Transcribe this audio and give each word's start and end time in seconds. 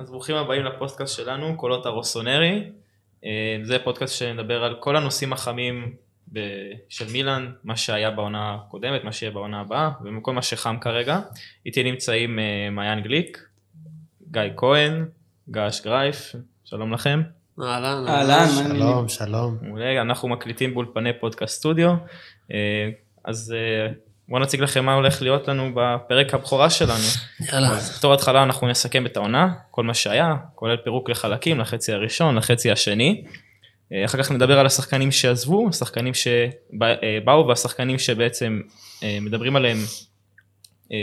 אז 0.00 0.10
ברוכים 0.10 0.36
הבאים 0.36 0.64
לפודקאסט 0.64 1.16
שלנו, 1.16 1.56
קולות 1.56 1.86
הרוסונרי. 1.86 2.70
אה, 3.24 3.58
זה 3.62 3.78
פודקאסט 3.84 4.18
שמדבר 4.18 4.64
על 4.64 4.76
כל 4.80 4.96
הנושאים 4.96 5.32
החמים 5.32 5.94
של 6.88 7.12
מילאן, 7.12 7.52
מה 7.64 7.76
שהיה 7.76 8.10
בעונה 8.10 8.54
הקודמת, 8.54 9.04
מה 9.04 9.12
שיהיה 9.12 9.32
בעונה 9.32 9.60
הבאה, 9.60 9.90
וכל 10.18 10.32
מה 10.32 10.42
שחם 10.42 10.76
כרגע. 10.80 11.20
איתי 11.66 11.82
נמצאים 11.82 12.38
אה, 12.38 12.68
מעיין 12.70 13.00
גליק, 13.00 13.48
גיא 14.30 14.42
כהן, 14.56 15.04
גש 15.50 15.80
גרייף, 15.80 16.34
שלום 16.64 16.92
לכם. 16.92 17.22
אהלן, 17.62 18.08
אהלן? 18.08 18.46
שלום, 18.48 19.08
שלום. 19.08 19.58
מעולה, 19.62 20.00
אנחנו 20.00 20.28
מקליטים 20.28 20.74
באולפני 20.74 21.20
פודקאסט 21.20 21.58
סטודיו, 21.58 21.94
אה, 22.52 22.90
אז 23.24 23.54
בואו 24.30 24.42
נציג 24.42 24.60
לכם 24.60 24.84
מה 24.84 24.94
הולך 24.94 25.22
להיות 25.22 25.48
לנו 25.48 25.70
בפרק 25.74 26.34
הבכורה 26.34 26.70
שלנו. 26.70 27.04
יאללה. 27.40 27.68
אז 27.68 27.98
בתור 27.98 28.14
התחלה 28.14 28.42
אנחנו 28.42 28.68
נסכם 28.68 29.06
את 29.06 29.16
העונה, 29.16 29.48
כל 29.70 29.84
מה 29.84 29.94
שהיה, 29.94 30.34
כולל 30.54 30.76
פירוק 30.76 31.10
לחלקים, 31.10 31.60
לחצי 31.60 31.92
הראשון, 31.92 32.36
לחצי 32.36 32.70
השני. 32.70 33.24
אה, 33.92 34.04
אחר 34.04 34.22
כך 34.22 34.30
נדבר 34.30 34.58
על 34.58 34.66
השחקנים 34.66 35.12
שעזבו, 35.12 35.68
השחקנים 35.68 36.12
שבאו 36.14 37.46
והשחקנים 37.48 37.98
שבעצם 37.98 38.60
אה, 39.02 39.18
מדברים 39.20 39.56
עליהם 39.56 39.78
אה, 40.92 40.96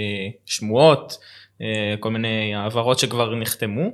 שמועות, 0.45 1.17
אה, 1.61 1.95
כל 1.99 2.11
מיני 2.11 2.55
העברות 2.55 2.99
שכבר 2.99 3.35
נחתמו. 3.35 3.91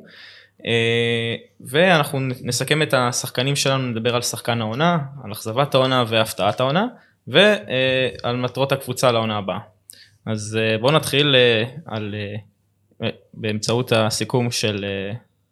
אה, 0.65 1.35
ואנחנו 1.61 2.19
נסכם 2.19 2.81
את 2.81 2.93
השחקנים 2.93 3.55
שלנו, 3.55 3.83
נדבר 3.83 4.15
על 4.15 4.21
שחקן 4.21 4.61
העונה, 4.61 4.97
על 5.23 5.31
אכזבת 5.31 5.75
העונה 5.75 6.03
והפתעת 6.07 6.59
העונה, 6.59 6.85
ועל 7.27 8.37
מטרות 8.37 8.71
הקבוצה 8.71 9.11
לעונה 9.11 9.37
הבאה. 9.37 9.59
אז 10.25 10.59
אה, 10.61 10.77
בואו 10.77 10.91
נתחיל 10.91 11.35
אה, 11.35 11.63
על, 11.85 12.15
אה, 13.01 13.09
באמצעות 13.33 13.91
הסיכום 13.91 14.51
של 14.51 14.85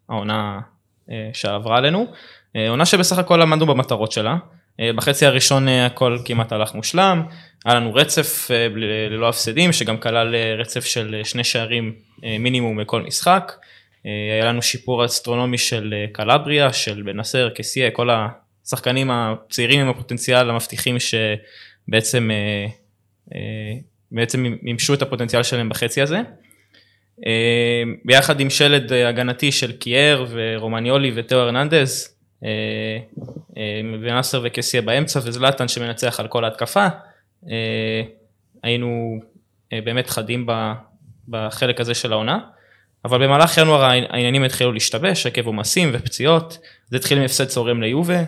העונה 0.10 0.60
שעברה 1.34 1.78
עלינו. 1.78 2.08
עונה 2.70 2.86
שבסך 2.86 3.18
הכל 3.18 3.42
עמדנו 3.42 3.66
במטרות 3.66 4.12
שלה. 4.12 4.36
בחצי 4.96 5.26
הראשון 5.26 5.68
הכל 5.68 6.18
כמעט 6.26 6.52
הלך 6.52 6.76
מושלם, 6.76 7.24
היה 7.66 7.76
לנו 7.76 7.94
רצף 7.94 8.52
ללא 9.10 9.30
הפסדים 9.30 9.72
שגם 9.72 9.98
כלל 9.98 10.36
רצף 10.58 10.86
של 10.86 11.22
שני 11.24 11.44
שערים 11.44 11.96
מינימום 12.40 12.78
בכל 12.78 13.02
משחק. 13.02 13.52
היה 14.04 14.46
לנו 14.46 14.62
שיפור 14.62 15.06
אסטרונומי 15.06 15.58
של 15.58 15.94
קלבריה, 16.12 16.74
של 16.74 17.02
בנסר, 17.02 17.50
קסיה, 17.50 17.92
כל 17.92 18.10
השחקנים 18.66 19.12
הצעירים 19.12 19.82
עם 19.82 19.90
הפוטנציאל 19.90 20.50
המבטיחים 20.50 21.00
שבעצם 21.92 22.32
אה, 22.32 22.68
אה, 23.36 23.78
בעצם 24.12 24.56
מימשו 24.62 24.94
את 24.94 25.02
הפוטנציאל 25.02 25.44
שלהם 25.44 25.70
בחצי 25.70 26.02
הזה. 26.02 26.22
אה, 27.26 27.84
ביחד 28.06 28.40
עם 28.40 28.50
שלד 28.50 28.94
הגנתי 28.94 29.52
של 29.52 29.72
קייר 29.72 30.26
ורומניולי 30.30 31.12
אה, 32.44 32.50
אה, 33.58 33.82
ונאסר 34.02 34.42
וקסיה 34.44 34.82
באמצע 34.82 35.20
וזלטן 35.24 35.68
שמנצח 35.68 36.20
על 36.20 36.28
כל 36.28 36.44
ההתקפה, 36.44 36.88
היינו 38.64 39.20
באמת 39.72 40.10
חדים 40.10 40.48
בחלק 41.28 41.82
הזה 41.82 41.94
של 41.94 42.14
העונה. 42.14 42.40
אבל 43.06 43.26
במהלך 43.26 43.58
ינואר 43.58 43.84
העניינים 43.84 44.44
התחילו 44.44 44.72
להשתבש 44.72 45.26
עקב 45.26 45.48
עומסים 45.48 45.90
ופציעות, 45.94 46.58
זה 46.88 46.98
התחיל 46.98 47.18
עם 47.18 47.24
הפסד 47.24 47.46
צורם 47.46 47.82
ליובה, 47.82 48.24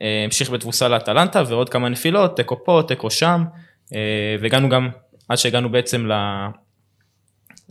המשיך 0.00 0.50
בתבוסה 0.50 0.88
לאטלנטה 0.88 1.42
ועוד 1.46 1.68
כמה 1.68 1.88
נפילות, 1.88 2.36
תיקו 2.36 2.64
פה, 2.64 2.82
תיקו 2.88 3.10
שם, 3.10 3.44
אה, 3.94 4.36
והגענו 4.40 4.68
גם, 4.68 4.88
עד 5.28 5.38
שהגענו 5.38 5.68
בעצם 5.72 6.06
ל... 6.06 6.12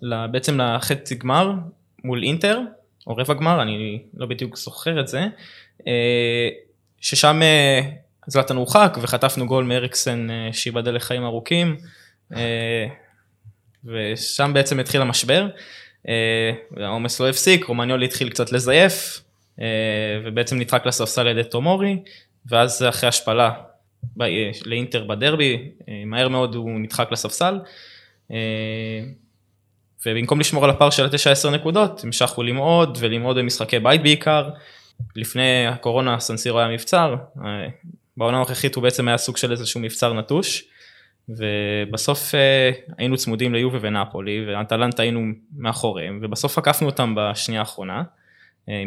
ל- 0.01 0.27
בעצם 0.27 0.61
לחצי 0.61 1.15
גמר 1.15 1.51
מול 2.03 2.23
אינטר, 2.23 2.59
או 3.07 3.15
רבע 3.15 3.33
גמר, 3.33 3.61
אני 3.61 4.01
לא 4.17 4.25
בדיוק 4.25 4.57
זוכר 4.57 4.99
את 4.99 5.07
זה, 5.07 5.27
אה, 5.87 6.49
ששם 7.01 7.41
אה, 7.41 7.81
זלטן 8.27 8.55
הורחק 8.55 8.97
וחטפנו 9.01 9.47
גול 9.47 9.63
מאריקסן 9.63 10.29
אה, 10.29 10.49
שייבדל 10.53 10.95
לחיים 10.95 11.23
ארוכים, 11.23 11.77
אה, 12.35 12.87
ושם 13.85 14.52
בעצם 14.53 14.80
התחיל 14.80 15.02
המשבר. 15.02 15.47
אה, 16.09 16.52
העומס 16.85 17.19
לא 17.19 17.30
הפסיק, 17.30 17.65
רומניולי 17.65 18.05
התחיל 18.05 18.30
קצת 18.30 18.52
לזייף, 18.52 19.19
אה, 19.19 19.24
ובעצם 20.26 20.60
נדחק 20.60 20.86
לספסל 20.86 21.21
על 21.21 21.38
ידי 21.38 21.49
תומורי, 21.49 21.99
ואז 22.45 22.83
אחרי 22.89 23.10
השפלה 23.10 23.52
אה, 24.21 24.52
לאינטר 24.66 25.04
בדרבי, 25.04 25.70
אה, 25.89 26.04
מהר 26.05 26.30
מאוד 26.30 26.55
הוא 26.55 26.80
נדחק 26.80 27.11
לספסל, 27.11 27.60
אה, 28.32 28.38
ובמקום 30.05 30.39
לשמור 30.39 30.64
על 30.64 30.70
הפער 30.70 30.89
של 30.89 31.05
ה-9-10 31.05 31.49
נקודות, 31.49 32.04
המשכנו 32.04 32.44
למעוד 32.44 32.98
ולמעוד 33.02 33.38
במשחקי 33.38 33.80
בית 33.80 34.04
בעיקר. 34.04 34.49
לפני 35.15 35.67
הקורונה 35.67 36.20
סנסירו 36.20 36.60
היה 36.60 36.67
מבצר, 36.67 37.15
אה, 37.45 37.67
בעונה 38.17 38.38
הנוכחית 38.38 38.76
הוא 38.76 38.82
בעצם 38.82 39.08
היה 39.08 39.17
סוג 39.17 39.38
של 39.38 39.52
איזשהו 39.52 39.80
מבצר 39.80 40.14
נטוש. 40.14 40.64
ובסוף 41.30 42.36
אה, 42.36 42.71
היינו 42.98 43.17
צמודים 43.17 43.54
ליובה 43.54 43.77
ונפולי 43.82 44.45
ואטלנטה 44.48 45.04
היינו 45.04 45.21
מאחוריהם 45.58 46.20
ובסוף 46.21 46.58
עקפנו 46.58 46.88
אותם 46.88 47.15
בשנייה 47.17 47.61
האחרונה 47.61 47.98
אה, 47.98 48.04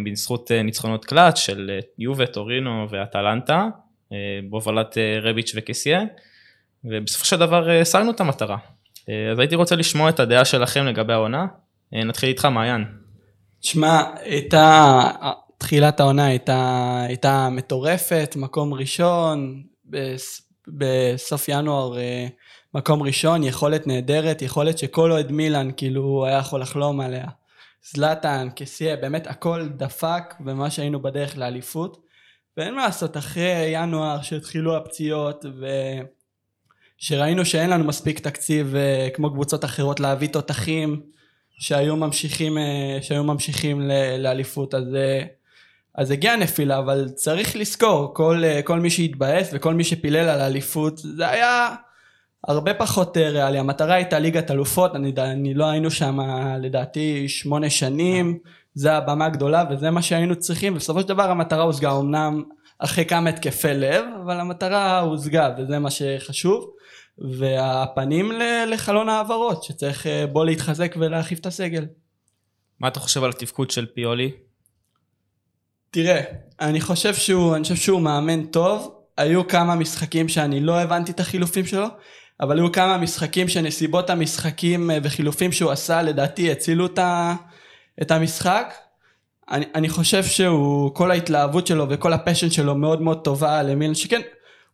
בזכות 0.04 0.52
אה, 0.52 0.62
ניצחונות 0.62 1.04
קלאץ' 1.04 1.38
של 1.38 1.70
אה, 1.74 1.78
יובה, 1.98 2.26
טורינו 2.26 2.86
ואטלנטה 2.90 3.66
אה, 4.12 4.16
בהובלת 4.50 4.98
אה, 4.98 5.18
רביץ' 5.22 5.52
וקסיה 5.56 6.00
ובסופו 6.84 7.24
של 7.24 7.36
דבר 7.36 7.70
אה, 7.70 7.80
השגנו 7.80 8.10
את 8.10 8.20
המטרה. 8.20 8.56
אה, 9.08 9.32
אז 9.32 9.38
הייתי 9.38 9.54
רוצה 9.54 9.76
לשמוע 9.76 10.08
את 10.08 10.20
הדעה 10.20 10.44
שלכם 10.44 10.86
לגבי 10.86 11.12
העונה. 11.12 11.46
אה, 11.94 12.04
נתחיל 12.04 12.28
איתך 12.28 12.44
מעיין. 12.44 12.84
תשמע, 13.60 14.02
הייתה, 14.24 15.00
תחילת 15.58 16.00
העונה 16.00 16.26
הייתה, 16.26 17.00
הייתה 17.08 17.48
מטורפת, 17.50 18.34
מקום 18.36 18.74
ראשון, 18.74 19.62
בס, 19.84 20.50
בסוף 20.68 21.48
ינואר 21.48 21.98
אה, 21.98 22.26
מקום 22.74 23.02
ראשון, 23.02 23.42
יכולת 23.42 23.86
נהדרת, 23.86 24.42
יכולת 24.42 24.78
שכל 24.78 25.12
אוהד 25.12 25.32
מילאן 25.32 25.70
כאילו 25.76 26.26
היה 26.26 26.38
יכול 26.38 26.60
לחלום 26.60 27.00
עליה. 27.00 27.26
זלאטן, 27.92 28.48
קסיה, 28.56 28.96
באמת 28.96 29.26
הכל 29.26 29.68
דפק 29.68 30.34
במה 30.40 30.70
שהיינו 30.70 31.02
בדרך 31.02 31.38
לאליפות. 31.38 32.08
ואין 32.56 32.74
מה 32.74 32.84
לעשות, 32.86 33.16
אחרי 33.16 33.70
ינואר 33.72 34.22
שהתחילו 34.22 34.76
הפציעות 34.76 35.44
ושראינו 37.00 37.44
שאין 37.44 37.70
לנו 37.70 37.84
מספיק 37.84 38.18
תקציב 38.18 38.74
אה, 38.74 39.08
כמו 39.14 39.30
קבוצות 39.30 39.64
אחרות 39.64 40.00
להביא 40.00 40.28
תותחים 40.28 41.02
שהיו 41.58 41.96
ממשיכים, 41.96 42.58
אה, 42.58 42.98
שהיו 43.02 43.24
ממשיכים 43.24 43.90
לאליפות, 44.18 44.74
אז, 44.74 44.94
אה, 44.94 45.22
אז 45.94 46.10
הגיעה 46.10 46.36
נפילה, 46.36 46.78
אבל 46.78 47.08
צריך 47.08 47.56
לזכור, 47.56 48.14
כל, 48.14 48.42
כל 48.64 48.80
מי 48.80 48.90
שהתבאס 48.90 49.50
וכל 49.52 49.74
מי 49.74 49.84
שפילל 49.84 50.28
על 50.28 50.40
האליפות, 50.40 50.98
זה 50.98 51.28
היה 51.28 51.74
הרבה 52.46 52.74
פחות 52.74 53.16
אה, 53.16 53.30
ריאלי. 53.30 53.58
המטרה 53.58 53.94
הייתה 53.94 54.18
ליגת 54.18 54.50
אלופות, 54.50 54.94
אני, 54.94 55.12
אני 55.18 55.54
לא 55.54 55.64
היינו 55.64 55.90
שם 55.90 56.18
לדעתי 56.60 57.28
שמונה 57.28 57.70
שנים, 57.70 58.38
זה 58.74 58.92
הבמה 58.92 59.26
הגדולה 59.26 59.64
וזה 59.70 59.90
מה 59.90 60.02
שהיינו 60.02 60.36
צריכים, 60.36 60.72
ובסופו 60.72 61.00
של 61.00 61.08
דבר 61.08 61.30
המטרה 61.30 61.62
הושגה, 61.62 61.98
אמנם 61.98 62.42
אחרי 62.78 63.04
כמה 63.04 63.30
התקפי 63.30 63.74
לב, 63.74 64.04
אבל 64.24 64.40
המטרה 64.40 65.00
הושגה 65.00 65.54
וזה 65.58 65.78
מה 65.78 65.90
שחשוב. 65.90 66.70
והפנים 67.38 68.32
לחלון 68.66 69.08
העברות, 69.08 69.62
שצריך 69.62 70.06
אה, 70.06 70.26
בו 70.26 70.44
להתחזק 70.44 70.94
ולהרחיב 70.98 71.38
את 71.40 71.46
הסגל. 71.46 71.86
מה 72.80 72.88
אתה 72.88 73.00
חושב 73.00 73.24
על 73.24 73.30
התפקוד 73.30 73.70
של 73.70 73.86
פיולי? 73.86 74.30
תראה, 75.90 76.20
אני 76.60 76.80
חושב 76.80 77.14
שהוא, 77.14 77.54
אני 77.54 77.62
חושב 77.62 77.74
שהוא 77.74 78.00
מאמן 78.00 78.46
טוב. 78.46 78.94
היו 79.16 79.48
כמה 79.48 79.74
משחקים 79.74 80.28
שאני 80.28 80.60
לא 80.60 80.80
הבנתי 80.80 81.12
את 81.12 81.20
החילופים 81.20 81.66
שלו, 81.66 81.86
אבל 82.40 82.58
היו 82.58 82.72
כמה 82.72 82.98
משחקים 82.98 83.48
שנסיבות 83.48 84.10
המשחקים 84.10 84.90
אה, 84.90 84.98
וחילופים 85.02 85.52
שהוא 85.52 85.70
עשה, 85.70 86.02
לדעתי 86.02 86.52
הצילו 86.52 86.86
את, 88.02 88.10
המשחק. 88.10 88.74
אני, 89.50 89.64
אני 89.74 89.88
חושב 89.88 90.24
שהוא, 90.24 90.94
כל 90.94 91.10
ההתלהבות 91.10 91.66
שלו 91.66 91.86
וכל 91.88 92.12
הפשן 92.12 92.50
שלו 92.50 92.74
מאוד 92.74 93.02
מאוד 93.02 93.24
טובה 93.24 93.62
למילן, 93.62 93.94
שכן, 93.94 94.20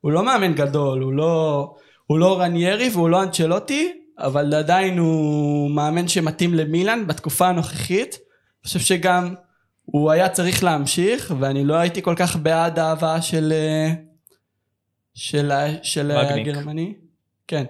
הוא 0.00 0.12
לא 0.12 0.25
מאמן 0.25 0.55
גדול, 0.55 1.03
הוא 1.03 1.12
לא, 1.12 1.75
הוא 2.06 2.19
לא 2.19 2.41
רניירי 2.41 2.89
והוא 2.93 3.09
לא 3.09 3.23
אנצ'לוטי, 3.23 3.93
אבל 4.19 4.55
עדיין 4.55 4.99
הוא 4.99 5.71
מאמן 5.71 6.09
שמתאים 6.09 6.55
למילן 6.55 7.06
בתקופה 7.06 7.49
הנוכחית. 7.49 8.15
אני 8.15 8.67
חושב 8.69 8.81
שגם 8.81 9.35
הוא 9.85 10.11
היה 10.11 10.29
צריך 10.29 10.65
להמשיך, 10.65 11.35
ואני 11.39 11.65
לא 11.65 11.75
הייתי 11.75 12.03
כל 12.03 12.15
כך 12.17 12.37
בעד 12.37 12.79
ההבאה 12.79 13.23
של, 13.23 13.53
אה, 13.53 13.93
של, 15.15 15.53
של. 15.83 16.11
הגרמני. 16.11 17.04
כן. 17.49 17.64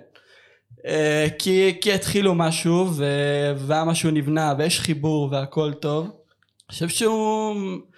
אה, 0.87 1.27
כי, 1.39 1.79
כי 1.81 1.93
התחילו 1.93 2.35
משהו, 2.35 2.89
ו- 2.97 3.53
והיה 3.57 3.85
משהו 3.85 4.11
נבנה, 4.11 4.55
ויש 4.59 4.81
חיבור 4.81 5.29
והכל 5.33 5.73
טוב. 5.73 6.05
אני 6.05 6.73
חושב 6.73 6.89
שהוא, 6.89 7.57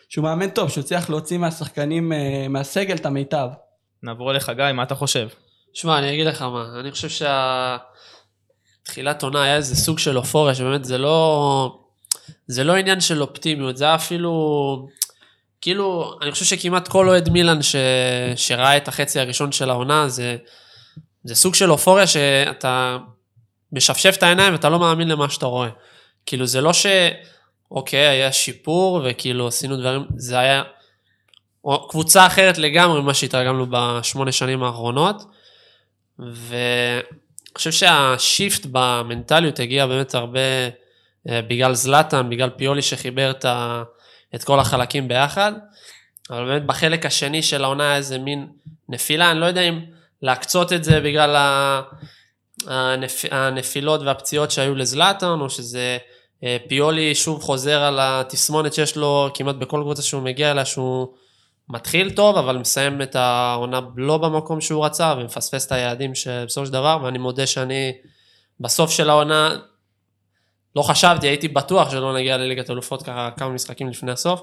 שהוא 0.08 0.23
מאמן 0.23 0.50
טוב, 0.50 0.70
שהוא 0.70 0.84
הצליח 0.84 1.11
להוציא 1.11 1.38
מהשחקנים, 1.38 2.12
אה, 2.12 2.46
מהסגל 2.49 2.94
את 2.94 3.06
המיטב. 3.06 3.49
נעבור 4.02 4.31
אליך 4.31 4.50
גיא, 4.56 4.73
מה 4.73 4.82
אתה 4.82 4.94
חושב? 4.94 5.28
שמע, 5.73 5.99
אני 5.99 6.14
אגיד 6.14 6.26
לך 6.26 6.43
מה, 6.43 6.81
אני 6.81 6.90
חושב 6.90 7.08
שה... 7.08 7.76
תחילת 8.82 9.23
עונה 9.23 9.43
היה 9.43 9.56
איזה 9.56 9.76
סוג 9.76 9.99
של 9.99 10.19
אופוריה, 10.19 10.55
שבאמת 10.55 10.84
זה 10.84 10.99
לא... 10.99 11.78
זה 12.46 12.64
לא 12.64 12.76
עניין 12.76 13.00
של 13.00 13.23
אופטימיות, 13.23 13.76
זה 13.76 13.84
היה 13.84 13.94
אפילו, 13.94 14.88
כאילו, 15.61 16.14
אני 16.23 16.32
חושב 16.32 16.44
שכמעט 16.44 16.88
כל 16.88 17.08
אוהד 17.08 17.28
מילאן 17.28 17.62
ש, 17.62 17.76
שראה 18.37 18.76
את 18.76 18.88
החצי 18.88 19.20
הראשון 19.20 19.52
של 19.52 19.70
העונה, 19.70 20.08
זה, 20.08 20.37
זה 21.26 21.34
סוג 21.34 21.55
של 21.55 21.70
אופוריה 21.70 22.06
שאתה 22.06 22.99
משפשף 23.73 24.14
את 24.19 24.23
העיניים 24.23 24.52
ואתה 24.52 24.69
לא 24.69 24.78
מאמין 24.78 25.08
למה 25.08 25.31
שאתה 25.31 25.46
רואה. 25.46 25.69
כאילו, 26.26 26.46
זה 26.46 26.61
לא 26.61 26.73
ש... 26.73 26.87
אוקיי, 27.70 28.06
היה 28.06 28.32
שיפור 28.32 29.00
וכאילו 29.05 29.49
עשינו 29.49 29.76
דברים, 29.76 30.05
זה 30.17 30.38
היה 30.38 30.62
או 31.64 31.88
קבוצה 31.88 32.26
אחרת 32.26 32.58
לגמרי 32.58 33.00
ממה 33.00 33.14
שהתרגלנו 33.14 33.67
בשמונה 33.70 34.32
שנים 34.32 34.62
האחרונות. 34.62 35.23
ואני 36.19 37.02
חושב 37.56 37.73
שהשיפט 37.73 38.67
במנטליות 38.73 39.61
הגיע 39.61 39.87
באמת 39.87 40.14
הרבה 40.14 40.40
אה, 41.28 41.43
בגלל 41.43 41.75
זלאטן, 41.75 42.31
בגלל 42.31 42.50
פיולי 42.50 42.82
שחיבר 42.82 43.31
את, 43.31 43.44
ה, 43.44 43.82
את 44.34 44.44
כל 44.44 44.61
החלקים 44.61 45.08
ביחד. 45.08 45.52
אבל 46.31 46.44
באמת 46.44 46.67
בחלק 46.67 47.06
השני 47.06 47.43
של 47.43 47.64
העונה 47.64 47.84
היה 47.84 47.96
איזה 47.96 48.19
מין 48.19 48.46
נפילה, 48.88 49.31
אני 49.31 49.40
לא 49.40 49.46
יודע 49.46 49.61
אם 49.61 49.81
להקצות 50.23 50.73
את 50.73 50.85
זה 50.85 51.01
בגלל 51.01 51.37
הנפ, 52.67 53.25
הנפילות 53.31 54.01
והפציעות 54.01 54.51
שהיו 54.51 54.75
לזלאטן, 54.75 55.41
או 55.41 55.51
שזה 55.51 55.99
אה, 56.45 56.57
פיולי 56.69 57.15
שוב 57.15 57.43
חוזר 57.43 57.83
על 57.83 57.99
התסמונת 58.01 58.75
שיש 58.75 58.97
לו 58.97 59.29
כמעט 59.35 59.57
בכל 59.57 59.81
קבוצה 59.83 60.03
שהוא 60.03 60.23
מגיע 60.23 60.51
אליה, 60.51 60.65
שהוא 60.65 61.09
מתחיל 61.69 62.11
טוב, 62.11 62.37
אבל 62.37 62.59
מסיים 62.59 63.03
את 63.03 63.17
העונה 63.17 63.81
לא 63.97 64.19
במקום 64.19 64.61
שהוא 64.61 64.85
רצה, 64.85 65.15
ומפספס 65.19 65.67
את 65.67 65.73
היעדים 65.73 66.15
שבסופו 66.15 66.67
של 66.67 66.73
דבר, 66.73 66.99
ואני 67.03 67.19
מודה 67.19 67.47
שאני 67.47 67.93
בסוף 68.61 68.91
של 68.91 69.11
העונה 69.11 69.57
לא 70.77 70.83
חשבתי, 70.83 71.29
הייתי 71.29 71.49
בטוח 71.49 71.91
שלא 71.91 72.15
נגיע 72.15 72.37
לליגת 72.37 72.71
אלופות 72.71 73.03
ככה 73.03 73.31
כמה 73.37 73.49
משחקים 73.49 73.89
לפני 73.89 74.12
הסוף. 74.12 74.41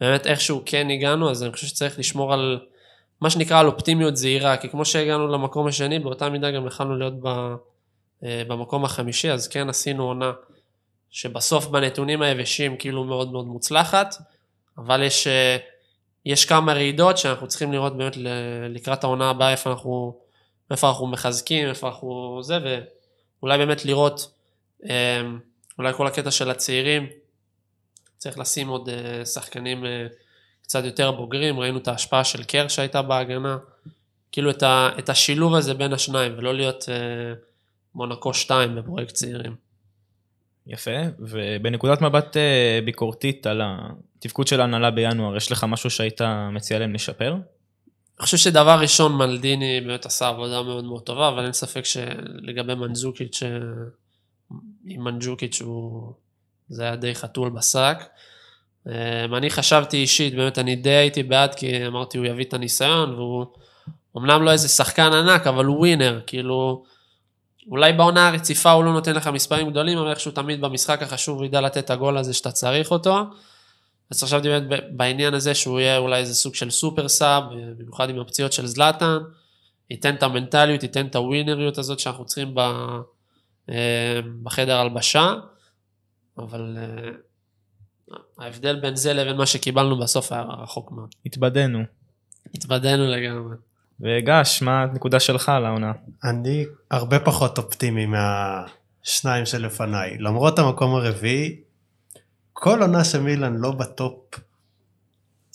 באמת 0.00 0.26
איכשהו 0.26 0.62
כן 0.66 0.90
הגענו, 0.90 1.30
אז 1.30 1.42
אני 1.42 1.52
חושב 1.52 1.66
שצריך 1.66 1.98
לשמור 1.98 2.32
על 2.32 2.58
מה 3.20 3.30
שנקרא 3.30 3.58
על 3.58 3.66
אופטימיות 3.66 4.16
זהירה, 4.16 4.56
כי 4.56 4.68
כמו 4.68 4.84
שהגענו 4.84 5.28
למקום 5.28 5.66
השני, 5.66 5.98
באותה 5.98 6.30
מידה 6.30 6.50
גם 6.50 6.66
יכלנו 6.66 6.96
להיות 6.96 7.14
ב, 7.22 7.26
אה, 8.24 8.42
במקום 8.48 8.84
החמישי, 8.84 9.30
אז 9.30 9.48
כן 9.48 9.68
עשינו 9.68 10.04
עונה 10.04 10.32
שבסוף 11.10 11.66
בנתונים 11.66 12.22
היבשים 12.22 12.76
כאילו 12.76 13.04
מאוד 13.04 13.32
מאוד 13.32 13.46
מוצלחת, 13.46 14.14
אבל 14.78 15.02
יש, 15.02 15.26
אה, 15.26 15.56
יש 16.24 16.44
כמה 16.44 16.72
רעידות 16.72 17.18
שאנחנו 17.18 17.48
צריכים 17.48 17.72
לראות 17.72 17.96
באמת 17.96 18.16
לקראת 18.68 19.04
העונה 19.04 19.30
הבאה 19.30 19.50
איפה 19.52 19.70
אנחנו, 19.70 20.18
איפה 20.70 20.88
אנחנו 20.88 21.06
מחזקים, 21.06 21.68
איפה 21.68 21.88
אנחנו 21.88 22.38
זה, 22.42 22.58
ואולי 23.40 23.58
באמת 23.58 23.84
לראות 23.84 24.30
אה, 24.90 25.22
אולי 25.78 25.92
כל 25.94 26.06
הקטע 26.06 26.30
של 26.30 26.50
הצעירים, 26.50 27.06
צריך 28.16 28.38
לשים 28.38 28.68
עוד 28.68 28.88
שחקנים 29.24 29.84
קצת 30.68 30.84
יותר 30.84 31.10
בוגרים, 31.10 31.60
ראינו 31.60 31.78
את 31.78 31.88
ההשפעה 31.88 32.24
של 32.24 32.44
קר 32.44 32.68
שהייתה 32.68 33.02
בהגנה, 33.02 33.58
כאילו 34.32 34.50
את, 34.50 34.62
ה, 34.62 34.88
את 34.98 35.08
השילוב 35.08 35.54
הזה 35.54 35.74
בין 35.74 35.92
השניים, 35.92 36.32
ולא 36.38 36.54
להיות 36.54 36.82
uh, 36.82 36.88
מונקו 37.94 38.34
2 38.34 38.76
בפרויקט 38.76 39.14
צעירים. 39.14 39.56
יפה, 40.66 40.90
ובנקודת 41.18 42.00
מבט 42.00 42.36
uh, 42.36 42.84
ביקורתית 42.84 43.46
על 43.46 43.62
התפקוד 43.64 44.46
של 44.46 44.60
ההנהלה 44.60 44.90
בינואר, 44.90 45.36
יש 45.36 45.52
לך 45.52 45.64
משהו 45.64 45.90
שהיית 45.90 46.20
מציע 46.52 46.78
להם 46.78 46.94
לשפר? 46.94 47.32
אני 47.32 48.24
חושב 48.24 48.36
שדבר 48.36 48.80
ראשון 48.80 49.16
מלדיני 49.16 49.80
באמת 49.80 50.06
עשה 50.06 50.28
עבודה 50.28 50.62
מאוד 50.62 50.84
מאוד 50.84 51.02
טובה, 51.02 51.28
אבל 51.28 51.44
אין 51.44 51.52
ספק 51.52 51.84
שלגבי 51.84 52.74
מנזוקיץ' 52.74 53.42
עם 54.84 55.04
מנג'וקיץ' 55.04 55.62
הוא, 55.62 56.12
זה 56.68 56.82
היה 56.82 56.96
די 56.96 57.14
חתול 57.14 57.50
בשק. 57.50 57.96
אמ, 58.86 59.34
אני 59.34 59.50
חשבתי 59.50 59.96
אישית, 59.96 60.34
באמת 60.34 60.58
אני 60.58 60.76
די 60.76 60.90
הייתי 60.90 61.22
בעד, 61.22 61.54
כי 61.54 61.86
אמרתי 61.86 62.18
הוא 62.18 62.26
יביא 62.26 62.44
את 62.44 62.54
הניסיון, 62.54 63.14
והוא 63.14 63.46
אמנם 64.16 64.42
לא 64.42 64.52
איזה 64.52 64.68
שחקן 64.68 65.12
ענק, 65.12 65.46
אבל 65.46 65.64
הוא 65.64 65.78
ווינר, 65.78 66.20
כאילו, 66.26 66.84
אולי 67.70 67.92
בעונה 67.92 68.28
הרציפה 68.28 68.70
הוא 68.70 68.84
לא 68.84 68.92
נותן 68.92 69.14
לך 69.14 69.26
מספרים 69.26 69.70
גדולים, 69.70 69.98
אבל 69.98 70.10
איכשהו 70.10 70.32
תמיד 70.32 70.60
במשחק 70.60 71.02
החשוב 71.02 71.38
הוא 71.38 71.46
ידע 71.46 71.60
לתת 71.60 71.84
את 71.84 71.90
הגול 71.90 72.18
הזה 72.18 72.34
שאתה 72.34 72.50
צריך 72.50 72.90
אותו. 72.90 73.18
אז 74.10 74.22
חשבתי 74.22 74.48
באמת 74.48 74.84
בעניין 74.90 75.34
הזה 75.34 75.54
שהוא 75.54 75.80
יהיה 75.80 75.98
אולי 75.98 76.18
איזה 76.18 76.34
סוג 76.34 76.54
של 76.54 76.70
סופר 76.70 77.08
סאב, 77.08 77.42
במיוחד 77.78 78.10
עם 78.10 78.18
הפציעות 78.20 78.52
של 78.52 78.66
זלאטן, 78.66 79.18
ייתן 79.90 80.14
את 80.14 80.22
המנטליות, 80.22 80.82
ייתן 80.82 81.06
את 81.06 81.16
הווינריות 81.16 81.78
הזאת 81.78 81.98
שאנחנו 81.98 82.24
צריכים. 82.24 82.54
אה, 83.70 84.20
בחדר 84.42 84.76
הלבשה, 84.76 85.34
אבל 86.38 86.76
אה, 86.78 87.10
ההבדל 88.38 88.80
בין 88.80 88.96
זה 88.96 89.12
לבין 89.12 89.36
מה 89.36 89.46
שקיבלנו 89.46 89.98
בסוף 89.98 90.32
היה 90.32 90.42
רחוק 90.42 90.92
מאוד. 90.92 91.14
התבדינו. 91.26 91.82
התבדינו 92.54 93.06
לגמרי. 93.06 93.56
וגש, 94.00 94.62
מה 94.62 94.82
הנקודה 94.82 95.20
שלך 95.20 95.48
על 95.48 95.66
העונה? 95.66 95.92
אני 96.24 96.64
הרבה 96.90 97.18
פחות 97.20 97.58
אופטימי 97.58 98.06
מהשניים 98.06 99.46
שלפניי. 99.46 100.18
למרות 100.18 100.58
המקום 100.58 100.94
הרביעי, 100.94 101.60
כל 102.52 102.82
עונה 102.82 103.04
של 103.04 103.20
מילן 103.20 103.56
לא 103.56 103.70
ב 103.70 103.86
top 103.86 104.34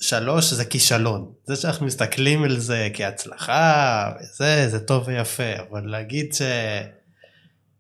שלוש 0.02 0.54
זה 0.54 0.66
כישלון. 0.66 1.32
זה 1.46 1.56
שאנחנו 1.56 1.86
מסתכלים 1.86 2.44
על 2.44 2.60
זה 2.60 2.90
כהצלחה 2.94 4.12
וזה, 4.20 4.70
זה 4.70 4.80
טוב 4.80 5.08
ויפה, 5.08 5.54
אבל 5.70 5.86
להגיד 5.86 6.34
ש... 6.34 6.42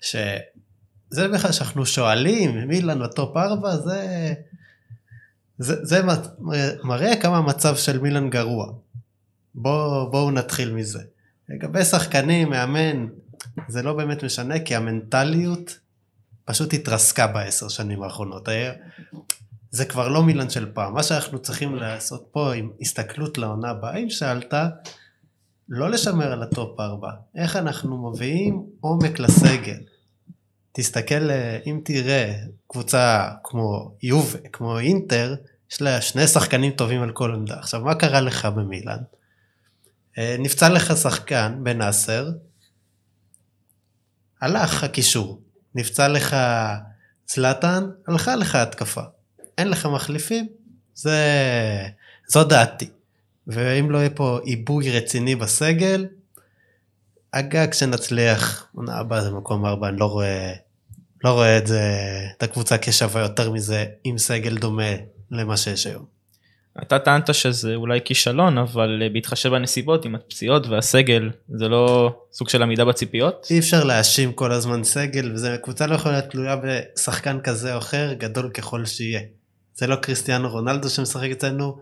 שזה 0.01 1.27
בכלל 1.33 1.51
שאנחנו 1.51 1.85
שואלים 1.85 2.67
מילאן 2.67 3.03
ב 3.03 3.12
top 3.12 3.37
4 3.37 3.77
זה 3.77 4.33
זה, 5.57 5.85
זה 5.85 6.01
מראה 6.83 7.15
כמה 7.21 7.37
המצב 7.37 7.75
של 7.75 7.99
מילאן 7.99 8.29
גרוע. 8.29 8.73
בואו 9.55 10.11
בוא 10.11 10.31
נתחיל 10.31 10.73
מזה. 10.73 10.99
לגבי 11.49 11.85
שחקנים, 11.85 12.49
מאמן, 12.49 13.07
זה 13.67 13.83
לא 13.83 13.93
באמת 13.93 14.23
משנה 14.23 14.59
כי 14.59 14.75
המנטליות 14.75 15.79
פשוט 16.45 16.73
התרסקה 16.73 17.27
בעשר 17.27 17.67
שנים 17.67 18.03
האחרונות. 18.03 18.49
זה 19.71 19.85
כבר 19.85 20.07
לא 20.07 20.23
מילאן 20.23 20.49
של 20.49 20.71
פעם. 20.73 20.93
מה 20.93 21.03
שאנחנו 21.03 21.39
צריכים 21.39 21.75
לעשות 21.75 22.27
פה 22.31 22.53
עם 22.53 22.71
הסתכלות 22.81 23.37
לעונה 23.37 23.69
הבאה, 23.69 23.97
אם 23.97 24.09
שאלת, 24.09 24.53
לא 25.69 25.89
לשמר 25.89 26.31
על 26.31 26.43
ה 26.43 26.52
top 26.52 26.79
4, 26.79 27.09
איך 27.35 27.55
אנחנו 27.55 28.11
מביאים 28.11 28.65
עומק 28.79 29.19
לסגל. 29.19 29.79
תסתכל, 30.75 31.31
אה, 31.31 31.59
אם 31.65 31.81
תראה 31.85 32.33
קבוצה 32.67 33.29
כמו 33.43 33.95
יובה, 34.03 34.39
כמו 34.53 34.79
אינטר, 34.79 35.35
יש 35.71 35.81
לה 35.81 36.01
שני 36.01 36.27
שחקנים 36.27 36.71
טובים 36.71 37.01
על 37.01 37.11
כל 37.11 37.33
עמדה. 37.33 37.55
עכשיו, 37.59 37.81
מה 37.81 37.95
קרה 37.95 38.21
לך 38.21 38.45
במילאן? 38.45 38.97
אה, 40.17 40.35
נפצע 40.39 40.69
לך 40.69 40.97
שחקן 40.97 41.59
בנאסר, 41.63 42.29
הלך 44.41 44.83
הקישור. 44.83 45.41
נפצע 45.75 46.07
לך 46.07 46.35
צלטן, 47.25 47.83
הלכה 48.07 48.35
לך 48.35 48.55
התקפה. 48.55 49.01
אין 49.57 49.69
לך 49.69 49.85
מחליפים, 49.85 50.47
זה... 50.93 51.17
זו 52.27 52.43
דעתי. 52.43 52.89
ואם 53.47 53.91
לא 53.91 53.97
יהיה 53.97 54.09
פה 54.09 54.39
עיבוי 54.43 54.91
רציני 54.91 55.35
בסגל, 55.35 56.07
הגג 57.33 57.73
שנצליח, 57.73 58.67
עונה 58.75 58.97
הבאה 58.97 59.21
זה 59.21 59.31
מקום 59.31 59.65
ארבע, 59.65 59.89
אני 59.89 59.97
לא 59.97 60.05
רואה, 60.05 60.53
לא 61.23 61.29
רואה 61.29 61.57
את 61.57 61.67
זה, 61.67 61.81
את 62.37 62.43
הקבוצה 62.43 62.77
כשווה 62.77 63.21
יותר 63.21 63.51
מזה 63.51 63.85
עם 64.03 64.17
סגל 64.17 64.57
דומה 64.57 64.91
למה 65.31 65.57
שיש 65.57 65.87
היום. 65.87 66.05
אתה 66.81 66.99
טענת 66.99 67.33
שזה 67.33 67.75
אולי 67.75 67.99
כישלון, 68.05 68.57
אבל 68.57 68.99
אה, 69.03 69.09
בהתחשב 69.09 69.49
בנסיבות 69.49 70.05
עם 70.05 70.15
הפציעות 70.15 70.67
והסגל, 70.67 71.29
זה 71.49 71.67
לא 71.67 72.13
סוג 72.31 72.49
של 72.49 72.63
עמידה 72.63 72.85
בציפיות? 72.85 73.47
אי 73.49 73.59
אפשר 73.59 73.83
להאשים 73.83 74.33
כל 74.33 74.51
הזמן 74.51 74.83
סגל, 74.83 75.31
וזה 75.33 75.57
קבוצה 75.63 75.87
לא 75.87 75.95
יכולה 75.95 76.19
להיות 76.19 76.31
תלויה 76.31 76.55
בשחקן 76.63 77.39
כזה 77.43 77.73
או 77.73 77.77
אחר, 77.77 78.13
גדול 78.13 78.49
ככל 78.49 78.85
שיהיה. 78.85 79.21
זה 79.75 79.87
לא 79.87 79.95
קריסטיאנו 79.95 80.49
רונלדו 80.49 80.89
שמשחק 80.89 81.29
אצלנו, 81.31 81.77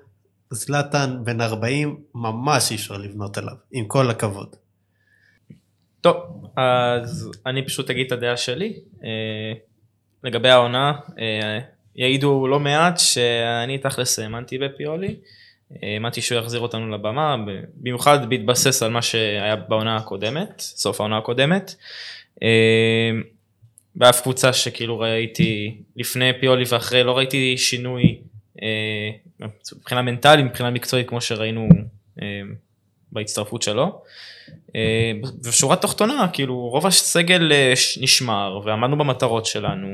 זלאטן 0.51 1.17
בן 1.23 1.41
40, 1.41 1.97
ממש 2.15 2.71
אי 2.71 2.75
אפשר 2.75 2.97
לבנות 2.97 3.37
עליו, 3.37 3.55
עם 3.71 3.85
כל 3.85 4.09
הכבוד. 4.09 4.55
טוב, 6.01 6.45
אז 6.55 7.31
אני 7.45 7.65
פשוט 7.65 7.89
אגיד 7.89 8.05
את 8.05 8.11
הדעה 8.11 8.37
שלי. 8.37 8.73
אה, 9.03 9.53
לגבי 10.23 10.49
העונה, 10.49 10.93
אה, 11.19 11.59
יעידו 11.95 12.47
לא 12.47 12.59
מעט 12.59 12.99
שאני 12.99 13.77
תכלס 13.77 14.19
האמנתי 14.19 14.57
בפיולי. 14.57 15.15
האמנתי 15.81 16.21
שהוא 16.21 16.39
יחזיר 16.39 16.59
אותנו 16.59 16.89
לבמה, 16.89 17.35
במיוחד 17.77 18.29
בהתבסס 18.29 18.83
על 18.83 18.91
מה 18.91 19.01
שהיה 19.01 19.55
בעונה 19.55 19.95
הקודמת, 19.95 20.59
סוף 20.59 21.01
העונה 21.01 21.17
הקודמת. 21.17 21.75
אה, 22.43 23.11
באף 23.95 24.21
קבוצה 24.21 24.53
שכאילו 24.53 24.99
ראיתי 24.99 25.77
לפני 25.95 26.31
פיולי 26.39 26.63
ואחרי, 26.69 27.03
לא 27.03 27.17
ראיתי 27.17 27.57
שינוי 27.57 28.21
מבחינה 29.75 30.01
מנטלית, 30.01 30.45
מבחינה 30.45 30.69
מקצועית, 30.69 31.09
כמו 31.09 31.21
שראינו 31.21 31.69
בהצטרפות 33.11 33.61
שלו. 33.61 34.01
ושורה 35.43 35.75
תחתונה, 35.75 36.27
כאילו 36.33 36.55
רוב 36.55 36.87
הסגל 36.87 37.51
אה, 37.51 37.73
נשמר 38.01 38.59
ועמדנו 38.65 38.97
במטרות 38.97 39.45
שלנו, 39.45 39.87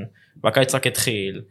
והקיץ 0.43 0.75
רק 0.75 0.87
התחיל, 0.87 1.41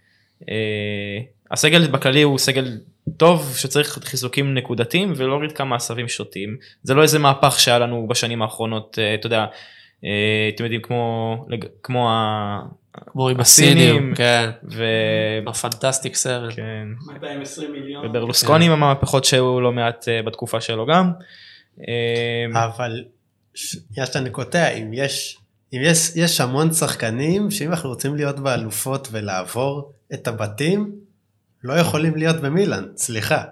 אה, 0.48 1.18
הסגל 1.50 1.86
בכללי 1.86 2.22
הוא 2.22 2.38
סגל 2.38 2.78
טוב 3.16 3.56
שצריך 3.56 3.98
חיזוקים 4.04 4.54
נקודתיים 4.54 5.12
ולהוריד 5.16 5.52
כמה 5.52 5.76
עשבים 5.76 6.08
שוטים. 6.08 6.56
זה 6.82 6.94
לא 6.94 7.02
איזה 7.02 7.18
מהפך 7.18 7.60
שהיה 7.60 7.78
לנו 7.78 8.06
בשנים 8.08 8.42
האחרונות, 8.42 8.98
אה, 8.98 9.14
אתה 9.14 9.26
יודע, 9.26 9.46
אה, 10.04 10.50
אתם 10.54 10.64
יודעים 10.64 10.82
כמו, 10.82 11.46
כמו 11.82 12.10
ה... 12.10 12.60
כמו 13.06 13.28
עם 13.28 13.40
הסינים. 13.40 14.14
כן. 14.14 14.50
ו... 14.72 14.84
הפנטסטיק 15.46 16.14
סרט. 16.14 16.52
כן. 16.56 16.88
220 17.12 17.72
מיליון. 17.72 18.06
וברלוסקוני 18.06 18.66
עם 18.66 18.72
המהפכות 18.72 19.24
שהיו 19.24 19.60
לא 19.60 19.72
מעט 19.72 20.08
אה, 20.08 20.22
בתקופה 20.22 20.60
שלו 20.60 20.86
גם. 20.86 21.12
אה, 21.80 22.64
אבל 22.64 23.04
שנייה 23.54 24.06
שאני 24.06 24.30
קוטע, 24.30 24.68
אם 24.68 24.90
יש, 24.92 25.38
אם 25.72 25.78
יש, 25.82 26.12
יש 26.16 26.40
המון 26.40 26.72
שחקנים 26.72 27.50
שאם 27.50 27.70
אנחנו 27.70 27.88
רוצים 27.88 28.16
להיות 28.16 28.40
באלופות 28.40 29.08
ולעבור 29.10 29.92
את 30.14 30.28
הבתים, 30.28 30.92
לא 31.64 31.72
יכולים 31.72 32.16
להיות 32.16 32.36
במילאן, 32.36 32.84
סליחה. 32.96 33.44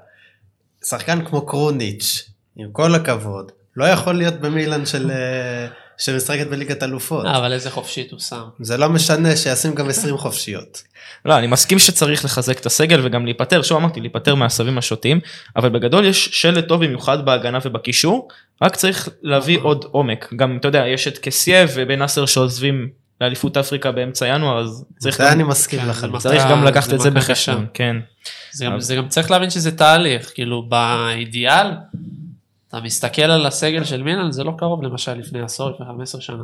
שחקן 0.84 1.24
כמו 1.24 1.46
קרוניץ', 1.46 2.30
עם 2.56 2.72
כל 2.72 2.94
הכבוד, 2.94 3.52
לא 3.76 3.84
יכול 3.84 4.14
להיות 4.14 4.34
במילאן 4.34 4.86
של, 4.86 5.10
אה, 5.10 5.68
שמשחקת 5.98 6.46
בליגת 6.46 6.82
אלופות. 6.82 7.26
אה, 7.26 7.36
אבל 7.38 7.52
איזה 7.52 7.70
חופשית 7.70 8.10
הוא 8.12 8.20
שם. 8.20 8.42
זה 8.60 8.76
לא 8.76 8.88
משנה 8.88 9.36
שישים 9.36 9.74
גם 9.74 9.88
20 9.88 10.16
חופשיות. 10.18 10.82
לא, 11.24 11.38
אני 11.38 11.46
מסכים 11.46 11.78
שצריך 11.78 12.24
לחזק 12.24 12.58
את 12.60 12.66
הסגל 12.66 13.00
וגם 13.06 13.24
להיפטר, 13.24 13.62
שוב 13.62 13.78
אמרתי, 13.78 14.00
להיפטר 14.00 14.34
מהעשבים 14.34 14.78
השוטים, 14.78 15.20
אבל 15.56 15.68
בגדול 15.68 16.04
יש 16.04 16.24
שלט 16.32 16.68
טוב 16.68 16.84
במיוחד 16.84 17.24
בהגנה 17.24 17.58
ובקישור, 17.64 18.28
רק 18.62 18.76
צריך 18.76 19.08
להביא 19.22 19.58
עוד 19.62 19.84
עומק. 19.90 20.32
גם, 20.36 20.56
אתה 20.60 20.68
יודע, 20.68 20.86
יש 20.86 21.08
את 21.08 21.18
קסיה 21.18 21.66
ובן 21.74 21.98
נאסר 21.98 22.26
שעוזבים 22.26 22.88
לאליפות 23.20 23.56
אפריקה 23.56 23.92
באמצע 23.92 24.26
ינואר, 24.26 24.60
אז 24.60 24.84
צריך 24.98 25.16
זה 25.16 25.24
גם, 25.24 25.32
אני 25.32 25.42
מסכים 25.42 25.80
כן, 25.80 25.88
לחלוטין. 25.88 26.20
זה 26.20 26.28
צריך 26.28 26.42
גם 26.50 26.64
לקחת 26.64 26.92
את 26.92 27.00
זה 27.00 27.10
בחשבון. 27.10 27.66
כן. 27.74 27.96
זה 28.52 28.64
גם, 28.64 28.72
אבל- 28.72 28.80
זה 28.80 28.96
גם 28.96 29.08
צריך 29.08 29.30
להבין 29.30 29.50
שזה 29.50 29.76
תהליך, 29.76 30.30
כאילו 30.34 30.68
באידיאל, 30.68 31.66
אתה 32.74 32.82
מסתכל 32.82 33.22
על 33.22 33.46
הסגל 33.46 33.84
של 33.84 34.02
מילאן, 34.02 34.32
זה 34.32 34.44
לא 34.44 34.52
קרוב 34.58 34.82
למשל 34.82 35.14
לפני 35.14 35.40
עשור, 35.40 35.70
לפני 35.70 35.86
15 35.86 36.20
שנה. 36.20 36.42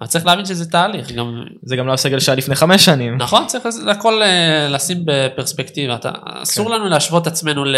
אבל 0.00 0.08
צריך 0.08 0.26
להבין 0.26 0.44
שזה 0.44 0.70
תהליך, 0.70 1.12
גם, 1.12 1.44
זה 1.62 1.76
גם 1.76 1.86
לא 1.86 1.92
הסגל 1.92 2.18
שהיה 2.20 2.36
לפני 2.36 2.54
חמש 2.54 2.84
שנים. 2.84 3.16
נכון, 3.16 3.46
צריך 3.46 3.64
הכל 3.90 4.22
אה, 4.22 4.68
לשים 4.70 5.02
בפרספקטיבה, 5.04 5.94
אתה, 5.94 6.10
אסור 6.24 6.68
כן. 6.68 6.74
לנו 6.74 6.88
להשוות 6.88 7.26
עצמנו 7.26 7.64
ל... 7.64 7.76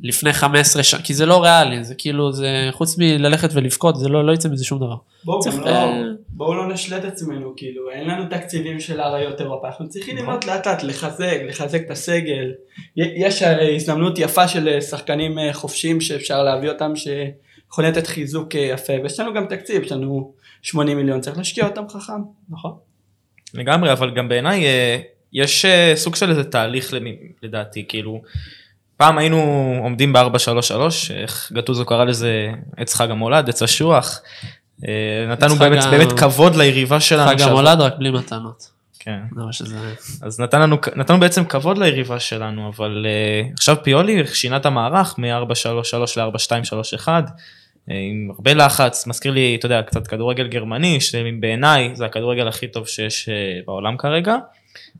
לפני 0.00 0.32
15 0.32 0.82
שנה, 0.82 1.02
כי 1.02 1.14
זה 1.14 1.26
לא 1.26 1.42
ריאלי, 1.42 1.84
זה 1.84 1.94
כאילו, 1.94 2.32
זה 2.32 2.68
חוץ 2.70 2.98
מללכת 2.98 3.50
ולבכות, 3.52 3.96
זה 3.96 4.08
לא, 4.08 4.26
לא 4.26 4.32
יצא 4.32 4.48
מזה 4.48 4.64
שום 4.64 4.78
דבר. 4.78 4.96
בואו 5.24 5.40
צריך, 5.40 5.54
אה, 5.66 6.00
לא, 6.00 6.12
בואו 6.28 6.54
לא 6.54 6.68
נשלט 6.68 7.04
עצמנו, 7.04 7.52
כאילו, 7.56 7.90
אין 7.90 8.08
לנו 8.08 8.24
תקציבים 8.30 8.80
של 8.80 9.00
אריות 9.00 9.40
אירופה, 9.40 9.66
אנחנו 9.68 9.88
צריכים. 9.88 10.16
לבנות 10.16 10.46
לאט 10.46 10.66
לאט, 10.66 10.82
לחזק, 10.82 11.38
לחזק 11.48 11.80
את 11.86 11.90
הסגל. 11.90 12.52
יש 12.96 13.42
הזדמנות 13.76 14.18
יפה 14.18 14.48
של 14.48 14.68
אה, 14.68 14.80
שחקנים 14.80 15.38
אה, 15.38 15.52
חופשיים 15.52 16.00
שאפשר 16.00 16.42
להביא 16.42 16.68
אותם, 16.68 16.92
שיכולים 16.96 17.90
לתת 17.90 18.06
חיזוק 18.06 18.54
יפה, 18.54 18.92
ויש 19.02 19.20
לנו 19.20 19.34
גם 19.34 19.46
תקציב, 19.46 19.82
יש 19.82 19.92
לנו 19.92 20.32
80 20.62 20.96
מיליון, 20.96 21.20
צריך 21.20 21.38
להשקיע 21.38 21.66
אותם 21.66 21.88
חכם. 21.88 22.22
נכון. 22.48 22.72
לגמרי, 23.54 23.92
אבל 23.92 24.14
גם 24.14 24.28
בעיניי 24.28 24.64
יש 25.32 25.66
סוג 25.94 26.16
של 26.16 26.30
איזה 26.30 26.44
תהליך 26.44 26.94
לדעתי, 27.42 27.84
כאילו, 27.88 28.22
פעם 28.98 29.18
היינו 29.18 29.38
עומדים 29.82 30.12
ב-433, 30.12 30.80
איך 31.14 31.52
גטוזו 31.54 31.84
קרא 31.86 32.04
לזה 32.04 32.52
עץ 32.76 32.94
חג 32.94 33.10
המולד, 33.10 33.48
עץ 33.48 33.62
אשוח. 33.62 34.20
אה, 34.88 35.26
נתנו 35.28 35.54
באמת, 35.54 35.84
ה- 35.84 35.90
באמת 35.90 36.12
כבוד 36.12 36.56
ליריבה 36.56 37.00
שלנו. 37.00 37.30
חג 37.30 37.42
המולד 37.42 37.80
רק 37.80 37.94
בלי 37.98 38.10
מתנות. 38.10 38.78
כן. 38.98 39.20
שזה... 39.50 39.76
אז 40.22 40.40
נתן 40.40 40.60
לנו, 40.60 40.76
נתנו 40.96 41.20
בעצם 41.20 41.44
כבוד 41.44 41.78
ליריבה 41.78 42.20
שלנו, 42.20 42.72
אבל 42.76 43.06
uh, 43.06 43.52
עכשיו 43.54 43.76
פיולי 43.82 44.26
שינה 44.26 44.56
את 44.56 44.66
המערך 44.66 45.14
מ-4-3-3 45.18 45.26
ל-4-2-3-1, 46.16 47.08
עם 47.88 48.30
הרבה 48.34 48.54
לחץ, 48.54 49.06
מזכיר 49.06 49.32
לי, 49.32 49.56
אתה 49.58 49.66
יודע, 49.66 49.82
קצת 49.82 50.06
כדורגל 50.06 50.46
גרמני, 50.46 51.00
שבעיניי 51.00 51.90
זה 51.94 52.06
הכדורגל 52.06 52.48
הכי 52.48 52.68
טוב 52.68 52.86
שיש 52.88 53.28
uh, 53.28 53.66
בעולם 53.66 53.96
כרגע. 53.96 54.36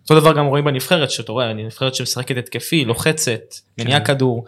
אותו 0.02 0.20
דבר 0.20 0.32
גם 0.32 0.47
רואים 0.47 0.64
בנבחרת, 0.64 1.11
שאתה 1.11 1.32
רואה, 1.32 1.52
נבחרת 1.52 1.94
שמשחקת 1.94 2.37
התקפי, 2.37 2.85
לוחצת, 2.85 3.40
מניעה 3.78 4.00
כדור, 4.00 4.44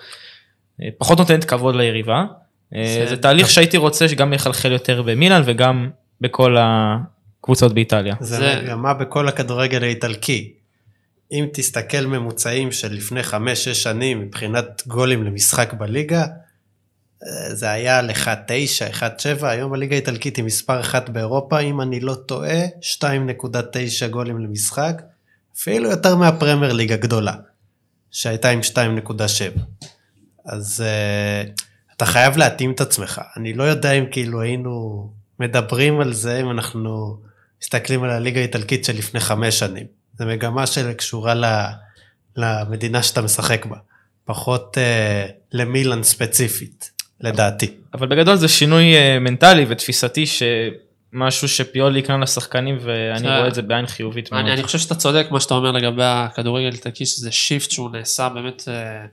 אה, 0.83 0.89
פחות 0.99 1.19
נותנת 1.19 1.45
כבוד 1.45 1.75
ליריבה. 1.77 2.25
אה, 2.75 3.05
זה- 3.09 3.17
תהליך 3.17 3.51
שהייתי 3.51 3.77
רוצה 3.77 4.09
שגם 4.09 4.33
יחלחל 4.33 4.73
יותר 4.73 5.03
במילאן 5.03 5.43
וגם 5.45 5.91
בכל 6.21 6.57
הקבוצות 6.61 7.75
באיטליה. 7.75 8.15
זה 8.21 8.61
מגמה 8.63 8.95
בכל 8.95 9.29
הכדורגל 9.29 9.83
האיטלקי. 9.83 10.53
אם 11.33 11.47
תסתכל 11.53 12.01
ממוצעים 12.07 12.73
של 12.73 12.93
לפני 12.93 13.23
5-6 13.23 13.35
שנים 13.83 14.21
מבחינת 14.21 14.83
גולים 14.87 15.25
למשחק 15.25 15.73
בליגה, 15.75 16.21
אה, 16.23 17.55
זה 17.55 17.71
היה 17.71 17.99
על 17.99 18.11
1-9, 18.11 18.29
1-7, 18.91 19.03
היום 19.49 19.73
הליגה 19.73 19.95
האיטלקית 19.95 20.37
היא 20.37 20.45
מספר 20.45 20.81
אחת 20.81 21.09
באירופה, 21.11 21.59
אם 21.61 21.81
אני 21.81 22.01
לא 22.01 22.15
טועה, 22.15 22.59
2.9 22.81 23.05
גולים 24.11 24.39
למשחק, 24.39 25.03
אפילו 25.57 25.91
יותר 25.91 26.17
מהפרמייר 26.17 26.73
ליג 26.73 26.93
הגדולה, 26.93 27.35
שהייתה 28.11 28.51
עם 28.51 28.61
2.7. 28.61 29.61
אז 30.45 30.85
uh, 30.85 31.63
אתה 31.97 32.07
חייב 32.07 32.37
להתאים 32.37 32.73
את 32.73 32.81
עצמך. 32.81 33.21
אני 33.37 33.53
לא 33.53 33.63
יודע 33.63 33.93
אם 33.93 34.05
כאילו 34.11 34.41
היינו 34.41 35.11
מדברים 35.41 36.01
על 36.01 36.13
זה, 36.13 36.41
אם 36.41 36.51
אנחנו 36.51 37.21
מסתכלים 37.63 38.03
על 38.03 38.11
הליגה 38.11 38.41
האיטלקית 38.41 38.85
של 38.85 38.97
לפני 38.97 39.21
חמש 39.21 39.59
שנים. 39.59 39.87
זו 40.19 40.27
מגמה 40.27 40.67
שקשורה 40.67 41.35
ל, 41.35 41.45
למדינה 42.37 43.03
שאתה 43.03 43.23
משחק 43.23 43.67
בה, 43.67 43.77
פחות 44.25 44.77
uh, 44.77 45.31
למילאן 45.53 46.03
ספציפית, 46.03 46.91
לדעתי. 47.21 47.75
אבל 47.95 48.07
בגדול 48.07 48.37
זה 48.37 48.49
שינוי 48.49 48.97
אה, 48.97 49.19
מנטלי 49.19 49.67
ותפיסתי 49.69 50.25
שמשהו 51.13 51.49
שפיולי 51.49 51.99
יקנה 51.99 52.17
לשחקנים 52.19 52.79
ואני 52.81 53.19
זה- 53.19 53.37
רואה 53.37 53.49
את 53.49 53.55
זה 53.55 53.63
בעין 53.63 53.87
חיובית 53.87 54.33
מאוד. 54.33 54.45
אני, 54.47 54.63
חושב 54.63 54.79
שאתה 54.79 54.95
צודק 54.95 55.27
מה 55.31 55.41
שאתה 55.41 55.55
אומר 55.55 55.71
לגבי 55.71 56.03
הכדורגל 56.05 56.67
האיטלקי, 56.73 57.07
שזה 57.07 57.33
שיפט 57.33 57.71
שהוא 57.71 57.91
נעשה 57.91 58.29
באמת 58.29 58.63
אה, 58.69 59.07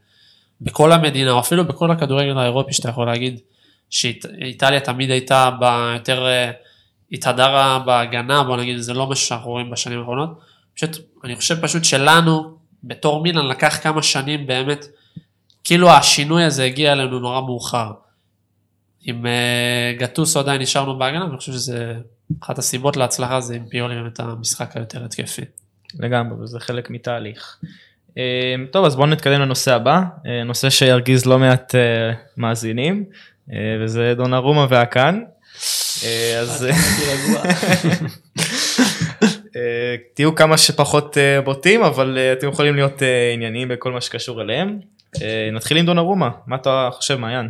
בכל 0.62 0.92
המדינה, 0.92 1.32
או 1.32 1.40
אפילו 1.40 1.66
בכל 1.68 1.92
הכדורגל 1.92 2.38
האירופי, 2.38 2.74
שאתה 2.74 2.90
יכול 2.90 3.08
להגיד 3.08 3.40
שאיטליה 3.90 4.80
תמיד 4.80 5.12
הייתה 5.12 5.50
ב- 5.62 5.92
יותר 5.94 6.28
אה, 6.28 6.52
התהדרה 7.12 7.80
בהגנה, 7.86 8.44
בוא 8.44 8.58
נגיד, 8.58 8.78
זה 8.78 8.94
לא 8.94 9.08
משהו 9.08 9.28
שאנחנו 9.28 9.50
רואים 9.52 9.72
בשנים 9.72 10.00
האחרונות. 10.00 10.30
פשוט, 10.76 10.90
אני 11.24 11.36
חושב 11.36 11.62
פשוט 11.62 11.84
שלנו, 11.84 12.58
בתור 12.84 13.24
מילאן, 13.24 13.48
לקח 13.48 13.80
כמה 13.84 14.04
שנים 14.04 14.48
באמת, 14.48 14.86
כאילו 15.64 15.90
השינוי 15.90 16.44
הזה 16.44 16.64
הגיע 16.64 16.92
אלינו 16.92 17.20
נורא 17.20 17.42
מאוחר. 17.42 17.92
עם 19.04 19.26
אה, 19.26 19.94
גטוסו 19.98 20.40
עדיין 20.40 20.62
נשארנו 20.62 20.98
בהגנה, 20.98 21.26
ואני 21.26 21.38
חושב 21.38 21.52
שזה 21.52 21.94
אחת 22.44 22.58
הסיבות 22.58 22.98
להצלחה 22.98 23.42
זה 23.42 23.56
עם 23.56 23.66
פיולי 23.66 23.96
באמת 23.96 24.20
המשחק 24.20 24.78
היותר 24.78 25.06
התקפי. 25.06 25.42
לגמרי, 26.00 26.44
וזה 26.44 26.60
חלק 26.60 26.90
מתהליך. 26.90 27.58
אה, 28.18 28.56
טוב, 28.72 28.86
אז 28.86 28.96
בואו 28.96 29.08
נתקדם 29.08 29.42
לנושא 29.42 29.76
הבא, 29.76 30.02
אה, 30.26 30.44
נושא 30.44 30.70
שירגיז 30.70 31.26
לא 31.26 31.40
מעט 31.40 31.76
מאזינים, 32.38 33.06
וזה 33.82 34.14
דונרומה 34.18 34.68
והקאן. 34.70 35.22
אז 36.40 36.68
תהיו 40.14 40.36
כמה 40.36 40.58
שפחות 40.58 41.18
בוטים, 41.44 41.84
אבל 41.84 42.18
אתם 42.34 42.48
יכולים 42.48 42.76
להיות 42.76 43.02
ענייניים 43.34 43.68
בכל 43.68 43.92
מה 43.92 44.02
שקשור 44.02 44.42
אליהם. 44.42 44.80
נתחיל 45.54 45.78
עם 45.78 45.86
דונרומה, 45.86 46.30
מה 46.48 46.56
אתה 46.56 46.90
חושב 46.92 47.16
מעיין? 47.16 47.50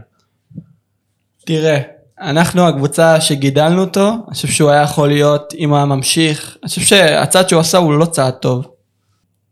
תראה, 1.47 1.77
אנחנו 2.21 2.67
הקבוצה 2.67 3.21
שגידלנו 3.21 3.81
אותו, 3.81 4.07
אני 4.09 4.33
חושב 4.33 4.47
שהוא 4.47 4.69
היה 4.69 4.81
יכול 4.81 5.07
להיות, 5.07 5.53
אם 5.57 5.73
היה 5.73 5.85
ממשיך, 5.85 6.57
אני 6.63 6.69
חושב 6.69 6.81
שהצעד 6.81 7.49
שהוא 7.49 7.59
עשה 7.59 7.77
הוא 7.77 7.93
לא 7.93 8.05
צעד 8.05 8.33
טוב. 8.33 8.67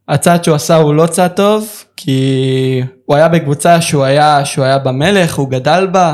הצעד 0.08 0.44
שהוא 0.44 0.56
עשה 0.56 0.76
הוא 0.76 0.94
לא 0.94 1.08
צעד 1.08 1.32
טוב, 1.32 1.68
כי 1.98 2.82
הוא 3.06 3.16
היה 3.16 3.28
בקבוצה 3.28 3.82
שהוא 3.82 4.04
היה, 4.04 4.46
שהוא 4.46 4.66
היה 4.66 4.80
במלך, 4.80 5.36
הוא 5.36 5.50
גדל 5.50 5.88
בה, 5.92 6.14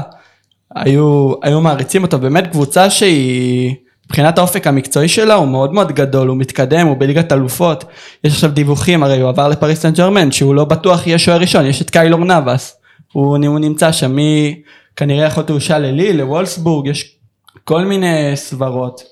היו, 0.75 1.33
היו 1.43 1.61
מעריצים 1.61 2.03
אותו, 2.03 2.19
באמת 2.19 2.47
קבוצה 2.47 2.89
שהיא, 2.89 3.75
מבחינת 4.05 4.37
האופק 4.37 4.67
המקצועי 4.67 5.07
שלה 5.07 5.33
הוא 5.33 5.47
מאוד 5.47 5.73
מאוד 5.73 5.91
גדול, 5.91 6.27
הוא 6.27 6.37
מתקדם, 6.37 6.87
הוא 6.87 6.97
בליגת 6.97 7.31
אלופות, 7.31 7.85
יש 8.23 8.33
עכשיו 8.33 8.51
דיווחים, 8.51 9.03
הרי 9.03 9.21
הוא 9.21 9.29
עבר 9.29 9.47
לפריס 9.47 9.81
סן 9.81 9.93
ג'רמן, 9.93 10.31
שהוא 10.31 10.55
לא 10.55 10.65
בטוח 10.65 11.07
יהיה 11.07 11.19
שוער 11.19 11.39
ראשון, 11.39 11.65
יש 11.65 11.81
את 11.81 11.89
קיילור 11.89 12.25
נאבס, 12.25 12.77
הוא, 13.13 13.37
הוא 13.47 13.59
נמצא 13.59 13.91
שם, 13.91 14.11
מי 14.15 14.61
כנראה 14.95 15.27
יכול 15.27 15.43
הושאל 15.49 15.79
לליל, 15.79 16.17
לוולסבורג, 16.17 16.87
יש 16.87 17.15
כל 17.63 17.85
מיני 17.85 18.31
סברות. 18.35 19.03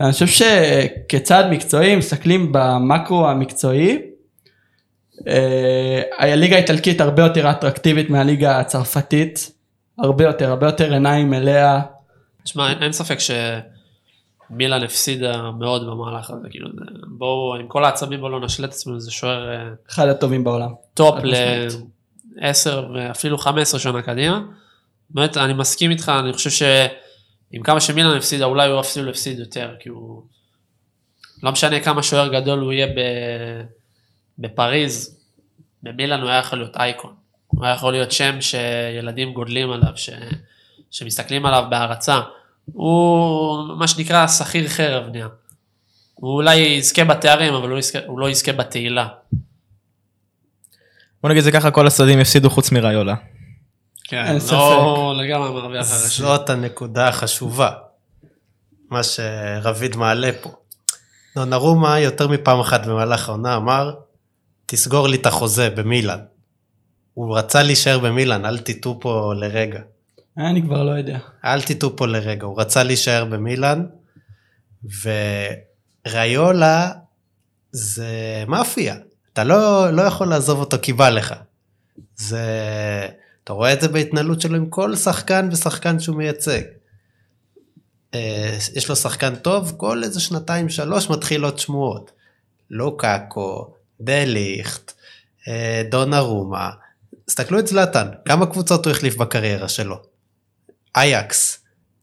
אני 0.00 0.12
חושב 0.12 0.26
שכצעד 0.26 1.46
מקצועי, 1.50 1.96
מסתכלים 1.96 2.52
במקרו 2.52 3.28
המקצועי, 3.28 3.98
אה, 5.28 6.02
הליגה 6.18 6.56
האיטלקית 6.56 7.00
הרבה 7.00 7.22
יותר 7.22 7.50
אטרקטיבית 7.50 8.10
מהליגה 8.10 8.60
הצרפתית, 8.60 9.52
הרבה 9.98 10.24
יותר, 10.24 10.50
הרבה 10.50 10.66
יותר 10.66 10.92
עיניים 10.92 11.34
אליה. 11.34 11.80
תשמע, 12.44 12.70
אין, 12.70 12.82
אין 12.82 12.92
ספק 12.92 13.20
מילאן 14.50 14.82
הפסידה 14.82 15.50
מאוד 15.58 15.86
במהלך 15.86 16.30
הזה, 16.30 16.48
כאילו, 16.50 16.68
בואו, 17.06 17.56
עם 17.60 17.68
כל 17.68 17.84
העצבים 17.84 18.20
בואו 18.20 18.30
לא 18.30 18.40
נשלה 18.40 18.66
את 18.66 18.72
עצמנו, 18.72 19.00
זה 19.00 19.10
שוער 19.10 19.48
אה, 19.48 19.68
אחד 19.90 20.08
הטובים 20.08 20.44
בעולם. 20.44 20.70
top 20.94 21.14
חד 21.14 21.24
משמעית. 21.24 21.72
ל-10 22.36 22.92
ואפילו 22.94 23.38
15 23.38 23.80
שנה 23.80 24.02
קדימה. 24.02 24.40
באמת, 25.10 25.36
אני 25.36 25.52
מסכים 25.52 25.90
איתך, 25.90 26.12
אני 26.24 26.32
חושב 26.32 26.50
שעם 26.50 27.62
כמה 27.64 27.80
שמילאן 27.80 28.16
הפסידה, 28.16 28.44
אולי 28.44 28.68
הוא 28.68 28.80
אפילו 28.80 29.10
הפסיד 29.10 29.38
יותר, 29.38 29.74
כי 29.80 29.88
הוא... 29.88 30.22
לא 31.42 31.52
משנה 31.52 31.80
כמה 31.80 32.02
שוער 32.02 32.28
גדול 32.28 32.58
הוא 32.58 32.72
יהיה 32.72 32.86
ב... 32.86 33.00
בפריז, 34.38 35.20
במילאן 35.82 36.20
הוא 36.20 36.30
היה 36.30 36.38
יכול 36.38 36.58
להיות 36.58 36.76
אייקון. 36.76 37.14
הוא 37.46 37.64
היה 37.64 37.74
יכול 37.74 37.92
להיות 37.92 38.12
שם 38.12 38.40
שילדים 38.40 39.32
גודלים 39.32 39.70
עליו, 39.70 39.92
ש... 39.96 40.10
שמסתכלים 40.90 41.46
עליו 41.46 41.64
בהערצה. 41.70 42.20
הוא 42.64 43.58
מה 43.78 43.88
שנקרא 43.88 44.26
שכיר 44.26 44.68
חרב 44.68 45.08
נהיה. 45.08 45.28
הוא 46.14 46.34
אולי 46.34 46.56
יזכה 46.56 47.04
בתארים, 47.04 47.54
אבל 47.54 47.70
הוא, 47.70 47.78
יזכה, 47.78 47.98
הוא 48.06 48.20
לא 48.20 48.30
יזכה 48.30 48.52
בתהילה. 48.52 49.08
בוא 51.22 51.30
נגיד 51.30 51.42
זה 51.42 51.52
ככה 51.52 51.70
כל 51.70 51.86
הצדדים 51.86 52.18
הפסידו 52.18 52.50
חוץ 52.50 52.72
מראיולה. 52.72 53.14
כן, 54.08 54.36
לא 54.52 55.14
לגמרי 55.16 55.50
מרוויח 55.50 55.92
הראשי. 55.92 56.22
זאת 56.22 56.50
הנקודה 56.50 57.08
החשובה, 57.08 57.70
מה 58.90 59.00
שרביד 59.02 59.96
מעלה 59.96 60.30
פה. 60.42 60.50
דונרומה 61.34 62.00
יותר 62.00 62.28
מפעם 62.28 62.60
אחת 62.60 62.86
במהלך 62.86 63.28
העונה 63.28 63.56
אמר, 63.56 63.94
תסגור 64.66 65.08
לי 65.08 65.16
את 65.16 65.26
החוזה 65.26 65.70
במילאן. 65.70 66.18
הוא 67.14 67.38
רצה 67.38 67.62
להישאר 67.62 67.98
במילאן, 67.98 68.44
אל 68.44 68.58
תטעו 68.58 69.00
פה 69.00 69.32
לרגע. 69.36 69.80
אני 70.38 70.62
כבר 70.62 70.82
לא 70.82 70.90
יודע. 70.90 71.18
אל 71.44 71.62
תטעו 71.62 71.96
פה 71.96 72.06
לרגע, 72.06 72.46
הוא 72.46 72.60
רצה 72.60 72.82
להישאר 72.82 73.24
במילאן, 73.24 73.86
וריולה 76.06 76.92
זה 77.72 78.44
מאפיה, 78.46 78.96
אתה 79.32 79.44
לא, 79.44 79.90
לא 79.90 80.02
יכול 80.02 80.26
לעזוב 80.28 80.60
אותו 80.60 80.76
כי 80.82 80.92
בא 80.92 81.08
לך. 81.08 81.34
זה, 82.16 82.42
אתה 83.48 83.54
רואה 83.54 83.72
את 83.72 83.80
זה 83.80 83.88
בהתנהלות 83.88 84.40
שלו 84.40 84.56
עם 84.56 84.66
כל 84.66 84.96
שחקן 84.96 85.48
ושחקן 85.52 86.00
שהוא 86.00 86.16
מייצג. 86.16 86.60
אה, 88.14 88.58
יש 88.74 88.88
לו 88.88 88.96
שחקן 88.96 89.36
טוב, 89.36 89.72
כל 89.76 90.04
איזה 90.04 90.20
שנתיים 90.20 90.68
שלוש 90.68 91.10
מתחילות 91.10 91.58
שמועות. 91.58 92.10
לוקאקו, 92.70 93.74
דליכט, 94.00 94.92
אה, 95.48 95.82
דונרומה, 95.90 96.70
תסתכלו 97.24 97.58
את 97.58 97.66
זלאטן, 97.66 98.08
כמה 98.24 98.46
קבוצות 98.46 98.86
הוא 98.86 98.90
החליף 98.90 99.16
בקריירה 99.16 99.68
שלו? 99.68 99.96
אייקס, 100.96 101.58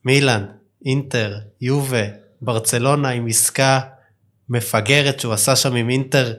מילאן, 0.05 0.45
אינטר, 0.85 1.37
יובה, 1.61 2.03
ברצלונה 2.41 3.09
עם 3.09 3.27
עסקה 3.27 3.79
מפגרת 4.49 5.19
שהוא 5.19 5.33
עשה 5.33 5.55
שם 5.55 5.75
עם 5.75 5.89
אינטר, 5.89 6.33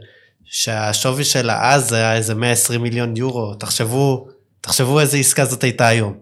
שהשווי 0.44 1.25
שלה 1.25 1.75
אז 1.75 1.92
היה 1.92 2.16
איזה 2.16 2.34
120 2.34 2.82
מיליון 2.82 3.16
יורו, 3.16 3.54
תחשבו, 3.54 4.36
תחשבו 4.66 5.00
איזה 5.00 5.16
עסקה 5.18 5.44
זאת 5.44 5.64
הייתה 5.64 5.87
היום. 5.88 6.14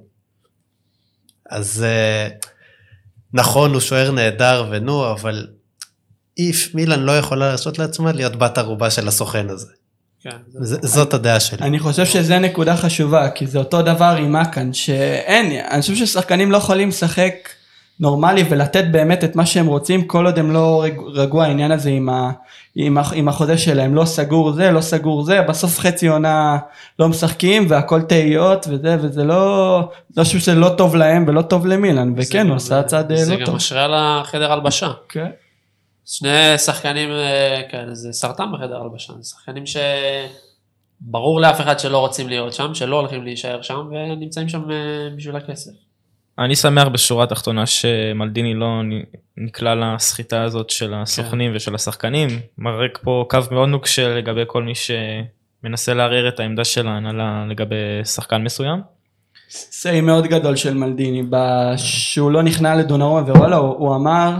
אז 1.50 1.84
אה, 1.86 2.28
נכון, 3.32 3.72
הוא 3.72 3.80
שוער 3.80 4.10
נהדר 4.10 4.66
ונו, 4.70 5.10
אבל 5.12 5.46
איף, 6.38 6.74
מילאן 6.74 7.00
לא 7.00 7.18
יכולה 7.18 7.48
להרשות 7.48 7.78
לעצמה 7.78 8.12
להיות 8.12 8.36
בת 8.36 8.58
ערובה 8.58 8.90
של 8.90 9.08
הסוכן 9.08 9.50
הזה. 9.50 9.66
כן, 10.22 10.36
ז- 10.60 10.86
זאת 10.94 11.14
הדעה 11.14 11.40
שלי. 11.40 11.58
אני 11.66 11.78
חושב 11.78 12.04
שזה 12.06 12.38
נקודה 12.38 12.76
חשובה, 12.76 13.30
כי 13.30 13.46
זה 13.46 13.58
אותו 13.58 13.82
דבר 13.82 14.16
עם 14.18 14.36
אקן, 14.36 14.72
שאין, 14.72 15.64
אני 15.70 15.80
חושב 15.80 15.94
ששחקנים 15.94 16.52
לא 16.52 16.56
יכולים 16.56 16.88
לשחק 16.88 17.34
נורמלי 18.00 18.44
ולתת 18.50 18.84
באמת 18.90 19.24
את 19.24 19.36
מה 19.36 19.46
שהם 19.46 19.66
רוצים, 19.66 20.04
כל 20.04 20.26
עוד 20.26 20.38
הם 20.38 20.50
לא 20.50 20.82
רג- 20.84 21.00
רגוע 21.14 21.44
העניין 21.44 21.70
הזה 21.72 21.90
עם, 21.90 22.08
ה, 22.08 22.30
עם, 22.74 22.98
ה, 22.98 23.02
עם 23.14 23.28
החוזה 23.28 23.58
שלהם, 23.58 23.94
לא 23.94 24.04
סגור 24.04 24.52
זה, 24.52 24.70
לא 24.70 24.80
סגור 24.80 25.22
זה, 25.24 25.42
בסוף 25.42 25.78
חצי 25.78 26.08
עונה 26.08 26.58
לא 26.98 27.08
משחקים 27.08 27.66
והכל 27.68 28.02
תהיות 28.02 28.66
וזה, 28.70 28.96
וזה 29.00 29.24
לא, 29.24 29.78
לא 30.16 30.24
חושב 30.24 30.38
שזה 30.38 30.54
לא 30.54 30.68
טוב 30.68 30.96
להם 30.96 31.24
ולא 31.28 31.42
טוב 31.42 31.66
למילן, 31.66 32.12
וכן, 32.16 32.40
הוא 32.40 32.50
גם- 32.50 32.56
עשה 32.56 32.82
צעד 32.82 33.12
אה, 33.12 33.24
זה 33.24 33.32
לא 33.34 33.40
גם 33.40 33.46
טוב. 33.46 33.54
משרה 33.54 33.88
לחדר 34.20 34.52
הלבשה. 34.52 34.90
כן. 35.08 35.30
שני 36.06 36.28
שחקנים 36.58 37.10
אה, 37.10 37.62
כאלה, 37.70 37.94
זה 37.94 38.12
סרטן 38.12 38.44
בחדר 38.52 38.80
הלבשה, 38.82 39.12
זה 39.20 39.28
שחקנים 39.30 39.64
שברור 39.66 41.40
לאף 41.40 41.60
אחד 41.60 41.78
שלא 41.78 41.98
רוצים 41.98 42.28
להיות 42.28 42.52
שם, 42.52 42.74
שלא 42.74 42.96
הולכים 43.00 43.24
להישאר 43.24 43.62
שם, 43.62 43.76
ונמצאים 43.90 44.48
שם 44.48 44.70
אה, 44.70 44.76
בשביל 45.16 45.36
הכסף. 45.36 45.70
אני 46.38 46.56
שמח 46.56 46.88
בשורה 46.88 47.24
התחתונה 47.24 47.66
שמלדיני 47.66 48.54
לא 48.54 48.82
נקלע 49.36 49.74
לסחיטה 49.74 50.42
הזאת 50.42 50.70
של 50.70 50.94
הסוכנים 50.94 51.52
ושל 51.54 51.74
השחקנים. 51.74 52.28
מרק 52.58 52.98
פה 53.02 53.24
קו 53.30 53.38
מאוד 53.50 53.68
נוקשה 53.68 54.14
לגבי 54.14 54.42
כל 54.46 54.62
מי 54.62 54.72
שמנסה 54.74 55.94
לערער 55.94 56.28
את 56.28 56.40
העמדה 56.40 56.64
של 56.64 56.88
ההנהלה 56.88 57.44
לגבי 57.48 58.04
שחקן 58.04 58.42
מסוים. 58.42 58.80
סיי 59.50 60.00
מאוד 60.00 60.26
גדול 60.26 60.56
של 60.56 60.74
מלדיני, 60.74 61.22
שהוא 61.76 62.30
לא 62.30 62.42
נכנע 62.42 62.74
לדונרומה 62.74 63.20
ווואלה, 63.20 63.56
הוא, 63.56 63.74
הוא 63.78 63.96
אמר, 63.96 64.36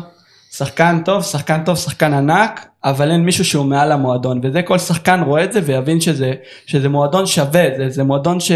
שחקן 0.53 1.03
טוב, 1.05 1.23
שחקן 1.23 1.65
טוב, 1.65 1.77
שחקן 1.77 2.15
ענק, 2.15 2.67
אבל 2.85 3.11
אין 3.11 3.21
מישהו 3.21 3.45
שהוא 3.45 3.67
מעל 3.67 3.93
המועדון, 3.93 4.41
וזה 4.43 4.63
כל 4.63 4.79
שחקן 4.79 5.21
רואה 5.21 5.45
את 5.45 5.53
זה 5.53 5.61
ויבין 5.65 6.01
שזה, 6.01 6.33
שזה 6.67 6.89
מועדון 6.89 7.27
שווה, 7.27 7.65
זה, 7.77 7.89
זה 7.89 8.05
מועדון 8.05 8.41
ש, 8.41 8.53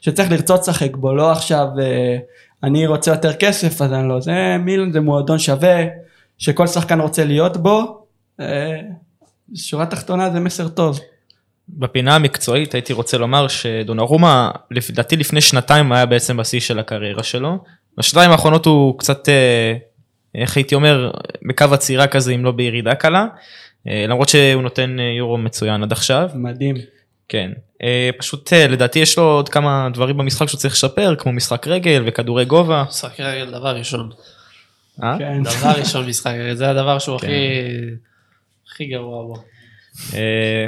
שצריך 0.00 0.30
לרצות 0.30 0.60
לשחק 0.60 0.96
בו, 0.96 1.14
לא 1.14 1.32
עכשיו 1.32 1.66
אה, 1.80 2.16
אני 2.64 2.86
רוצה 2.86 3.10
יותר 3.10 3.32
כסף 3.32 3.82
אז 3.82 3.92
אני 3.92 4.08
לא, 4.08 4.20
זה 4.20 4.56
מילן 4.60 4.92
זה 4.92 5.00
מועדון 5.00 5.38
שווה, 5.38 5.84
שכל 6.38 6.66
שחקן 6.66 7.00
רוצה 7.00 7.24
להיות 7.24 7.56
בו, 7.56 8.06
אה, 8.40 8.80
שורה 9.54 9.86
תחתונה 9.86 10.30
זה 10.30 10.40
מסר 10.40 10.68
טוב. 10.68 11.00
בפינה 11.68 12.14
המקצועית 12.14 12.74
הייתי 12.74 12.92
רוצה 12.92 13.18
לומר 13.18 13.48
שדונרומה 13.48 14.50
לדעתי 14.70 15.16
לפני 15.16 15.40
שנתיים 15.40 15.92
היה 15.92 16.06
בעצם 16.06 16.36
בשיא 16.36 16.60
של 16.60 16.78
הקריירה 16.78 17.22
שלו. 17.22 17.58
בשנתיים 17.98 18.30
האחרונות 18.30 18.66
הוא 18.66 18.98
קצת 18.98 19.28
אה, 19.28 19.74
איך 20.34 20.56
הייתי 20.56 20.74
אומר 20.74 21.10
בקו 21.48 21.64
עצירה 21.72 22.06
כזה 22.06 22.32
אם 22.32 22.44
לא 22.44 22.52
בירידה 22.52 22.94
קלה. 22.94 23.26
אה, 23.88 24.04
למרות 24.08 24.28
שהוא 24.28 24.62
נותן 24.62 24.96
יורו 25.18 25.38
מצוין 25.38 25.82
עד 25.82 25.92
עכשיו. 25.92 26.28
מדהים. 26.34 26.76
כן. 27.30 27.50
אה, 27.82 28.10
פשוט 28.18 28.52
אה, 28.52 28.66
לדעתי 28.68 28.98
יש 28.98 29.18
לו 29.18 29.24
עוד 29.24 29.48
כמה 29.48 29.88
דברים 29.94 30.16
במשחק 30.16 30.48
שהוא 30.48 30.58
צריך 30.58 30.74
לשפר 30.74 31.14
כמו 31.18 31.32
משחק 31.32 31.66
רגל 31.66 32.02
וכדורי 32.06 32.44
גובה. 32.44 32.84
משחק 32.88 33.20
רגל 33.20 33.50
דבר 33.50 33.76
ראשון. 33.76 34.10
אה? 35.02 35.16
כן. 35.18 35.42
דבר 35.42 35.70
ראשון 35.78 36.06
משחק 36.06 36.32
רגל, 36.34 36.54
זה 36.54 36.70
הדבר 36.70 36.98
שהוא 36.98 37.18
כן. 37.18 37.26
הכי... 37.26 37.36
הכי 38.72 38.86
גרוע 38.86 39.22
בו. 39.22 39.34
אה, 40.14 40.66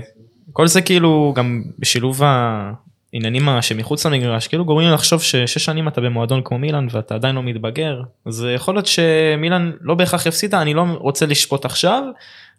כל 0.53 0.67
זה 0.67 0.83
כאילו 0.83 1.33
גם 1.37 1.63
בשילוב 1.79 2.21
העניינים 2.23 3.49
שמחוץ 3.61 4.07
למגרש 4.07 4.47
כאילו 4.47 4.65
גורמים 4.65 4.89
לי 4.89 4.95
לחשוב 4.95 5.23
ששש 5.23 5.65
שנים 5.65 5.89
אתה 5.89 6.01
במועדון 6.01 6.41
כמו 6.45 6.59
מילאן 6.59 6.87
ואתה 6.91 7.15
עדיין 7.15 7.35
לא 7.35 7.43
מתבגר 7.43 8.01
אז 8.27 8.47
יכול 8.55 8.75
להיות 8.75 8.87
שמילאן 8.87 9.73
לא 9.81 9.95
בהכרח 9.95 10.27
הפסידה 10.27 10.63
אני 10.63 10.75
לא 10.75 10.85
רוצה 11.01 11.27
לשפוט 11.27 11.65
עכשיו 11.65 12.03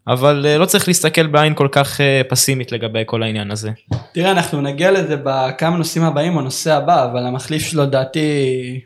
אבל 0.08 0.46
אה, 0.46 0.58
לא 0.58 0.66
צריך 0.66 0.88
להסתכל 0.88 1.28
בעין 1.28 1.56
כל 1.56 1.68
כך 1.72 2.02
אה, 2.02 2.22
פסימית 2.30 2.72
לגבי 2.72 3.04
כל 3.06 3.24
העניין 3.24 3.52
הזה. 3.52 3.72
תראה, 4.14 4.32
אנחנו 4.32 4.62
נגיע 4.62 4.92
לזה 4.92 5.16
בכמה 5.24 5.78
נושאים 5.78 6.04
הבאים, 6.04 6.38
הנושא 6.38 6.74
הבא, 6.74 7.12
אבל 7.12 7.26
המחליף 7.26 7.64
שלו 7.64 7.84
לדעתי 7.84 8.80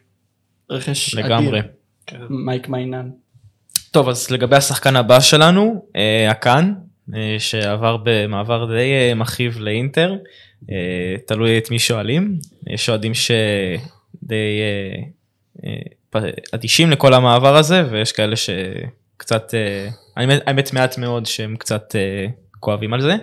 רכש 0.70 1.16
אדיר. 1.16 1.26
לגמרי. 1.26 1.62
כן. 2.06 2.18
מייק 2.30 2.70
מיינן. 2.70 3.10
טוב 3.92 4.10
אז 4.10 4.32
לגבי 4.32 4.56
השחקן 4.56 4.96
הבא 4.96 5.20
שלנו 5.20 5.86
אה, 5.96 6.32
הקאן 6.32 6.74
שעבר 7.40 7.98
במעבר 8.04 8.66
די 8.66 9.14
מכאיב 9.16 9.58
לאינטר 9.60 10.16
תלוי 11.28 11.58
את 11.58 11.72
מי 11.72 11.80
שואלים 11.80 12.40
יש 12.68 12.90
אוהדים 12.90 13.14
שדי 13.14 14.62
אדישים 16.56 16.92
לכל 16.92 17.14
המעבר 17.14 17.56
הזה 17.56 17.84
ויש 17.92 18.12
כאלה 18.12 18.36
שקצת 18.36 18.54
אה, 19.54 19.90
האמת, 20.48 20.74
מעט 20.74 20.98
מאוד 20.98 21.26
שהם 21.26 21.56
קצת 21.56 21.96
אה, 21.96 22.28
כואבים 22.60 22.94
על 22.94 23.02
זה. 23.02 23.16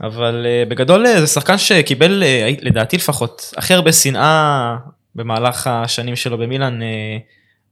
אבל 0.00 0.46
אה, 0.46 0.64
בגדול 0.68 1.06
זה 1.18 1.26
שחקן 1.26 1.58
שקיבל 1.58 2.22
לדעתי 2.60 2.96
לפחות 2.96 3.54
הכי 3.56 3.74
הרבה 3.74 3.92
שנאה 3.92 4.76
במהלך 5.14 5.66
השנים 5.66 6.16
שלו 6.16 6.38
במילאן 6.38 6.80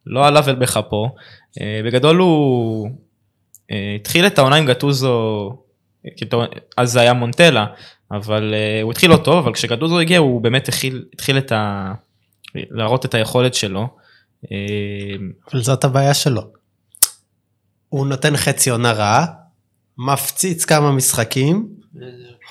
לא 0.06 0.26
עליו 0.26 0.44
אל 0.48 0.54
בכפו. 0.54 1.14
בגדול 1.84 2.16
הוא 2.16 2.90
התחיל 3.96 4.26
את 4.26 4.38
העונה 4.38 4.56
עם 4.56 4.66
גטוזו, 4.66 5.50
כאילו, 6.16 6.42
אז 6.76 6.92
זה 6.92 7.00
היה 7.00 7.12
מונטלה, 7.12 7.66
אבל 8.10 8.54
הוא 8.82 8.92
התחיל 8.92 9.10
לא 9.10 9.16
טוב, 9.16 9.44
אבל 9.44 9.54
כשגטוזו 9.54 10.00
הגיע 10.00 10.18
הוא 10.18 10.40
באמת 10.40 10.68
התחיל, 10.68 11.04
התחיל 11.14 11.38
את 11.38 11.52
ה... 11.52 11.92
להראות 12.54 13.04
את 13.04 13.14
היכולת 13.14 13.54
שלו. 13.54 13.88
אבל 15.52 15.60
זאת 15.60 15.84
הבעיה 15.84 16.14
שלו. 16.14 16.42
הוא 17.94 18.06
נותן 18.06 18.36
חצי 18.36 18.70
עונה 18.70 18.92
רעה, 18.92 19.26
מפציץ 19.98 20.64
כמה 20.64 20.92
משחקים, 20.92 21.68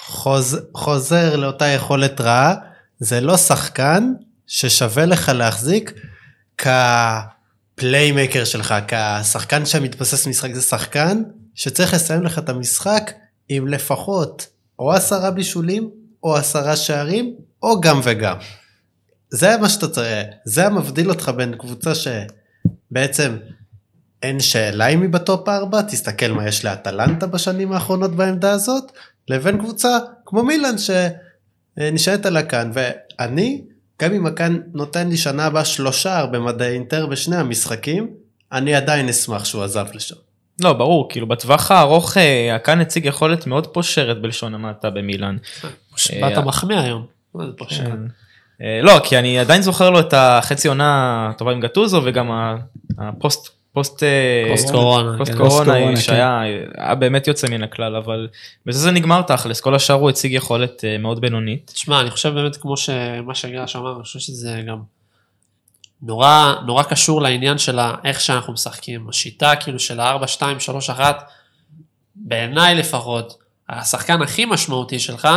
חוז, 0.05 0.59
חוזר 0.73 1.35
לאותה 1.35 1.65
יכולת 1.65 2.21
רעה, 2.21 2.55
זה 2.99 3.21
לא 3.21 3.37
שחקן 3.37 4.13
ששווה 4.47 5.05
לך 5.05 5.29
להחזיק 5.29 5.93
ה 6.65 6.83
playmaker 6.83 8.45
שלך, 8.45 8.75
כי 8.87 8.95
השחקן 8.95 9.65
שמתבסס 9.65 10.27
משחק 10.27 10.53
זה 10.53 10.61
שחקן 10.61 11.23
שצריך 11.55 11.93
לסיים 11.93 12.23
לך 12.23 12.39
את 12.39 12.49
המשחק 12.49 13.11
עם 13.49 13.67
לפחות 13.67 14.47
או 14.79 14.91
עשרה 14.91 15.31
בישולים, 15.31 15.89
או 16.23 16.35
עשרה 16.35 16.75
שערים, 16.75 17.35
או 17.63 17.81
גם 17.81 17.99
וגם. 18.03 18.37
זה 19.29 19.57
מה 19.57 19.69
שאתה 19.69 19.87
צריך, 19.87 20.27
זה 20.45 20.65
המבדיל 20.65 21.09
אותך 21.09 21.31
בין 21.37 21.55
קבוצה 21.57 21.91
שבעצם 21.95 23.37
אין 24.23 24.39
שאלה 24.39 24.87
אם 24.87 25.01
היא 25.01 25.09
ב 25.09 25.19
top 25.19 25.49
4, 25.49 25.81
תסתכל 25.81 26.27
מה 26.31 26.47
יש 26.47 26.65
לאטלנטה 26.65 27.27
בשנים 27.27 27.71
האחרונות 27.71 28.11
בעמדה 28.15 28.51
הזאת, 28.51 28.83
לבין 29.27 29.57
קבוצה 29.57 29.89
כמו 30.25 30.43
מילאן 30.43 30.75
שנשענת 30.77 32.25
על 32.25 32.37
הקאן, 32.37 32.71
ואני, 32.73 33.61
גם 34.01 34.13
אם 34.13 34.25
הקאן 34.25 34.59
נותן 34.73 35.09
לי 35.09 35.17
שנה 35.17 35.45
הבאה 35.45 35.65
שלושה 35.65 36.25
במדי 36.25 36.73
אינטר 36.73 37.05
בשני 37.05 37.35
המשחקים, 37.35 38.07
אני 38.51 38.75
עדיין 38.75 39.09
אשמח 39.09 39.45
שהוא 39.45 39.63
עזב 39.63 39.85
לשם. 39.93 40.15
לא 40.61 40.73
ברור 40.73 41.09
כאילו 41.09 41.27
בטווח 41.27 41.71
הארוך 41.71 42.17
אה, 42.17 42.55
הקאן 42.55 42.79
הציג 42.81 43.05
יכולת 43.05 43.47
מאוד 43.47 43.67
פושרת 43.67 44.21
בלשון 44.21 44.53
המעטה 44.55 44.89
במילאן. 44.89 45.37
באת 46.21 46.37
מחמיא 46.37 46.77
היום. 46.79 47.05
כן. 47.69 47.97
אה, 48.61 48.79
לא 48.81 48.99
כי 49.03 49.17
אני 49.19 49.39
עדיין 49.39 49.61
זוכר 49.61 49.89
לו 49.89 49.99
את 49.99 50.13
החצי 50.17 50.67
עונה 50.67 50.87
הטובה 51.29 51.51
עם 51.51 51.59
גטוזו 51.59 52.01
וגם 52.05 52.31
ה- 52.31 52.55
ה 52.97 53.08
post 53.08 53.49
post 53.73 54.03
אה, 54.03 54.45
פוסט 54.51 54.71
קורונה, 54.71 55.17
פוסט 55.17 55.31
כן. 55.31 55.37
קורונה 55.37 55.97
שהיה 55.97 56.41
היה 56.77 56.95
באמת 56.95 57.27
יוצא 57.27 57.47
מן 57.47 57.63
הכלל 57.63 57.95
אבל 57.95 58.27
בזה 58.65 58.79
זה 58.79 58.91
נגמר 58.91 59.21
תכלס 59.21 59.61
כל 59.61 59.75
השאר 59.75 59.95
הוא 59.95 60.09
הציג 60.09 60.31
יכולת 60.31 60.83
אה, 60.85 60.97
מאוד 60.97 61.21
בינונית. 61.21 61.71
תשמע, 61.73 62.01
אני 62.01 62.11
חושב 62.11 62.33
באמת 62.33 62.57
כמו 62.57 62.77
שמה 62.77 63.35
שגרש 63.35 63.75
אמר, 63.75 63.95
אני 63.95 64.03
חושב 64.03 64.19
שזה 64.19 64.61
גם 64.67 64.77
נורא, 66.01 66.53
נורא 66.65 66.83
קשור 66.83 67.21
לעניין 67.21 67.57
של 67.57 67.79
איך 68.03 68.21
שאנחנו 68.21 68.53
משחקים. 68.53 69.09
השיטה 69.09 69.55
כאילו 69.55 69.79
של 69.79 69.99
ה-4, 69.99 70.27
2, 70.27 70.59
3, 70.59 70.89
1, 70.89 71.23
בעיניי 72.15 72.75
לפחות, 72.75 73.37
השחקן 73.69 74.21
הכי 74.21 74.45
משמעותי 74.45 74.99
שלך 74.99 75.27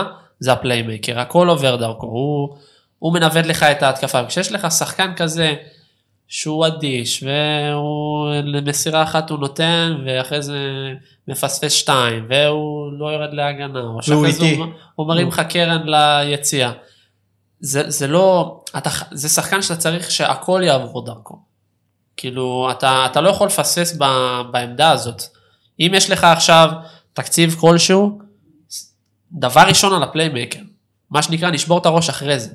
זה 0.40 0.53
ה 0.53 0.59
playmaker, 0.59 1.21
הכל 1.20 1.49
עובר 1.49 1.77
דרכו, 1.77 2.07
הוא, 2.07 2.57
הוא 2.99 3.14
מנווט 3.14 3.46
לך 3.46 3.62
את 3.62 3.83
ההתקפה, 3.83 4.22
וכשיש 4.25 4.53
לך 4.53 4.72
שחקן 4.72 5.12
כזה 5.16 5.55
שהוא 6.29 6.67
אדיש, 6.67 7.23
והוא 7.23 8.29
למסירה 8.45 9.03
אחת 9.03 9.31
הוא 9.31 9.39
נותן, 9.39 9.97
ואחרי 10.07 10.43
זה 10.43 10.59
מפספס 11.29 11.73
שתיים, 11.73 12.27
והוא 12.29 12.93
לא 12.93 13.07
יורד 13.07 13.33
להגנה, 13.33 13.81
או 13.81 14.03
שאחרי 14.03 14.33
זה. 14.33 14.45
הוא, 14.59 14.67
הוא 14.95 15.07
מרים 15.07 15.29
לך 15.29 15.43
קרן 15.49 15.83
ליציאה. 15.85 16.73
זה, 17.61 17.91
זה 17.91 18.07
לא, 18.07 18.61
אתה, 18.77 18.91
זה 19.11 19.29
שחקן 19.29 19.62
שאתה 19.62 19.77
צריך 19.77 20.11
שהכל 20.11 20.62
יעבור 20.65 21.05
דרכו. 21.05 21.39
כאילו, 22.17 22.69
אתה, 22.71 23.07
אתה 23.11 23.21
לא 23.21 23.29
יכול 23.29 23.47
לפספס 23.47 23.97
ב, 23.99 24.05
בעמדה 24.51 24.91
הזאת. 24.91 25.23
אם 25.81 25.91
יש 25.95 26.11
לך 26.11 26.25
עכשיו 26.25 26.71
תקציב 27.12 27.57
כלשהו, 27.61 28.19
דבר 29.33 29.61
ראשון 29.69 29.93
על 29.93 30.03
ה 30.03 30.08
playmaker. 30.08 30.61
מה 31.11 31.23
שנקרא, 31.23 31.51
נשבור 31.51 31.79
את 31.79 31.87
הראש 31.87 32.09
אחרי 32.09 32.41
זה. 32.41 32.51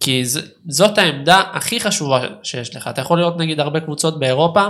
כי 0.00 0.24
ז, 0.24 0.38
זאת 0.68 0.98
העמדה 0.98 1.42
הכי 1.52 1.80
חשובה 1.80 2.20
שיש 2.42 2.76
לך. 2.76 2.88
אתה 2.88 3.00
יכול 3.00 3.18
לראות 3.18 3.36
נגיד 3.38 3.60
הרבה 3.60 3.80
קבוצות 3.80 4.18
באירופה, 4.18 4.66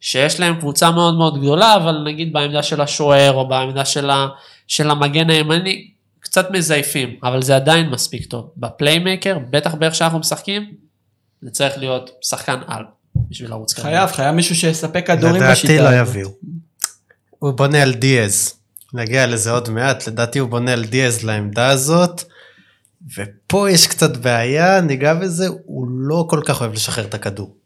שיש 0.00 0.40
להם 0.40 0.60
קבוצה 0.60 0.90
מאוד 0.90 1.16
מאוד 1.16 1.40
גדולה, 1.40 1.76
אבל 1.76 2.04
נגיד 2.06 2.32
בעמדה 2.32 2.62
של 2.62 2.80
השוער, 2.80 3.32
או 3.32 3.48
בעמדה 3.48 3.84
של, 3.84 4.10
ה, 4.10 4.28
של 4.66 4.90
המגן 4.90 5.30
הימני, 5.30 5.90
קצת 6.20 6.50
מזייפים, 6.50 7.16
אבל 7.22 7.42
זה 7.42 7.56
עדיין 7.56 7.88
מספיק 7.88 8.26
טוב. 8.26 8.50
ב 8.56 8.63
playmaker, 8.63 9.38
בטח 9.50 9.74
באיך 9.74 9.94
שאנחנו 9.94 10.18
משחקים, 10.18 10.72
זה 11.42 11.50
צריך 11.50 11.78
להיות 11.78 12.10
שחקן 12.22 12.60
על 12.66 12.84
בשביל 13.30 13.50
לרוץ 13.50 13.72
קדימה. 13.72 13.88
חייב, 13.88 14.10
חייב 14.10 14.34
מישהו 14.34 14.56
שיספק 14.56 15.06
כדורים 15.06 15.36
לדעתי 15.36 15.52
בשיטה 15.52 15.82
לא 15.82 15.88
הזאת. 15.88 16.08
יביאו. 16.08 16.28
הוא 17.38 17.52
בונה 17.52 17.82
על 17.82 17.94
דיאז. 17.94 18.54
נגיע 18.94 19.26
לזה 19.26 19.50
עוד 19.50 19.70
מעט, 19.70 20.08
לדעתי 20.08 20.38
הוא 20.38 20.48
בונה 20.48 20.72
על 20.72 20.84
דיאז 20.84 21.24
לעמדה 21.24 21.68
הזאת. 21.68 22.24
ופה 23.16 23.70
יש 23.70 23.86
קצת 23.86 24.16
בעיה, 24.16 24.80
ניגע 24.80 25.14
בזה, 25.14 25.46
הוא 25.64 25.86
לא 25.90 26.26
כל 26.30 26.40
כך 26.44 26.60
אוהב 26.60 26.72
לשחרר 26.72 27.04
את 27.04 27.14
הכדור. 27.14 27.56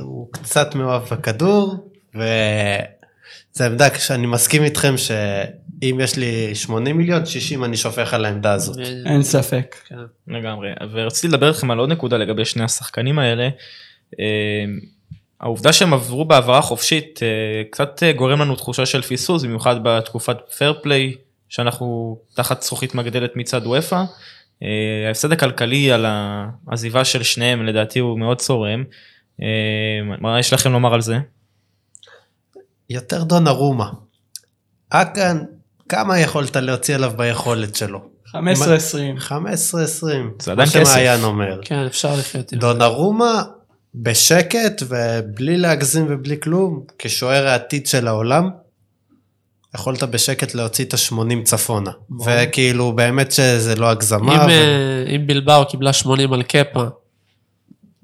הוא 0.00 0.32
קצת 0.32 0.74
מאוהב 0.74 1.02
בכדור, 1.02 1.90
וזה 2.14 3.66
עמדה 3.66 3.98
שאני 3.98 4.26
מסכים 4.26 4.64
איתכם 4.64 4.94
שאם 4.96 5.98
יש 6.02 6.16
לי 6.16 6.54
80 6.54 6.96
מיליון, 6.96 7.26
60 7.26 7.64
אני 7.64 7.76
שופך 7.76 8.14
על 8.14 8.24
העמדה 8.24 8.52
הזאת. 8.52 8.78
אין 9.06 9.22
ספק. 9.22 9.76
כן. 9.88 9.96
לגמרי 10.28 10.70
ורציתי 10.92 11.28
לדבר 11.28 11.48
איתכם 11.48 11.70
על 11.70 11.78
עוד 11.78 11.88
נקודה 11.88 12.16
לגבי 12.16 12.44
שני 12.44 12.64
השחקנים 12.64 13.18
האלה. 13.18 13.48
אה, 14.20 14.64
העובדה 15.40 15.72
שהם 15.72 15.94
עברו 15.94 16.24
בהעברה 16.24 16.62
חופשית 16.62 17.20
אה, 17.22 17.62
קצת 17.70 18.02
אה, 18.02 18.12
גורם 18.12 18.40
לנו 18.40 18.56
תחושה 18.56 18.86
של 18.86 19.02
פיסוס 19.02 19.44
במיוחד 19.44 19.76
בתקופת 19.82 20.36
פייר 20.56 20.74
פליי 20.82 21.14
שאנחנו 21.48 22.18
תחת 22.34 22.62
זכוכית 22.62 22.94
מגדלת 22.94 23.36
מצד 23.36 23.66
וופא. 23.66 24.04
אה, 24.62 25.08
ההפסד 25.08 25.32
הכלכלי 25.32 25.92
על 25.92 26.06
העזיבה 26.08 27.04
של 27.04 27.22
שניהם 27.22 27.66
לדעתי 27.66 27.98
הוא 27.98 28.18
מאוד 28.18 28.38
צורם. 28.38 28.84
אה, 29.42 30.16
מה 30.20 30.40
יש 30.40 30.52
לכם 30.52 30.72
לומר 30.72 30.94
על 30.94 31.00
זה? 31.00 31.18
יותר 32.90 33.24
דונרומה. 33.24 33.90
אקן, 34.90 35.38
כמה 35.88 36.18
יכולת 36.18 36.56
להוציא 36.56 36.94
עליו 36.94 37.12
ביכולת 37.16 37.76
שלו? 37.76 38.08
15-20. 38.26 38.34
15-20. 38.34 39.32
זה 40.38 40.52
עדיין 40.52 40.56
מה 40.56 40.64
כסף. 40.66 40.84
שמעיין 40.84 41.24
אומר. 41.24 41.60
כן, 41.64 41.86
אפשר 41.86 42.16
לחיות 42.16 42.52
עם 42.52 42.60
זה. 42.60 42.66
דונרומה 42.66 43.42
בשקט 43.94 44.82
ובלי 44.88 45.56
להגזים 45.56 46.06
ובלי 46.08 46.40
כלום, 46.40 46.82
כשוער 46.98 47.46
העתיד 47.46 47.86
של 47.86 48.08
העולם, 48.08 48.50
יכולת 49.74 50.02
בשקט 50.02 50.54
להוציא 50.54 50.84
את 50.84 50.94
ה-80 50.94 51.42
צפונה. 51.44 51.90
ברור. 52.10 52.28
וכאילו 52.42 52.92
באמת 52.92 53.32
שזה 53.32 53.76
לא 53.76 53.90
הגזמה. 53.90 54.34
אם, 54.34 54.48
ו... 54.48 54.50
אה, 54.50 55.14
אם 55.16 55.26
בילבאו 55.26 55.66
קיבלה 55.66 55.92
80 55.92 56.32
על 56.32 56.42
קפה, 56.42 56.84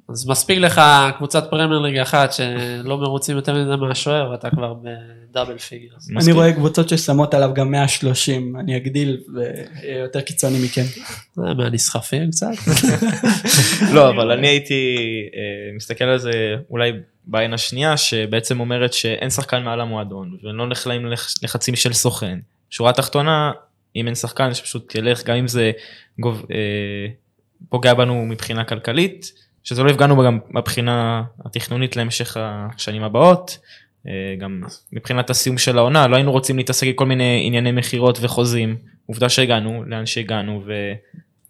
אז 0.09 0.29
מספיק 0.29 0.59
לך 0.59 0.81
קבוצת 1.17 1.51
פרמייר 1.51 1.79
ליג 1.81 1.97
אחת 1.99 2.33
שלא 2.33 2.99
מרוצים 2.99 3.37
יותר 3.37 3.55
מזה 3.63 3.77
מהשוער 3.77 4.31
ואתה 4.31 4.51
כבר 4.51 4.75
ב 4.75 4.87
double 4.87 5.59
figures. 5.59 6.11
אני. 6.11 6.33
רואה 6.33 6.53
קבוצות 6.53 6.89
ששמות 6.89 7.35
עליו 7.35 7.51
גם 7.55 7.71
130, 7.71 8.57
אני 8.57 8.77
אגדיל 8.77 9.21
ויהיה 9.35 9.99
יותר 9.99 10.21
קיצוני 10.21 10.65
מכם. 10.65 10.83
זה 11.35 11.43
מהנסחפים 11.57 12.31
קצת. 12.31 12.47
לא 13.93 14.11
אבל 14.11 14.31
אני 14.31 14.49
הייתי 14.49 14.97
אה, 15.37 15.41
מסתכל 15.77 16.05
על 16.05 16.19
זה 16.19 16.31
אולי 16.71 16.93
בעין 17.27 17.55
השנייה 17.55 17.97
שבעצם 17.97 18.61
אומרת 18.61 18.93
שאין 18.93 19.31
שחקן 19.31 19.63
מעל 19.63 19.81
המועדון 19.81 20.37
ולא 20.43 20.67
נכנעים 20.67 21.07
לח- 21.07 21.35
לחצים 21.43 21.77
של 21.77 21.93
סוכן. 21.93 22.39
שורה 22.71 22.93
תחתונה 22.93 23.53
אם 23.97 24.07
אין 24.07 24.15
שחקן 24.15 24.55
שפשוט 24.55 24.95
ילך 24.95 25.25
גם 25.25 25.37
אם 25.37 25.49
זה 25.49 25.71
גוב, 26.21 26.47
אה, 26.51 26.57
פוגע 27.69 27.95
בנו 27.95 28.27
מבחינה 28.27 28.65
כלכלית 28.65 29.33
שזה 29.65 29.83
לא 29.83 29.91
יפגענו 29.91 30.23
גם 30.25 30.39
מבחינה 30.51 31.23
התכנונית 31.45 31.97
להמשך 31.97 32.37
השנים 32.41 33.03
הבאות. 33.03 33.59
אה, 34.09 34.35
גם 34.39 34.63
מבחינת 34.93 35.31
הסיום 35.31 35.59
של 35.59 35.79
העונה 35.79 36.07
לא 36.07 36.17
היינו 36.17 36.33
רוצים 36.33 36.57
להתעסק 36.57 36.87
עם 36.87 36.93
כל 36.93 37.07
מיני 37.07 37.43
ענייני 37.47 37.73
מכירות 37.73 38.19
וחוזים 38.21 38.77
עובדה 39.07 39.29
שהגענו 39.29 39.85
לאן 39.87 40.07
שהגענו 40.07 40.63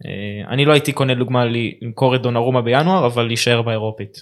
ואני 0.04 0.64
לא 0.64 0.72
הייתי 0.72 0.92
קונה 0.92 1.14
דוגמה 1.14 1.44
למכור 1.82 2.14
את 2.14 2.22
דונרומה 2.22 2.62
בינואר 2.62 3.06
אבל 3.06 3.26
להישאר 3.26 3.62
באירופית. 3.62 4.20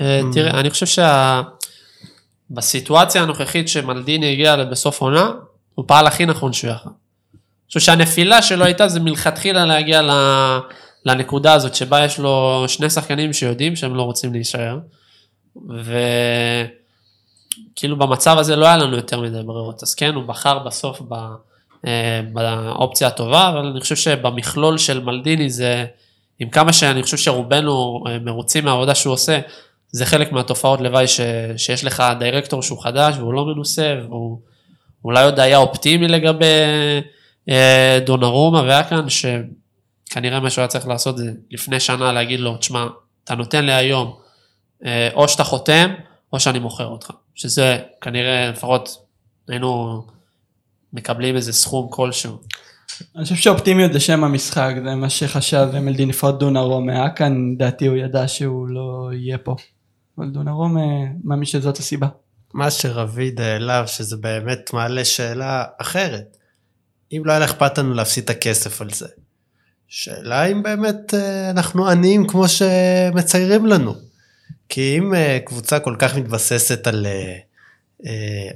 אה, 0.00 0.20
תראה, 0.32 0.60
אני 0.60 0.70
חושב 0.70 1.02
שבסיטואציה 2.50 3.22
הנוכחית 3.22 3.68
שמלדיני 3.68 4.32
הגיע 4.32 4.64
בסוף 4.64 5.00
עונה, 5.00 5.32
הוא 5.74 5.84
פעל 5.88 6.06
הכי 6.06 6.26
נכון 6.26 6.52
שהוא 6.52 6.70
יכל. 6.70 6.88
אני 6.88 7.68
חושב 7.68 7.80
שהנפילה 7.80 8.42
שלו 8.42 8.64
הייתה 8.64 8.88
זה 8.88 9.00
מלכתחילה 9.00 9.66
להגיע 9.66 10.02
ל- 10.02 10.58
לנקודה 11.06 11.52
הזאת 11.52 11.74
שבה 11.74 12.04
יש 12.04 12.18
לו 12.18 12.64
שני 12.68 12.90
שחקנים 12.90 13.32
שיודעים 13.32 13.76
שהם 13.76 13.94
לא 13.94 14.02
רוצים 14.02 14.32
להישאר. 14.32 14.78
וכאילו 17.74 17.98
במצב 17.98 18.38
הזה 18.38 18.56
לא 18.56 18.66
היה 18.66 18.76
לנו 18.76 18.96
יותר 18.96 19.20
מדי 19.20 19.42
ברירות, 19.42 19.82
אז 19.82 19.94
כן, 19.94 20.14
הוא 20.14 20.24
בחר 20.24 20.58
בסוף 20.58 21.02
ב... 21.08 21.14
אה, 21.86 22.20
באופציה 22.32 23.08
הטובה, 23.08 23.48
אבל 23.48 23.66
אני 23.66 23.80
חושב 23.80 23.96
שבמכלול 23.96 24.78
של 24.78 25.04
מלדיני 25.04 25.50
זה, 25.50 25.84
עם 26.38 26.50
כמה 26.50 26.72
שאני 26.72 27.02
חושב 27.02 27.16
שרובנו 27.16 28.04
אה, 28.06 28.18
מרוצים 28.18 28.64
מהעבודה 28.64 28.94
שהוא 28.94 29.12
עושה, 29.12 29.40
זה 29.88 30.06
חלק 30.06 30.32
מהתופעות 30.32 30.80
לוואי 30.80 31.08
ש, 31.08 31.20
שיש 31.56 31.84
לך 31.84 32.02
דירקטור 32.18 32.62
שהוא 32.62 32.82
חדש 32.82 33.14
והוא 33.18 33.34
לא 33.34 33.46
מנוסה, 33.46 33.94
והוא 34.08 34.38
אולי 35.04 35.24
עוד 35.24 35.40
היה 35.40 35.56
אופטימי 35.56 36.08
לגבי 36.08 36.44
אה, 37.48 37.98
דונרומה 38.06 38.62
ואקן, 38.66 39.08
שכנראה 40.14 40.40
מה 40.40 40.50
שהוא 40.50 40.62
היה 40.62 40.68
צריך 40.68 40.86
לעשות 40.86 41.18
זה 41.18 41.32
לפני 41.50 41.80
שנה 41.80 42.12
להגיד 42.12 42.40
לו, 42.40 42.56
תשמע, 42.56 42.86
אתה 43.24 43.34
נותן 43.34 43.64
לי 43.64 43.72
היום, 43.72 44.16
אה, 44.84 45.08
או 45.14 45.28
שאתה 45.28 45.44
חותם, 45.44 45.94
או 46.32 46.40
שאני 46.40 46.58
מוכר 46.58 46.86
אותך. 46.86 47.10
שזה 47.34 47.78
כנראה 48.00 48.50
לפחות 48.50 49.06
היינו 49.48 50.02
מקבלים 50.92 51.36
איזה 51.36 51.52
סכום 51.52 51.88
כלשהו. 51.90 52.38
אני 53.16 53.24
חושב 53.24 53.34
שאופטימיות 53.34 53.92
זה 53.92 54.00
שם 54.00 54.24
המשחק, 54.24 54.74
זה 54.84 54.94
מה 54.94 55.10
שחשב 55.10 55.68
מלדין 55.80 56.08
לפחות 56.08 56.38
דונרום 56.38 56.86
מהאקן, 56.86 57.52
לדעתי 57.54 57.86
הוא 57.86 57.96
ידע 57.96 58.28
שהוא 58.28 58.68
לא 58.68 59.10
יהיה 59.12 59.38
פה. 59.38 59.56
אבל 60.18 60.30
דונרום 60.30 60.76
מאמין 61.24 61.44
שזאת 61.44 61.78
הסיבה. 61.78 62.08
מה 62.52 62.70
שרביד 62.70 63.40
העלה, 63.40 63.86
שזה 63.86 64.16
באמת 64.16 64.70
מעלה 64.72 65.04
שאלה 65.04 65.64
אחרת. 65.80 66.36
אם 67.12 67.22
לא 67.24 67.32
היה 67.32 67.44
אכפת 67.44 67.78
לנו 67.78 67.94
להפסיד 67.94 68.24
את 68.24 68.30
הכסף 68.30 68.80
על 68.80 68.90
זה. 68.90 69.06
שאלה 69.88 70.44
אם 70.44 70.62
באמת 70.62 71.14
אה, 71.14 71.50
אנחנו 71.50 71.88
עניים 71.88 72.26
כמו 72.26 72.44
שמציירים 72.48 73.66
לנו. 73.66 73.94
כי 74.68 74.98
אם 74.98 75.14
אה, 75.14 75.38
קבוצה 75.44 75.78
כל 75.78 75.96
כך 75.98 76.16
מתבססת 76.16 76.86
על 76.86 77.06
אה, 77.06 77.38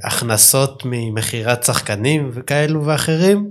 הכנסות 0.05 0.83
ממכירת 0.85 1.64
שחקנים 1.64 2.31
וכאלו 2.35 2.87
ואחרים, 2.87 3.51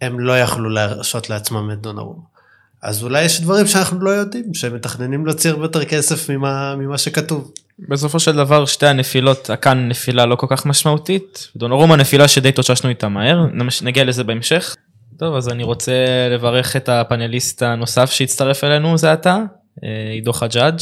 הם 0.00 0.20
לא 0.20 0.38
יכלו 0.38 0.70
להרשות 0.70 1.30
לעצמם 1.30 1.70
את 1.72 1.80
דונרום. 1.80 2.38
אז 2.82 3.02
אולי 3.02 3.24
יש 3.24 3.40
דברים 3.40 3.66
שאנחנו 3.66 4.00
לא 4.00 4.10
יודעים, 4.10 4.54
שהם 4.54 4.74
מתכננים 4.74 5.26
להוציא 5.26 5.50
הרבה 5.50 5.64
יותר 5.64 5.84
כסף 5.84 6.30
ממה, 6.30 6.76
ממה 6.76 6.98
שכתוב. 6.98 7.52
בסופו 7.88 8.20
של 8.20 8.36
דבר 8.36 8.66
שתי 8.66 8.86
הנפילות, 8.86 9.50
הקאן 9.50 9.88
נפילה 9.88 10.26
לא 10.26 10.36
כל 10.36 10.46
כך 10.50 10.66
משמעותית, 10.66 11.48
דונורום 11.56 11.92
הנפילה 11.92 12.28
שדי 12.28 12.48
התאוששנו 12.48 12.90
איתה 12.90 13.08
מהר, 13.08 13.46
נגיע 13.82 14.04
לזה 14.04 14.24
בהמשך. 14.24 14.76
טוב 15.18 15.34
אז 15.34 15.48
אני 15.48 15.62
רוצה 15.62 15.92
לברך 16.30 16.76
את 16.76 16.88
הפאנליסט 16.88 17.62
הנוסף 17.62 18.10
שהצטרף 18.10 18.64
אלינו 18.64 18.98
זה 18.98 19.12
אתה, 19.12 19.38
אה, 19.84 20.10
עידו 20.12 20.32
חג'אג', 20.32 20.78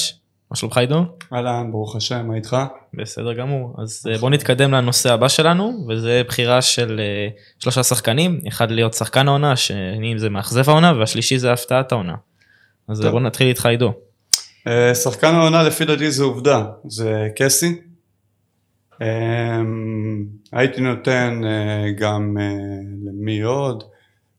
מה 0.51 0.57
שלומך 0.57 0.79
עידו? 0.79 1.05
אהלן, 1.33 1.73
ברוך 1.73 1.97
השם, 1.97 2.27
מה 2.27 2.35
איתך? 2.35 2.57
בסדר 2.95 3.33
גמור, 3.33 3.75
אז 3.79 4.07
אה, 4.11 4.19
בוא 4.19 4.31
נתקדם 4.31 4.73
לנושא 4.73 5.13
הבא 5.13 5.29
שלנו, 5.29 5.87
וזה 5.89 6.23
בחירה 6.29 6.63
של 6.63 7.01
אה, 7.01 7.29
שלושה 7.59 7.83
שחקנים, 7.83 8.41
אחד 8.49 8.71
להיות 8.71 8.95
שחקן 8.95 9.29
העונה, 9.29 9.53
השני 9.53 10.15
זה 10.19 10.31
מאכזב 10.31 10.69
העונה, 10.69 10.93
והשלישי 10.99 11.39
זה 11.39 11.53
הפתעת 11.53 11.93
העונה. 11.93 12.15
אז 12.89 13.01
טוב. 13.01 13.11
בוא 13.11 13.21
נתחיל 13.21 13.49
איתך 13.49 13.67
עידו. 13.67 13.93
שחקן 14.95 15.35
העונה 15.35 15.63
לפי 15.63 15.85
דעתי 15.85 16.11
זה 16.11 16.25
עובדה, 16.25 16.65
זה 16.85 17.29
קסי. 17.37 17.81
הייתי 20.53 20.81
נותן 20.81 21.41
גם 21.99 22.37
למי 23.07 23.41
עוד, 23.41 23.85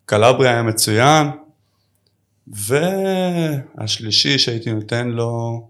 קלברי 0.08 0.50
היה 0.50 0.64
מצוין, 0.64 1.28
והשלישי 3.78 4.40
שהייתי 4.40 4.74
נותן 4.74 5.08
לו, 5.08 5.62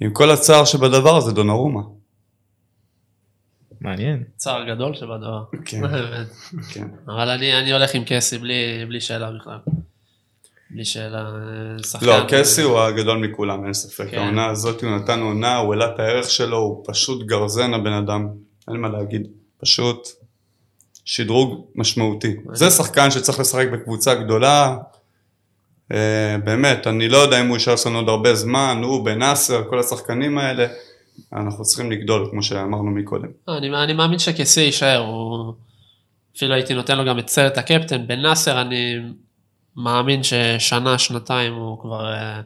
עם 0.00 0.12
כל 0.12 0.30
הצער 0.30 0.64
שבדבר 0.64 1.20
זה 1.20 1.32
דונרומה. 1.32 1.80
מעניין. 3.80 4.22
צער 4.36 4.74
גדול 4.74 4.94
שבדבר. 4.94 5.44
כן. 5.64 5.80
כן. 6.72 6.88
אבל 7.06 7.30
אני 7.30 7.58
אני 7.58 7.72
הולך 7.72 7.94
עם 7.94 8.02
קסי 8.06 8.38
בלי 8.38 8.84
בלי 8.88 9.00
שאלה 9.00 9.30
בכלל. 9.32 9.58
בלי 10.70 10.84
שאלה. 10.84 11.18
אה, 11.18 11.82
שחקן. 11.82 12.06
לא, 12.06 12.14
קסי 12.28 12.62
הוא 12.62 12.80
הגדול 12.80 13.28
מכולם, 13.28 13.64
אין 13.64 13.72
ספק. 13.72 14.10
כן. 14.10 14.18
העונה 14.18 14.46
הזאת 14.46 14.82
הוא 14.82 14.90
נתן 14.90 15.20
עונה, 15.20 15.56
הוא 15.56 15.74
העלה 15.74 15.94
את 15.94 15.98
הערך 16.00 16.30
שלו, 16.30 16.58
הוא 16.58 16.84
פשוט 16.86 17.26
גרזן 17.26 17.74
הבן 17.74 17.92
אדם, 17.92 18.28
אין 18.68 18.76
מה 18.76 18.88
להגיד. 18.88 19.28
פשוט 19.58 20.08
שדרוג 21.04 21.66
משמעותי. 21.74 22.36
זה 22.52 22.70
שחקן 22.70 23.10
שצריך 23.10 23.40
לשחק 23.40 23.66
בקבוצה 23.72 24.14
גדולה. 24.14 24.76
אה, 25.92 26.36
באמת, 26.44 26.86
אני 26.86 27.08
לא 27.08 27.18
יודע 27.18 27.40
אם 27.40 27.48
הוא 27.48 27.56
יישאר 27.56 27.74
לנו 27.86 27.98
עוד 27.98 28.08
הרבה 28.08 28.34
זמן, 28.34 28.80
הוא 28.84 29.04
בנאסר, 29.04 29.62
כל 29.70 29.78
השחקנים 29.78 30.38
האלה. 30.38 30.66
אנחנו 31.32 31.64
צריכים 31.64 31.90
לגדול, 31.92 32.28
כמו 32.30 32.42
שאמרנו 32.42 32.90
מקודם. 32.90 33.28
לא, 33.48 33.58
אני, 33.58 33.76
אני 33.84 33.92
מאמין 33.92 34.18
שקסי 34.18 34.60
יישאר, 34.60 34.98
הוא... 34.98 35.54
אפילו 36.36 36.54
הייתי 36.54 36.74
נותן 36.74 36.98
לו 36.98 37.04
גם 37.04 37.18
את 37.18 37.28
סרט 37.28 37.58
הקפטן. 37.58 38.06
בנאסר 38.06 38.60
אני 38.60 38.96
מאמין 39.76 40.20
ששנה, 40.22 40.98
שנתיים 40.98 41.54
הוא 41.54 41.80
כבר 41.80 42.12
אה, 42.12 42.40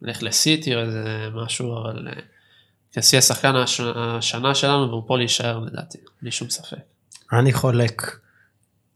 הולך 0.00 0.22
לסיטי 0.22 0.74
או 0.74 0.80
איזה 0.80 1.28
משהו, 1.34 1.78
אבל 1.78 2.08
אה, 2.08 2.22
קסי 2.92 3.16
השחקן 3.16 3.56
הש... 3.56 3.80
השנה 3.94 4.54
שלנו 4.54 4.88
והוא 4.88 5.02
פה 5.06 5.18
להישאר 5.18 5.58
לדעתי, 5.58 5.98
בלי 6.22 6.30
שום 6.30 6.50
ספק. 6.50 6.89
אני 7.32 7.52
חולק. 7.52 8.16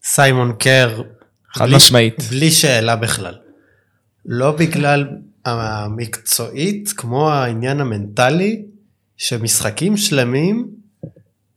סיימון 0.04 0.52
קר, 0.58 1.02
חד 1.52 1.64
בלי- 1.64 1.76
משמעית. 1.76 2.22
בלי 2.30 2.50
שאלה 2.50 2.96
בכלל. 2.96 3.34
לא 4.26 4.52
בגלל 4.52 5.06
המקצועית, 5.44 6.92
כמו 6.96 7.30
העניין 7.30 7.80
המנטלי, 7.80 8.62
שמשחקים 9.16 9.96
שלמים, 9.96 10.68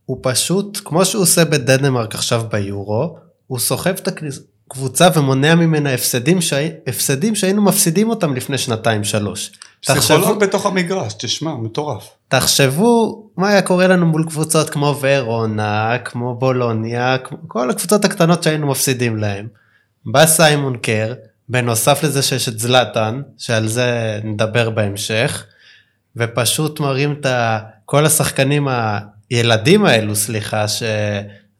הוא 0.05 0.19
פשוט, 0.21 0.79
כמו 0.85 1.05
שהוא 1.05 1.21
עושה 1.23 1.45
בדנמרק 1.45 2.15
עכשיו 2.15 2.43
ביורו, 2.51 3.17
הוא 3.47 3.59
סוחב 3.59 3.89
את 3.89 4.07
הקבוצה 4.07 5.07
ומונע 5.15 5.55
ממנה 5.55 5.93
הפסדים, 5.93 6.41
שהי, 6.41 6.69
הפסדים 6.87 7.35
שהיינו 7.35 7.61
מפסידים 7.61 8.09
אותם 8.09 8.33
לפני 8.33 8.57
שנתיים 8.57 9.03
שלוש. 9.03 9.51
תחשבו, 9.81 10.01
פסיכולוג 10.01 10.39
בתוך 10.39 10.65
המגרש, 10.65 11.13
תשמע, 11.13 11.55
מטורף. 11.55 12.09
תחשבו 12.27 13.23
מה 13.37 13.49
היה 13.49 13.61
קורה 13.61 13.87
לנו 13.87 14.05
מול 14.05 14.25
קבוצות 14.27 14.69
כמו 14.69 14.99
ורונה, 15.01 15.97
כמו 16.05 16.35
בולוניה, 16.35 17.17
כמו 17.17 17.37
כל 17.47 17.69
הקבוצות 17.69 18.05
הקטנות 18.05 18.43
שהיינו 18.43 18.67
מפסידים 18.67 19.17
להם. 19.17 19.47
בא 20.05 20.25
סיימון 20.25 20.77
קר, 20.77 21.13
בנוסף 21.49 22.03
לזה 22.03 22.21
שיש 22.21 22.49
את 22.49 22.59
זלאטן, 22.59 23.21
שעל 23.37 23.67
זה 23.67 24.19
נדבר 24.23 24.69
בהמשך, 24.69 25.45
ופשוט 26.15 26.79
מראים 26.79 27.15
את 27.19 27.25
כל 27.85 28.05
השחקנים 28.05 28.67
הילדים 29.29 29.85
האלו, 29.85 30.15
סליחה, 30.15 30.67
ש... 30.67 30.83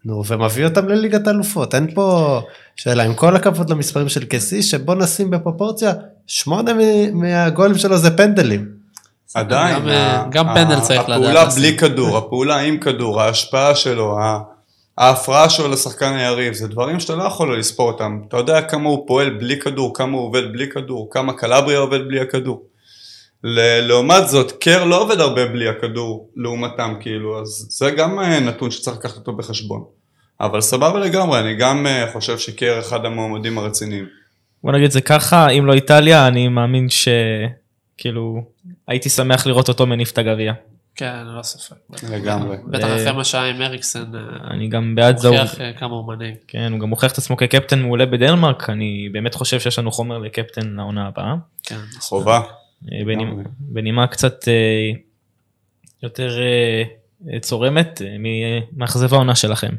נו, 0.06 0.24
ומביא 0.28 0.66
אותם 0.66 0.88
לליגת 0.88 1.28
אלופות. 1.28 1.76
אין 1.76 1.94
פה 1.94 2.42
שאלה, 2.76 3.04
עם 3.04 3.14
כל 3.14 3.36
הכבוד 3.36 3.70
למספרים 3.70 4.10
של 4.10 4.26
קסי, 4.26 4.64
שבוא 4.64 4.96
נשים 4.96 5.30
בפרופורציה, 5.30 5.94
שמונה 6.28 6.72
מהגולים 7.14 7.78
שלו 7.78 7.98
זה 7.98 8.18
פנדלים. 8.18 8.77
עדיין, 9.36 9.76
גם, 9.80 9.88
ה- 9.88 10.26
גם 10.32 10.50
ה- 10.50 10.54
פנדל 10.56 10.80
צריך 10.80 11.10
לדעת 11.10 11.22
הפעולה 11.22 11.44
לשים. 11.48 11.62
בלי 11.62 11.78
כדור, 11.78 12.18
הפעולה 12.18 12.58
עם 12.60 12.78
כדור, 12.78 13.22
ההשפעה 13.22 13.76
שלו, 13.76 14.20
ה- 14.20 14.40
ההפרעה 14.98 15.50
שלו 15.50 15.68
לשחקן 15.68 16.14
היריב, 16.14 16.54
זה 16.54 16.68
דברים 16.68 17.00
שאתה 17.00 17.16
לא 17.16 17.24
יכול 17.24 17.60
לספור 17.60 17.92
אותם. 17.92 18.20
אתה 18.28 18.38
יודע 18.38 18.62
כמה 18.62 18.90
הוא 18.90 19.08
פועל 19.08 19.30
בלי 19.30 19.60
כדור, 19.60 19.94
כמה 19.96 20.18
הוא 20.18 20.26
עובד 20.28 20.52
בלי 20.54 20.70
כדור, 20.70 21.08
כמה 21.12 21.34
קלבריה 21.34 21.80
עובד 21.80 22.08
בלי 22.08 22.20
הכדור. 22.20 22.64
ל- 23.44 23.80
לעומת 23.88 24.28
זאת, 24.30 24.52
קר 24.52 24.84
לא 24.84 25.02
עובד 25.02 25.20
הרבה 25.20 25.46
בלי 25.46 25.68
הכדור 25.70 26.30
לעומתם, 26.36 26.94
כאילו, 27.00 27.42
אז 27.42 27.68
זה 27.70 27.92
גם 27.92 28.20
אה, 28.20 28.40
נתון 28.40 28.72
שצריך 28.72 28.98
לקחת 28.98 29.16
אותו 29.18 29.34
בחשבון. 29.34 29.84
אבל 30.42 30.62
סבבה 30.62 31.00
לגמרי, 31.00 31.40
אני 31.40 31.56
גם 31.56 31.88
אה, 31.88 32.06
חושב 32.14 32.38
שקר 32.38 32.80
אחד 32.80 33.06
המועמדים 33.06 33.58
הרציניים. 33.58 34.06
בוא 34.64 34.72
נגיד 34.72 34.92
זה 34.92 35.02
ככה, 35.02 35.50
אם 35.50 35.66
לא 35.66 35.74
איטליה, 35.74 36.28
אני 36.28 36.48
מאמין 36.48 36.88
שכאילו 36.90 38.42
הייתי 38.88 39.10
שמח 39.10 39.48
לראות 39.48 39.68
אותו 39.70 39.86
מניף 39.86 40.12
את 40.12 40.18
הגביע. 40.18 40.54
כן, 40.96 41.24
ללא 41.26 41.44
ספק. 41.44 41.76
לגמרי. 42.10 42.58
בטח 42.68 42.84
אה, 42.88 42.96
אחרי 42.96 43.12
מה 43.12 43.24
שהיה 43.24 43.56
עם 43.56 43.62
אריקסן, 43.62 44.16
אה, 44.16 44.20
אני 44.52 44.68
גם 44.70 44.96
בעד 44.96 45.18
זה, 45.18 45.28
הוא- 45.28 45.38
הוכיח 45.38 45.62
אה, 45.62 45.72
כמה 45.74 45.96
הוא 45.96 46.08
מנהיג. 46.08 46.36
כן, 46.48 46.72
הוא 46.72 46.80
גם 46.80 46.90
מוכיח 46.90 47.12
את 47.12 47.18
עצמו 47.18 47.38
כקפטן 47.38 47.82
מעולה 47.82 48.06
בדנמרק, 48.06 48.70
אני 48.70 49.10
באמת 49.12 49.36
חושב 49.36 49.60
שיש 49.60 49.80
לנו 49.80 49.92
חומר 49.92 50.18
לקפטן 50.18 50.70
לעונה 50.76 51.08
הבאה. 51.08 51.36
כן. 51.64 51.78
חובה. 52.00 52.42
אה, 52.92 52.98
בנימה- 53.60 54.08
קצת 54.08 54.48
אה, 54.48 54.54
יותר 56.04 56.40
אה, 56.42 56.84
אה, 57.34 57.40
צורמת, 57.40 58.02
אה, 58.02 58.16
ממאכזב 58.20 59.14
העונה 59.14 59.36
שלכם. 59.36 59.72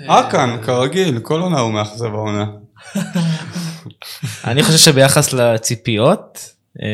אה, 0.00 0.30
כאן, 0.30 0.58
כרגיל, 0.66 1.18
כל 1.18 1.40
עונה 1.40 1.60
הוא 1.60 1.72
מאכזב 1.72 2.14
העונה. 2.14 2.46
אני 4.44 4.62
חושב 4.62 4.78
שביחס 4.78 5.32
לציפיות, 5.32 6.38
אה, 6.44 6.51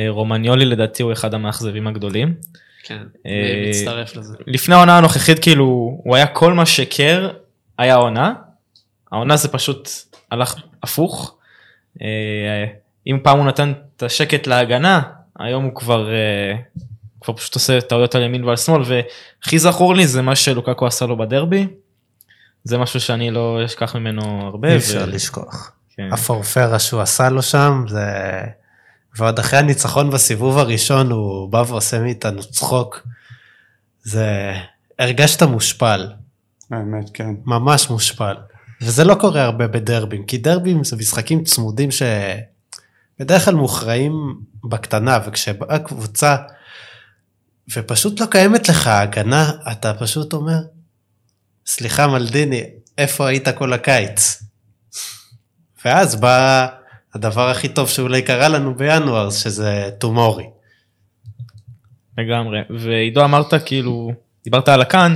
רומניולי 0.08 0.64
לדעתי 0.64 1.02
הוא 1.02 1.12
אחד 1.12 1.34
המאכזבים 1.34 1.86
הגדולים. 1.86 2.34
כן, 2.82 3.02
אה, 3.26 3.52
אני 3.52 3.70
מצטרף 3.70 4.16
לזה. 4.16 4.36
לפני 4.46 4.74
העונה 4.74 4.98
הנוכחית 4.98 5.38
כאילו 5.38 5.64
הוא 6.04 6.16
היה 6.16 6.26
כל 6.26 6.52
מה 6.52 6.66
שקר 6.66 7.30
היה 7.78 7.94
העונה. 7.94 8.32
העונה 9.12 9.36
זה 9.36 9.48
פשוט 9.48 9.88
הלך 10.30 10.56
הפוך. 10.82 11.36
אה, 12.02 12.66
אם 13.06 13.18
פעם 13.22 13.38
הוא 13.38 13.46
נתן 13.46 13.72
את 13.96 14.02
השקט 14.02 14.46
להגנה 14.46 15.02
היום 15.38 15.64
הוא 15.64 15.74
כבר 15.74 16.10
אה, 16.10 16.54
כבר 17.20 17.34
פשוט 17.34 17.54
עושה 17.54 17.80
טעויות 17.80 18.14
על 18.14 18.22
ימין 18.22 18.44
ועל 18.44 18.56
שמאל 18.56 18.82
והכי 18.86 19.58
זכור 19.58 19.94
לי 19.94 20.06
זה 20.06 20.22
מה 20.22 20.36
שלוקקו 20.36 20.86
עשה 20.86 21.06
לו 21.06 21.16
בדרבי. 21.16 21.66
זה 22.64 22.78
משהו 22.78 23.00
שאני 23.00 23.30
לא 23.30 23.60
אשכח 23.64 23.96
ממנו 23.96 24.46
הרבה. 24.46 24.68
אי 24.68 24.76
אפשר 24.76 25.04
ו- 25.08 25.10
לשכוח. 25.10 25.72
כן. 25.96 26.08
הפורפרה 26.12 26.78
שהוא 26.78 27.00
עשה 27.00 27.30
לו 27.30 27.42
שם, 27.42 27.84
זה... 27.88 28.00
ועוד 29.18 29.38
אחרי 29.38 29.58
הניצחון 29.58 30.10
בסיבוב 30.10 30.58
הראשון 30.58 31.10
הוא 31.10 31.52
בא 31.52 31.64
ועושה 31.68 31.98
מאיתנו 31.98 32.42
צחוק. 32.42 33.06
זה... 34.02 34.54
הרגשת 34.98 35.42
מושפל, 35.42 36.12
האמת, 36.70 37.10
כן. 37.14 37.30
ממש 37.44 37.90
מושפל. 37.90 38.34
וזה 38.82 39.04
לא 39.04 39.14
קורה 39.14 39.42
הרבה 39.42 39.68
בדרבים, 39.68 40.26
כי 40.26 40.38
דרבים 40.38 40.84
זה 40.84 40.96
משחקים 40.96 41.44
צמודים 41.44 41.88
שבדרך 41.90 43.44
כלל 43.44 43.54
מוכרעים 43.54 44.12
בקטנה, 44.64 45.18
וכשבאה 45.26 45.78
קבוצה 45.78 46.36
ופשוט 47.76 48.20
לא 48.20 48.26
קיימת 48.26 48.68
לך 48.68 48.86
הגנה, 48.86 49.50
אתה 49.72 49.94
פשוט 49.94 50.32
אומר, 50.32 50.58
סליחה 51.66 52.06
מלדיני, 52.06 52.62
איפה 52.98 53.28
היית 53.28 53.48
כל 53.48 53.72
הקיץ? 53.72 54.42
ואז 55.84 56.16
בא 56.16 56.68
הדבר 57.18 57.48
הכי 57.48 57.68
טוב 57.68 57.88
שאולי 57.88 58.22
קרה 58.22 58.48
לנו 58.48 58.74
בינואר, 58.74 59.30
שזה 59.30 59.90
טומורי. 59.98 60.44
לגמרי. 62.18 62.58
ועידו 62.70 63.24
אמרת 63.24 63.54
כאילו, 63.66 64.12
דיברת 64.44 64.68
על 64.68 64.80
הקאן, 64.80 65.14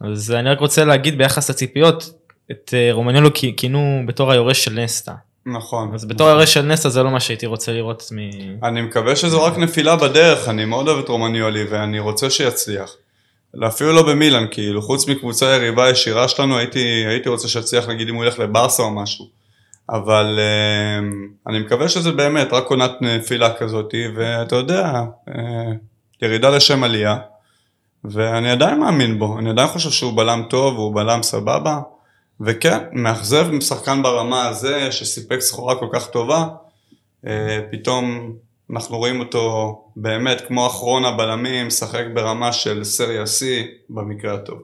אז 0.00 0.30
אני 0.30 0.50
רק 0.50 0.60
רוצה 0.60 0.84
להגיד 0.84 1.18
ביחס 1.18 1.50
לציפיות, 1.50 2.10
את 2.50 2.74
אה, 2.76 2.88
רומניולי 2.92 3.34
כי- 3.34 3.54
כינו 3.56 4.02
בתור 4.06 4.32
היורש 4.32 4.64
של 4.64 4.80
נסטה. 4.80 5.12
נכון. 5.46 5.94
אז 5.94 6.04
בתור 6.04 6.28
היורש 6.28 6.54
של 6.54 6.62
נסטה 6.62 6.88
זה 6.88 7.02
לא 7.02 7.10
מה 7.10 7.20
שהייתי 7.20 7.46
רוצה 7.46 7.72
לראות 7.72 8.02
מ... 8.12 8.18
אני 8.64 8.82
מקווה 8.82 9.16
שזו 9.16 9.44
רק 9.44 9.58
נפילה 9.58 9.96
בדרך, 9.96 10.48
אני 10.48 10.64
מאוד 10.64 10.88
אוהב 10.88 10.98
את 10.98 11.08
רומניולי 11.08 11.64
ואני 11.64 11.98
רוצה 11.98 12.30
שיצליח. 12.30 12.94
אפילו 13.66 13.92
לא 13.92 14.02
במילאן, 14.02 14.44
כאילו, 14.50 14.82
חוץ 14.82 15.08
מקבוצה 15.08 15.46
יריבה 15.46 15.90
ישירה 15.90 16.28
שלנו, 16.28 16.58
הייתי, 16.58 17.04
הייתי 17.08 17.28
רוצה 17.28 17.48
שיצליח, 17.48 17.88
נגיד 17.88 18.08
אם 18.08 18.14
הוא 18.14 18.24
ילך 18.24 18.38
לברסה 18.38 18.82
או 18.82 18.90
משהו. 18.90 19.41
אבל 19.92 20.38
אה, 20.38 20.98
אני 21.46 21.58
מקווה 21.58 21.88
שזה 21.88 22.12
באמת 22.12 22.52
רק 22.52 22.66
עונת 22.66 22.90
נפילה 23.00 23.54
כזאתי, 23.54 24.04
ואתה 24.16 24.56
יודע, 24.56 25.02
אה, 25.28 25.72
ירידה 26.22 26.50
לשם 26.50 26.84
עלייה, 26.84 27.18
ואני 28.04 28.50
עדיין 28.50 28.80
מאמין 28.80 29.18
בו, 29.18 29.38
אני 29.38 29.50
עדיין 29.50 29.68
חושב 29.68 29.90
שהוא 29.90 30.16
בלם 30.16 30.42
טוב, 30.50 30.76
הוא 30.76 30.94
בלם 30.94 31.22
סבבה, 31.22 31.80
וכן, 32.40 32.78
מאכזב 32.92 33.60
שחקן 33.60 34.02
ברמה 34.02 34.48
הזה, 34.48 34.92
שסיפק 34.92 35.40
סחורה 35.40 35.74
כל 35.74 35.88
כך 35.92 36.10
טובה, 36.10 36.46
אה, 37.26 37.60
פתאום 37.72 38.32
אנחנו 38.70 38.98
רואים 38.98 39.20
אותו 39.20 39.78
באמת 39.96 40.40
כמו 40.48 40.66
אחרון 40.66 41.04
הבלמים, 41.04 41.66
משחק 41.66 42.04
ברמה 42.14 42.52
של 42.52 42.84
סריה 42.84 43.24
C 43.24 43.44
במקרה 43.90 44.34
הטוב. 44.34 44.62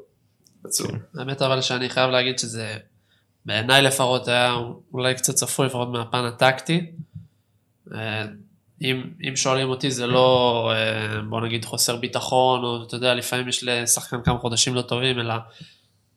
האמת 1.19 1.43
אבל 1.43 1.61
שאני 1.61 1.91
חייב 1.91 2.11
להגיד 2.11 2.39
שזה 2.39 2.75
בעיניי 3.49 3.83
לפחות 3.83 4.29
היה 4.29 4.57
אולי 4.93 5.15
קצת 5.15 5.35
צפוי 5.35 5.67
לפחות 5.67 5.89
מהפן 5.89 6.25
הטקטי. 6.25 6.87
אה, 7.95 8.25
אם, 8.83 9.03
אם 9.29 9.37
שואלים 9.37 9.69
אותי 9.69 9.91
זה 9.91 10.07
לא 10.07 10.71
אה, 10.75 11.23
בוא 11.29 11.41
נגיד 11.41 11.65
חוסר 11.65 11.97
ביטחון 11.97 12.65
או 12.65 12.83
אתה 12.83 12.97
יודע 12.97 13.15
לפעמים 13.15 13.49
יש 13.49 13.65
לשחקן 13.65 14.23
כמה 14.23 14.39
חודשים 14.39 14.75
לא 14.75 14.83
טובים 14.83 15.21
אלא 15.21 15.35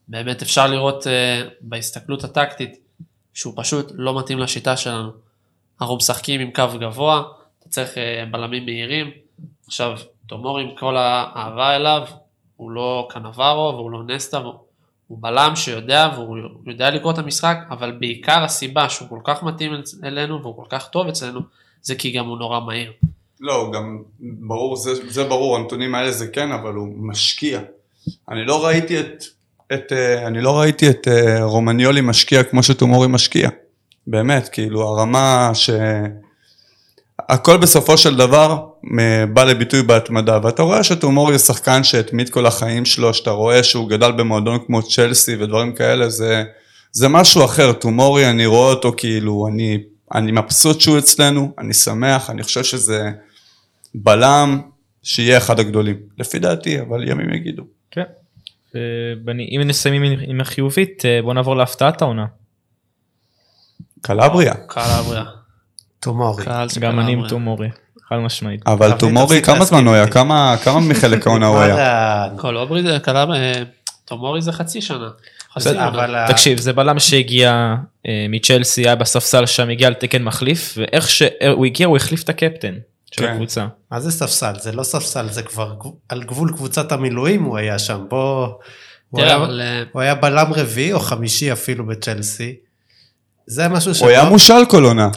באמת 0.08 0.42
אפשר 0.42 0.68
לראות 0.68 1.08
אה, 1.08 1.42
בהסתכלות 1.62 2.24
הטקטית 2.24 2.78
שהוא 3.34 3.54
פשוט 3.58 3.92
לא 3.96 4.20
מתאים 4.20 4.40
לשיטה 4.40 4.78
שלנו. 4.78 5.12
אנחנו 5.82 5.96
משחקים 5.96 6.42
עם 6.42 6.52
קו 6.52 6.64
גבוה, 6.80 7.24
אתה 7.60 7.70
צריך 7.70 7.92
בלמים 8.32 8.66
מהירים, 8.66 9.12
עכשיו 9.68 9.98
תומור 10.28 10.60
עם 10.60 10.76
כל 10.80 10.98
האהבה 10.98 11.76
אליו, 11.76 12.08
הוא 12.56 12.72
לא 12.72 13.08
קנברו 13.10 13.74
והוא 13.76 13.92
לא 13.92 14.04
נסטה, 14.04 14.42
הוא 15.12 15.18
בלם 15.22 15.56
שיודע 15.56 16.10
והוא 16.16 16.38
יודע 16.66 16.90
לקרוא 16.90 17.14
את 17.14 17.18
המשחק, 17.18 17.58
אבל 17.70 17.92
בעיקר 18.00 18.44
הסיבה 18.44 18.90
שהוא 18.90 19.10
כל 19.10 19.20
כך 19.24 19.44
מתאים 19.44 19.72
אלינו 20.04 20.42
והוא 20.42 20.56
כל 20.56 20.66
כך 20.70 20.88
טוב 20.88 21.08
אצלנו, 21.08 21.40
זה 21.82 21.96
כי 21.96 22.12
גם 22.12 22.26
הוא 22.26 22.38
נורא 22.38 22.60
מהיר. 22.60 22.92
לא, 23.40 23.72
גם 23.74 24.02
ברור, 24.20 24.76
זה, 24.76 25.12
זה 25.12 25.24
ברור, 25.24 25.58
הנתונים 25.58 25.96
האלה 25.96 26.12
זה 26.12 26.28
כן, 26.28 26.52
אבל 26.52 26.74
הוא 26.74 26.88
משקיע. 26.98 27.60
אני 28.30 28.46
לא 28.46 28.66
ראיתי 28.66 29.00
את, 29.00 29.24
את 29.74 29.92
אה, 29.92 30.28
אני 30.28 30.42
לא 30.42 30.60
ראיתי 30.60 30.90
את 30.90 31.08
אה, 31.08 31.44
רומניולי 31.44 32.02
משקיע 32.02 32.44
כמו 32.44 32.64
שטומורי 32.64 33.08
משקיע. 33.08 33.50
באמת, 34.08 34.50
כאילו 34.50 34.82
הרמה 34.82 35.52
ש... 35.54 35.70
הכל 37.32 37.58
בסופו 37.58 37.98
של 37.98 38.16
דבר 38.16 38.66
אה, 39.00 39.26
בא 39.26 39.44
לביטוי 39.44 39.84
בהתמדה, 39.84 40.40
ואתה 40.44 40.64
רואה 40.64 40.84
שטומורי 40.84 41.38
זה 41.38 41.46
שחקן 41.46 41.84
שהתמיד 41.84 42.30
כל 42.30 42.46
החיים 42.46 42.86
שלו, 42.86 43.14
שאתה 43.14 43.32
רואה 43.32 43.64
שהוא 43.64 43.90
גדל 43.90 44.12
במועדון 44.12 44.58
כמו 44.68 44.82
צ'לסי 44.84 45.36
ודברים 45.36 45.76
כאלה, 45.76 46.10
זה, 46.10 46.44
זה 46.92 47.08
משהו 47.08 47.46
אחר, 47.46 47.74
טומורי 47.74 48.30
אני 48.30 48.46
רואה 48.46 48.70
אותו 48.70 48.94
כאילו, 48.98 49.48
אני, 49.48 49.84
אני 50.14 50.32
מבסוט 50.32 50.82
שהוא 50.82 50.98
אצלנו, 51.00 51.54
אני 51.60 51.74
שמח, 51.74 52.30
אני 52.30 52.44
חושב 52.44 52.64
שזה 52.64 53.12
בלם 53.96 54.62
שיהיה 55.04 55.38
אחד 55.38 55.60
הגדולים, 55.60 55.98
לפי 56.18 56.40
דעתי, 56.40 56.82
אבל 56.82 57.08
ימים 57.10 57.34
יגידו. 57.34 57.64
כן. 57.92 58.04
ובני- 58.76 59.50
אם 59.56 59.62
נסיים 59.68 60.04
עם- 60.04 60.20
עם 60.28 60.42
החיובית, 60.42 61.06
אה, 61.06 61.22
בוא 61.22 61.34
נעבור 61.34 61.56
להפתעת 61.56 62.02
העונה. 62.02 62.26
קלבריה. 64.02 64.54
קלבריה. 64.68 65.24
טומורי. 66.02 66.44
של 66.70 66.80
גם 66.82 67.00
אני 67.00 67.12
עם. 67.12 67.28
טומורי, 67.28 67.70
חד 68.10 68.16
משמעית. 68.16 68.62
אבל 68.68 68.92
טומורי, 68.92 69.28
תפסיק 69.42 69.46
כמה 69.46 69.66
זמן 69.66 69.88
הוא 69.88 69.94
היה? 69.94 70.08
כמה 70.08 70.56
כמה 70.64 70.80
מחלק 70.80 71.28
העונה 71.28 71.48
הוא 71.48 71.60
היה? 71.60 71.74
וואלה, 71.76 72.30
קולוברי 72.38 72.84
זה 72.84 72.98
קלבריה, 73.00 73.54
טומורי 74.06 74.42
זה 74.42 74.52
חצי 74.52 74.82
שנה. 74.82 75.10
תקשיב, 76.28 76.60
זה 76.60 76.74
בלם 76.74 77.00
שהגיע 77.00 77.76
אה, 78.08 78.26
מצ'לסי, 78.30 78.82
היה 78.82 78.96
בספסל 78.96 79.46
שם, 79.46 79.70
הגיע 79.70 79.88
על 79.88 79.94
תקן 79.94 80.24
מחליף, 80.24 80.78
ואיך 80.78 81.10
שהוא 81.10 81.66
הגיע 81.66 81.88
הוא 81.88 81.98
החליף 81.98 82.24
את 82.24 82.30
הקפטן 82.30 82.74
של 83.12 83.22
כן. 83.22 83.32
הקבוצה. 83.32 83.66
מה 83.92 84.00
זה 84.00 84.12
ספסל? 84.12 84.54
זה 84.60 84.72
לא 84.72 84.84
ספסל, 84.84 85.30
זה 85.30 85.44
כבר 85.44 85.74
על 86.10 86.24
גבול 86.24 86.52
קבוצת 86.56 86.92
המילואים 86.92 87.44
הוא 87.44 87.58
היה 87.58 87.80
שם. 87.80 88.06
בוא... 88.10 88.48
הוא 89.10 89.22
היה- 89.22 89.38
אה, 90.00 90.16
בלם 90.16 90.54
רביעי 90.54 90.94
או 90.94 91.00
חמישי 91.00 91.52
אפילו 91.52 91.86
בצ'לסי. 91.88 92.56
זה 93.48 93.68
משהו 93.68 93.92
הוא 94.00 94.10
היה 94.10 94.24
מושאל 94.30 94.66
כל 94.70 94.84
עונה. 94.84 95.10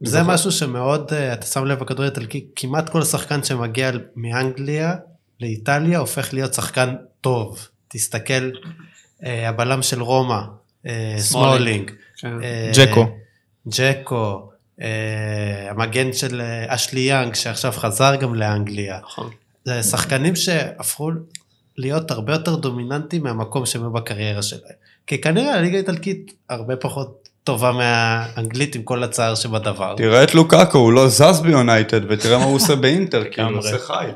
זה 0.00 0.22
משהו 0.22 0.52
שמאוד, 0.52 1.12
אה, 1.12 1.32
אתה 1.32 1.46
שם 1.46 1.64
לב 1.64 1.78
בכדורגל 1.78 2.02
האיטלקי, 2.02 2.46
כמעט 2.56 2.88
כל 2.88 3.02
שחקן 3.02 3.42
שמגיע 3.42 3.90
מאנגליה 4.16 4.94
לאיטליה 5.40 5.98
הופך 5.98 6.34
להיות 6.34 6.54
שחקן 6.54 6.94
טוב. 7.20 7.68
תסתכל, 7.88 8.50
אה, 9.24 9.48
הבלם 9.48 9.82
של 9.82 10.02
רומא, 10.02 10.40
אה, 10.86 11.14
סמולינג, 11.18 11.90
כן. 12.16 12.42
אה, 12.42 12.70
ג'קו. 12.74 13.06
ג'קו, 13.68 14.50
אה, 14.82 15.70
המגן 15.70 16.12
של 16.12 16.40
אה, 16.40 16.74
אשלי 16.74 17.00
יאנג 17.00 17.34
שעכשיו 17.34 17.72
חזר 17.72 18.16
גם 18.16 18.34
לאנגליה. 18.34 19.00
נכון. 19.04 19.30
זה 19.64 19.82
שחקנים 19.82 20.36
שהפכו 20.36 21.10
להיות 21.76 22.10
הרבה 22.10 22.32
יותר 22.32 22.56
דומיננטיים 22.56 23.22
מהמקום 23.22 23.66
שהם 23.66 23.82
היו 23.82 23.92
בקריירה 23.92 24.42
שלהם. 24.42 24.72
כי 25.06 25.20
כנראה 25.20 25.54
הליגה 25.54 25.76
האיטלקית 25.76 26.32
הרבה 26.48 26.76
פחות 26.76 27.28
טובה 27.46 27.72
מהאנגלית 27.72 28.74
עם 28.74 28.82
כל 28.82 29.02
הצער 29.02 29.34
שבדבר. 29.34 29.94
תראה 29.96 30.24
את 30.24 30.34
לוקאקו, 30.34 30.78
הוא 30.78 30.92
לא 30.92 31.08
זז 31.08 31.40
ביונייטד, 31.40 32.00
ותראה 32.08 32.38
מה 32.38 32.44
הוא 32.44 32.54
עושה 32.56 32.76
באינטר, 32.76 33.24
כאילו, 33.30 33.48
הוא. 33.48 33.58
עושה 33.58 33.78
חי. 33.78 34.06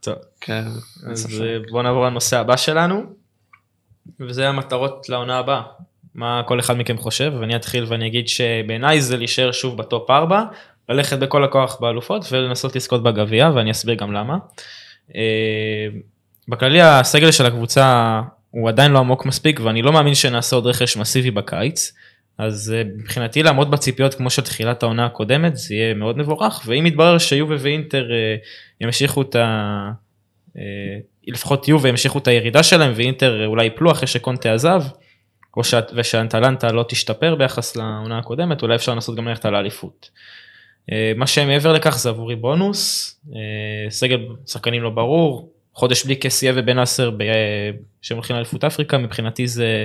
טוב, 0.00 0.14
כן. 0.40 0.64
אז. 1.10 1.42
אה, 1.42 1.56
בוא 1.70 1.82
נעבור 1.82 2.06
לנושא 2.06 2.38
הבא 2.38 2.56
שלנו, 2.56 3.02
וזה 4.20 4.48
המטרות 4.48 5.08
לעונה 5.08 5.38
הבאה. 5.38 5.62
מה 6.14 6.42
כל 6.46 6.60
אחד 6.60 6.76
מכם 6.78 6.98
חושב, 6.98 7.32
ואני 7.40 7.56
אתחיל 7.56 7.84
ואני 7.88 8.06
אגיד 8.06 8.28
שבעיניי 8.28 9.00
זה 9.00 9.16
להישאר 9.16 9.52
שוב 9.52 9.76
בטופ 9.76 10.10
4, 10.10 10.42
ללכת 10.88 11.18
בכל 11.18 11.44
הכוח 11.44 11.80
באלופות 11.80 12.24
ולנסות 12.32 12.76
לזכות 12.76 13.02
בגביע, 13.02 13.50
ואני 13.54 13.70
אסביר 13.70 13.94
גם 13.94 14.12
למה. 14.12 14.36
אה, 15.16 15.88
בכללי 16.48 16.82
הסגל 16.82 17.30
של 17.30 17.46
הקבוצה 17.46 18.20
הוא 18.56 18.68
עדיין 18.68 18.92
לא 18.92 18.98
עמוק 18.98 19.26
מספיק, 19.26 19.60
ואני 19.60 19.82
לא 19.82 19.92
מאמין 19.92 20.14
שנעשה 20.14 20.56
עוד 20.56 20.66
רכש 20.66 20.96
מסיבי 20.96 21.30
בקיץ. 21.30 21.92
אז 22.38 22.74
אה, 22.76 22.82
מבחינתי 22.84 23.42
לעמוד 23.42 23.70
בציפיות 23.70 24.14
כמו 24.14 24.30
של 24.30 24.42
תחילת 24.42 24.82
העונה 24.82 25.06
הקודמת 25.06 25.56
זה 25.56 25.74
יהיה 25.74 25.94
מאוד 25.94 26.18
מבורך 26.18 26.62
ואם 26.66 26.86
יתברר 26.86 27.18
שיובה 27.18 27.54
ואינטר 27.58 28.12
אה, 28.12 28.36
ימשיכו 28.80 29.22
את 29.22 29.34
ה... 29.34 29.90
אה, 30.58 30.62
לפחות 31.26 31.68
יובה 31.68 31.88
ימשיכו 31.88 32.18
את 32.18 32.28
הירידה 32.28 32.62
שלהם 32.62 32.92
ואינטר 32.96 33.46
אולי 33.46 33.66
יפלו 33.66 33.90
אחרי 33.90 34.06
שקונטה 34.06 34.54
עזב 34.54 34.82
או 35.56 35.64
שאת- 35.64 35.92
ושאנטלנטה 35.94 36.72
לא 36.72 36.84
תשתפר 36.88 37.34
ביחס 37.34 37.76
לעונה 37.76 38.18
הקודמת 38.18 38.62
אולי 38.62 38.74
אפשר 38.74 38.94
לנסות 38.94 39.16
גם 39.16 39.28
ללכת 39.28 39.44
על 39.44 39.54
האליפות. 39.54 40.10
מה 41.16 41.26
שמעבר 41.26 41.72
לכך 41.72 41.98
זה 41.98 42.08
עבורי 42.08 42.36
בונוס 42.36 43.12
סגל 43.88 44.20
שחקנים 44.46 44.82
לא 44.82 44.90
ברור 44.90 45.52
חודש 45.76 46.04
בלי 46.04 46.16
קסיה 46.16 46.52
ובן 46.56 46.78
אסר 46.78 47.10
ב- 47.10 47.22
שהם 48.02 48.16
הולכים 48.16 48.36
לאליפות 48.36 48.64
אפריקה 48.64 48.98
מבחינתי 48.98 49.48
זה. 49.48 49.84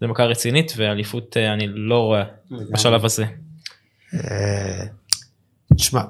זה 0.00 0.06
מכה 0.06 0.24
רצינית 0.24 0.72
ואליפות 0.76 1.36
אה, 1.36 1.52
אני 1.52 1.66
לא 1.68 1.98
רואה 1.98 2.24
בשלב 2.72 3.04
הזה. 3.04 3.24
אה, 4.14 4.84
תשמע, 5.76 6.00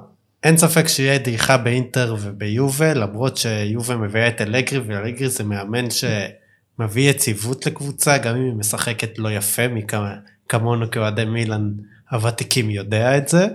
אין 0.44 0.56
ספק 0.56 0.88
שיהיה 0.88 1.18
דעיכה 1.18 1.56
באינטר 1.56 2.16
וביובה, 2.20 2.94
למרות 2.94 3.36
שיובה 3.36 3.96
מביאה 3.96 4.28
את 4.28 4.40
אלגרי, 4.40 4.78
ואלגרי 4.78 5.28
זה 5.28 5.44
מאמן 5.44 5.84
שמביא 5.90 7.10
יציבות 7.10 7.66
לקבוצה, 7.66 8.18
גם 8.18 8.36
אם 8.36 8.44
היא 8.44 8.52
משחקת 8.52 9.18
לא 9.18 9.28
יפה, 9.32 9.68
מי 9.68 9.86
כמה- 9.86 10.14
כמונו 10.48 10.90
כאוהדי 10.90 11.24
מילאן 11.24 11.70
הוותיקים 12.10 12.70
יודע 12.70 13.16
את 13.18 13.28
זה, 13.28 13.46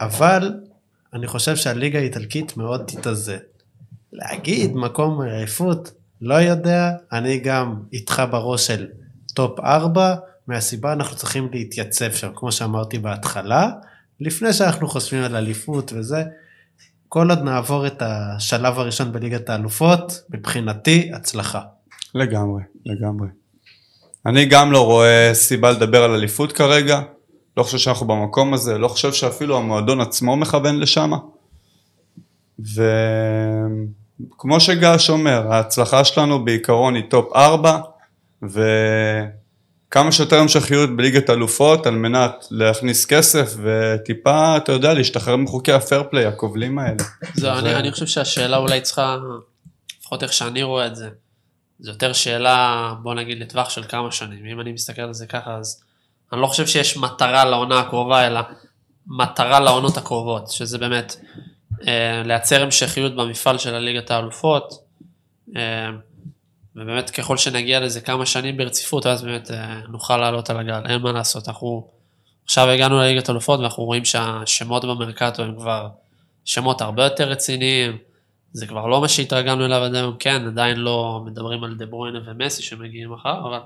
אבל 0.00 0.52
אני 1.14 1.26
חושב 1.26 1.56
שהליגה 1.56 1.98
האיטלקית 1.98 2.56
מאוד 2.56 2.84
תתאזן. 2.86 3.36
להגיד 4.12 4.76
מקום 4.76 5.22
אליפות, 5.22 5.92
לא 6.20 6.34
יודע, 6.34 6.90
אני 7.12 7.38
גם 7.38 7.74
איתך 7.92 8.22
בראש 8.30 8.66
של 8.66 8.86
טופ 9.34 9.60
4, 9.60 10.14
מהסיבה 10.46 10.92
אנחנו 10.92 11.16
צריכים 11.16 11.48
להתייצב 11.52 12.12
שם, 12.12 12.30
כמו 12.34 12.52
שאמרתי 12.52 12.98
בהתחלה, 12.98 13.70
לפני 14.20 14.52
שאנחנו 14.52 14.88
חושבים 14.88 15.22
על 15.22 15.36
אליפות 15.36 15.92
וזה, 15.96 16.24
כל 17.08 17.30
עוד 17.30 17.38
נעבור 17.38 17.86
את 17.86 18.02
השלב 18.02 18.78
הראשון 18.78 19.12
בליגת 19.12 19.48
האלופות, 19.48 20.22
מבחינתי, 20.30 21.10
הצלחה. 21.14 21.60
לגמרי, 22.14 22.62
לגמרי. 22.86 23.28
אני 24.26 24.44
גם 24.44 24.72
לא 24.72 24.84
רואה 24.84 25.30
סיבה 25.34 25.70
לדבר 25.70 26.02
על 26.02 26.10
אליפות 26.10 26.52
כרגע, 26.52 27.00
לא 27.56 27.62
חושב 27.62 27.78
שאנחנו 27.78 28.06
במקום 28.06 28.54
הזה, 28.54 28.78
לא 28.78 28.88
חושב 28.88 29.12
שאפילו 29.12 29.56
המועדון 29.56 30.00
עצמו 30.00 30.36
מכוון 30.36 30.80
לשם. 30.80 31.10
וכמו 34.26 34.60
שגיא 34.60 35.10
אומר, 35.10 35.52
ההצלחה 35.52 36.04
שלנו 36.04 36.44
בעיקרון 36.44 36.94
היא 36.94 37.04
טופ 37.10 37.36
4, 37.36 37.78
וכמה 38.42 40.12
שיותר 40.12 40.38
המשכיות 40.38 40.96
בליגת 40.96 41.30
אלופות 41.30 41.86
על 41.86 41.94
מנת 41.94 42.46
להכניס 42.50 43.06
כסף 43.06 43.56
וטיפה, 43.62 44.56
אתה 44.56 44.72
יודע, 44.72 44.94
להשתחרר 44.94 45.36
מחוקי 45.36 45.72
הפייר 45.72 46.02
פליי 46.10 46.26
הכובלים 46.26 46.78
האלה. 46.78 47.04
זהו, 47.34 47.58
אני, 47.58 47.74
אני 47.74 47.92
חושב 47.92 48.06
שהשאלה 48.06 48.56
אולי 48.56 48.80
צריכה, 48.80 49.16
לפחות 50.00 50.22
איך 50.22 50.32
שאני 50.32 50.62
רואה 50.62 50.86
את 50.86 50.96
זה, 50.96 51.08
זה 51.80 51.90
יותר 51.90 52.12
שאלה, 52.12 52.94
בוא 53.02 53.14
נגיד, 53.14 53.38
לטווח 53.38 53.70
של 53.70 53.82
כמה 53.88 54.12
שנים. 54.12 54.46
אם 54.46 54.60
אני 54.60 54.72
מסתכל 54.72 55.02
על 55.02 55.14
זה 55.14 55.26
ככה, 55.26 55.54
אז 55.54 55.82
אני 56.32 56.40
לא 56.40 56.46
חושב 56.46 56.66
שיש 56.66 56.96
מטרה 56.96 57.44
לעונה 57.44 57.80
הקרובה, 57.80 58.26
אלא 58.26 58.40
מטרה 59.06 59.60
לעונות 59.60 59.96
הקרובות, 59.96 60.50
שזה 60.50 60.78
באמת 60.78 61.16
לייצר 62.24 62.62
המשכיות 62.62 63.16
במפעל 63.16 63.58
של 63.58 63.74
הליגת 63.74 64.10
האלופות, 64.10 64.74
אה, 65.56 65.90
ובאמת 66.76 67.10
ככל 67.10 67.36
שנגיע 67.36 67.80
לזה 67.80 68.00
כמה 68.00 68.26
שנים 68.26 68.56
ברציפות, 68.56 69.06
אז 69.06 69.22
באמת 69.22 69.50
אה, 69.50 69.80
נוכל 69.88 70.16
לעלות 70.16 70.50
על 70.50 70.58
הגל, 70.58 70.82
אין 70.88 71.02
מה 71.02 71.12
לעשות, 71.12 71.48
אנחנו 71.48 71.88
עכשיו 72.44 72.68
הגענו 72.68 72.98
לליגת 72.98 73.28
האלופות 73.28 73.60
ואנחנו 73.60 73.84
רואים 73.84 74.04
שהשמות 74.04 74.84
במרקטו 74.84 75.42
הם 75.42 75.54
כבר 75.56 75.88
שמות 76.44 76.80
הרבה 76.80 77.04
יותר 77.04 77.28
רציניים, 77.28 77.98
זה 78.52 78.66
כבר 78.66 78.86
לא 78.86 79.00
מה 79.00 79.08
שהתרגלנו 79.08 79.64
אליו 79.64 79.82
עד 79.82 79.94
היום, 79.94 80.16
כן, 80.18 80.46
עדיין 80.46 80.76
לא 80.76 81.22
מדברים 81.26 81.64
על 81.64 81.74
דה 81.74 81.84
ברuyne 81.84 82.30
ומסי 82.30 82.62
שמגיעים 82.62 83.12
מחר, 83.12 83.40
אבל 83.48 83.58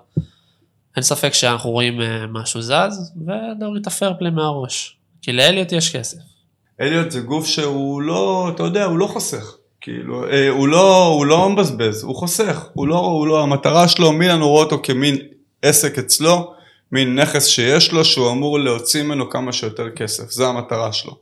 אין 0.96 1.02
ספק 1.02 1.34
שאנחנו 1.34 1.70
רואים 1.70 2.00
אה, 2.00 2.26
משהו 2.26 2.62
זז, 2.62 3.12
ולהוריד 3.26 3.80
את 3.80 3.86
הפרפלי 3.86 4.30
מהראש. 4.30 4.96
כי 5.22 5.32
לאליוט 5.32 5.72
יש 5.72 5.96
כסף. 5.96 6.33
אליוט 6.80 7.10
זה 7.10 7.20
גוף 7.20 7.46
שהוא 7.46 8.02
לא, 8.02 8.50
אתה 8.54 8.62
יודע, 8.62 8.84
הוא 8.84 8.98
לא 8.98 9.06
חוסך. 9.06 9.56
כאילו, 9.80 10.28
אה, 10.30 10.48
הוא 10.48 10.68
לא, 10.68 11.06
הוא 11.06 11.26
לא 11.26 11.50
מבזבז, 11.50 12.02
הוא 12.02 12.16
חוסך. 12.16 12.66
הוא 12.72 12.88
לא, 12.88 12.98
הוא 12.98 13.26
לא, 13.26 13.42
המטרה 13.42 13.88
שלו, 13.88 14.12
מילן 14.12 14.40
הוא 14.40 14.50
רואה 14.50 14.64
אותו 14.64 14.80
כמין 14.82 15.16
עסק 15.62 15.98
אצלו, 15.98 16.54
מין 16.92 17.18
נכס 17.20 17.46
שיש 17.46 17.92
לו, 17.92 18.04
שהוא 18.04 18.30
אמור 18.30 18.58
להוציא 18.58 19.02
ממנו 19.02 19.30
כמה 19.30 19.52
שיותר 19.52 19.90
כסף. 19.90 20.30
זו 20.30 20.48
המטרה 20.48 20.92
שלו. 20.92 21.16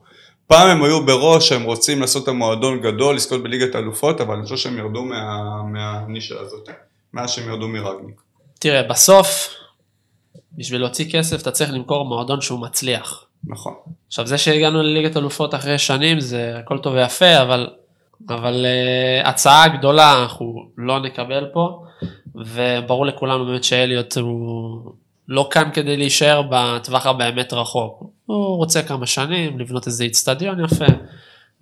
פעם 0.47 0.69
הם 0.69 0.85
היו 0.85 1.07
בראש 1.07 1.49
שהם 1.49 1.63
רוצים 1.63 2.01
לעשות 2.01 2.23
את 2.23 2.29
המועדון 2.29 2.81
גדול, 2.81 3.17
לזכות 3.17 3.43
בליגת 3.43 3.75
האלופות, 3.75 4.21
אבל 4.21 4.35
אני 4.35 4.45
חושב 4.45 4.57
שהם 4.57 4.79
ירדו 4.79 5.05
מה, 5.05 5.63
מהנישה 5.63 6.35
הזאת, 6.41 6.69
מאז 7.15 7.31
שהם 7.31 7.49
ירדו 7.49 7.69
מרגניק. 7.69 8.21
תראה, 8.59 8.83
בסוף, 8.83 9.49
בשביל 10.53 10.81
להוציא 10.81 11.13
כסף 11.13 11.43
אתה 11.43 11.51
צריך 11.51 11.71
למכור 11.73 12.05
מועדון 12.05 12.41
שהוא 12.41 12.61
מצליח. 12.61 13.25
נכון. 13.45 13.75
עכשיו 14.07 14.27
זה 14.27 14.39
שהגענו 14.39 14.83
לליגת 14.83 15.17
אלופות 15.17 15.55
אחרי 15.55 15.79
שנים 15.79 16.21
זה 16.21 16.59
הכל 16.59 16.79
טוב 16.79 16.95
ויפה, 16.95 17.43
אבל, 17.43 17.71
אבל 18.29 18.67
uh, 19.25 19.29
הצעה 19.29 19.69
גדולה 19.69 20.23
אנחנו 20.23 20.71
לא 20.79 21.01
נקבל 21.01 21.49
פה, 21.53 21.85
וברור 22.35 23.07
לכולנו 23.07 23.47
באמת 23.47 23.65
שאליוט 23.65 24.17
הוא 24.17 24.93
לא 25.29 25.49
כאן 25.51 25.71
כדי 25.75 25.97
להישאר 25.97 26.43
בטווח 26.51 27.07
הבאמת 27.07 27.53
רחוק. 27.53 28.03
הוא 28.27 28.57
רוצה 28.57 28.83
כמה 28.83 29.07
שנים 29.07 29.59
לבנות 29.59 29.87
איזה 29.87 30.05
איצטדיון 30.05 30.65
יפה, 30.65 30.85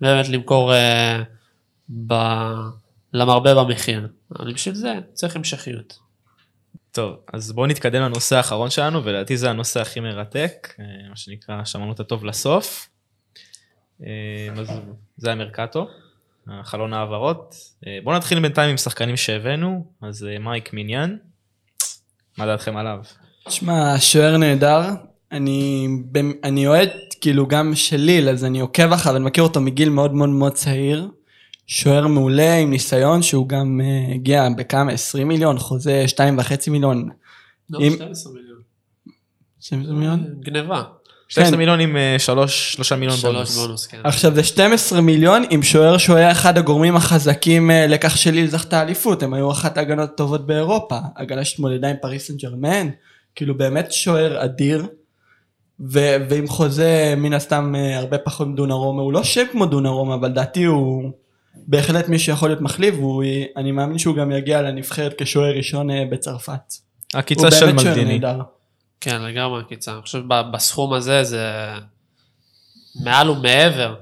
באמת 0.01 0.29
למכור 0.29 0.71
uh, 0.73 0.75
ב... 2.07 2.13
למרבה 3.13 3.55
במחיר. 3.55 4.07
אבל 4.39 4.53
בשביל 4.53 4.75
זה 4.75 4.93
צריך 5.13 5.35
המשכיות. 5.35 6.10
טוב, 6.91 7.15
אז 7.33 7.51
בואו 7.51 7.67
נתקדם 7.67 8.01
לנושא 8.01 8.35
האחרון 8.35 8.69
שלנו, 8.69 9.03
ולדעתי 9.03 9.37
זה 9.37 9.49
הנושא 9.49 9.81
הכי 9.81 9.99
מרתק, 9.99 10.73
אה, 10.79 10.85
מה 11.09 11.15
שנקרא 11.15 11.63
שמענו 11.65 11.91
את 11.91 11.99
הטוב 11.99 12.25
לסוף. 12.25 12.89
אה, 14.03 14.07
אז 14.57 14.67
זה 15.17 15.31
המרקטו, 15.31 15.87
חלון 16.63 16.93
העברות. 16.93 17.55
אה, 17.87 17.97
בואו 18.03 18.15
נתחיל 18.15 18.39
בינתיים 18.39 18.69
עם 18.69 18.77
שחקנים 18.77 19.17
שהבאנו, 19.17 19.85
אז 20.01 20.27
מייק 20.39 20.73
מיניאן, 20.73 21.15
מה 22.37 22.45
דעתכם 22.45 22.77
עליו? 22.77 22.99
תשמע, 23.47 23.99
שוער 23.99 24.37
נהדר. 24.37 24.81
אני, 25.31 25.87
אני 26.43 26.67
אוהד 26.67 26.89
כאילו 27.21 27.47
גם 27.47 27.75
של 27.75 27.97
ליל, 27.97 28.29
אז 28.29 28.45
אני 28.45 28.59
עוקב 28.59 28.93
אחריו, 28.93 29.15
אני 29.15 29.25
מכיר 29.25 29.43
אותו 29.43 29.61
מגיל 29.61 29.89
מאוד 29.89 30.13
מאוד 30.13 30.29
מאוד 30.29 30.53
צעיר. 30.53 31.07
שוער 31.67 32.07
מעולה 32.07 32.55
עם 32.55 32.69
ניסיון 32.69 33.21
שהוא 33.21 33.47
גם 33.47 33.81
uh, 33.83 34.13
הגיע 34.15 34.47
בכמה 34.57 34.91
20 34.91 35.27
מיליון 35.27 35.59
חוזה 35.59 36.05
2.5 36.07 36.21
מיליון. 36.71 37.09
לא, 37.69 37.79
אם- 37.79 37.93
12 37.95 38.33
מיליון. 38.33 38.57
12 39.59 39.93
מיליון? 39.93 40.25
גניבה. 40.39 40.83
12 41.27 41.57
מיליון 41.57 41.79
עם 41.79 41.95
3 42.17 42.91
מיליון 42.93 43.17
שלוש 43.17 43.33
בונוס. 43.33 43.57
בונוס, 43.57 43.87
כן. 43.87 43.97
עכשיו 44.03 44.35
זה 44.35 44.43
12 44.43 45.01
מיליון 45.01 45.43
עם 45.49 45.63
שוער 45.63 45.97
שהוא 45.97 46.15
היה 46.15 46.31
אחד 46.31 46.57
הגורמים 46.57 46.95
החזקים 46.95 47.71
אה, 47.71 47.87
לכך 47.87 48.17
שליל 48.17 48.47
זכתה 48.47 48.81
אליפות 48.81 49.23
הם 49.23 49.33
היו 49.33 49.51
אחת 49.51 49.77
ההגנות 49.77 50.09
הטובות 50.09 50.47
באירופה 50.47 50.97
הגנה 51.17 51.45
שהתמודדה 51.45 51.89
עם 51.89 51.95
פריס 52.01 52.27
סן 52.27 52.37
ג'רמן 52.37 52.87
כאילו 53.35 53.57
באמת 53.57 53.91
שוער 53.91 54.43
אדיר 54.45 54.85
ו- 55.79 56.15
ועם 56.29 56.47
חוזה 56.47 57.13
מן 57.17 57.33
הסתם 57.33 57.75
אה, 57.75 57.97
הרבה 57.97 58.17
פחות 58.17 58.47
מדונרומה 58.47 59.01
הוא 59.01 59.13
לא 59.13 59.23
שם 59.23 59.43
כמו 59.51 59.65
דונרומה 59.65 60.15
אבל 60.15 60.29
לדעתי 60.29 60.63
הוא 60.63 61.11
בהחלט 61.55 62.09
מי 62.09 62.19
שיכול 62.19 62.49
להיות 62.49 62.61
מחליף 62.61 62.95
ואני 62.95 63.71
מאמין 63.71 63.97
שהוא 63.97 64.15
גם 64.15 64.31
יגיע 64.31 64.61
לנבחרת 64.61 65.13
כשוער 65.17 65.57
ראשון 65.57 65.89
אה, 65.89 66.03
בצרפת. 66.11 66.73
עקיצה 67.13 67.51
של 67.51 67.71
מלדיני. 67.71 68.19
כן, 69.01 69.21
לגמרי 69.21 69.63
קיצר. 69.69 69.93
אני 69.93 70.01
חושב 70.01 70.21
בסכום 70.53 70.93
הזה 70.93 71.23
זה 71.23 71.45
מעל 73.03 73.29
ומעבר 73.29 73.95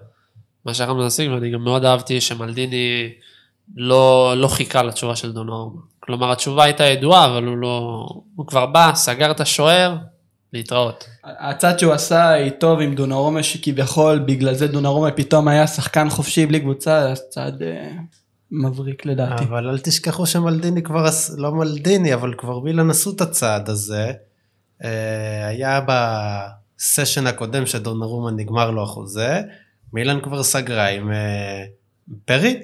מה 0.65 0.73
שאנחנו 0.73 0.95
מנסים, 0.95 1.33
ואני 1.33 1.51
גם 1.51 1.63
מאוד 1.63 1.85
אהבתי 1.85 2.21
שמלדיני 2.21 3.09
לא, 3.75 4.33
לא 4.37 4.47
חיכה 4.47 4.83
לתשובה 4.83 5.15
של 5.15 5.31
דונרומה. 5.31 5.81
כלומר, 5.99 6.31
התשובה 6.31 6.63
הייתה 6.63 6.85
ידועה, 6.85 7.25
אבל 7.25 7.43
הוא 7.43 7.57
לא... 7.57 8.07
הוא 8.35 8.47
כבר 8.47 8.65
בא, 8.65 8.91
סגר 8.95 9.31
את 9.31 9.39
השוער, 9.39 9.95
להתראות. 10.53 11.07
הצד 11.23 11.79
שהוא 11.79 11.93
עשה 11.93 12.29
היא 12.29 12.51
טוב 12.51 12.79
עם 12.79 12.95
דונרומה 12.95 13.43
שכביכול 13.43 14.19
בגלל 14.19 14.53
זה 14.53 14.67
דונרומה 14.67 15.11
פתאום 15.11 15.47
היה 15.47 15.67
שחקן 15.67 16.09
חופשי 16.09 16.45
בלי 16.45 16.59
קבוצה 16.59 17.11
אז 17.11 17.21
צעד 17.29 17.63
אה, 17.63 17.91
מבריק 18.51 19.05
לדעתי. 19.05 19.43
אבל 19.43 19.69
אל 19.69 19.79
תשכחו 19.79 20.25
שמלדיני 20.25 20.83
כבר, 20.83 21.05
לא 21.37 21.51
מלדיני, 21.51 22.13
אבל 22.13 22.33
כבר 22.37 22.59
מילן 22.59 22.89
עשו 22.89 23.11
את 23.11 23.21
הצעד 23.21 23.69
הזה. 23.69 24.11
אה, 24.83 25.47
היה 25.47 25.81
בסשן 25.87 27.27
הקודם 27.27 27.65
שדונרומה 27.65 28.31
נגמר 28.31 28.71
לו 28.71 28.83
החוזה, 28.83 29.41
מילן 29.93 30.21
כבר 30.21 30.43
סגרה 30.43 30.87
עם 30.87 31.11
אה, 31.11 31.65
פרין, 32.25 32.57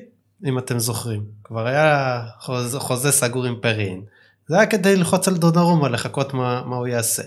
אם 0.45 0.57
אתם 0.57 0.79
זוכרים. 0.79 1.23
כבר 1.43 1.67
היה 1.67 2.21
חוזה, 2.39 2.79
חוזה 2.79 3.11
סגור 3.11 3.45
עם 3.45 3.55
פרין. 3.61 4.01
זה 4.47 4.55
היה 4.55 4.65
כדי 4.65 4.95
ללחוץ 4.95 5.27
על 5.27 5.37
דונרומה, 5.37 5.89
לחכות 5.89 6.33
מה, 6.33 6.61
מה 6.65 6.75
הוא 6.75 6.87
יעשה. 6.87 7.23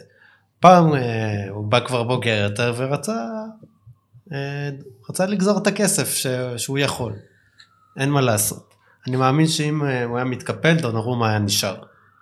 פעם 0.61 0.95
אה, 0.95 1.51
הוא 1.51 1.65
בא 1.65 1.81
כבר 1.81 2.03
בוגר 2.03 2.43
יותר 2.43 2.75
ורצה 2.77 3.27
אה, 4.33 4.71
רצה 5.11 5.27
לגזור 5.27 5.59
את 5.59 5.67
הכסף 5.67 6.15
ש, 6.15 6.27
שהוא 6.57 6.79
יכול. 6.79 7.13
אין 7.97 8.11
מה 8.11 8.21
לעשות. 8.21 8.75
אני 9.07 9.17
מאמין 9.17 9.47
שאם 9.47 9.85
אה, 9.85 10.05
הוא 10.05 10.17
היה 10.17 10.25
מתקפל, 10.25 10.75
דונרומה 10.75 11.29
היה 11.29 11.39
נשאר. 11.39 11.77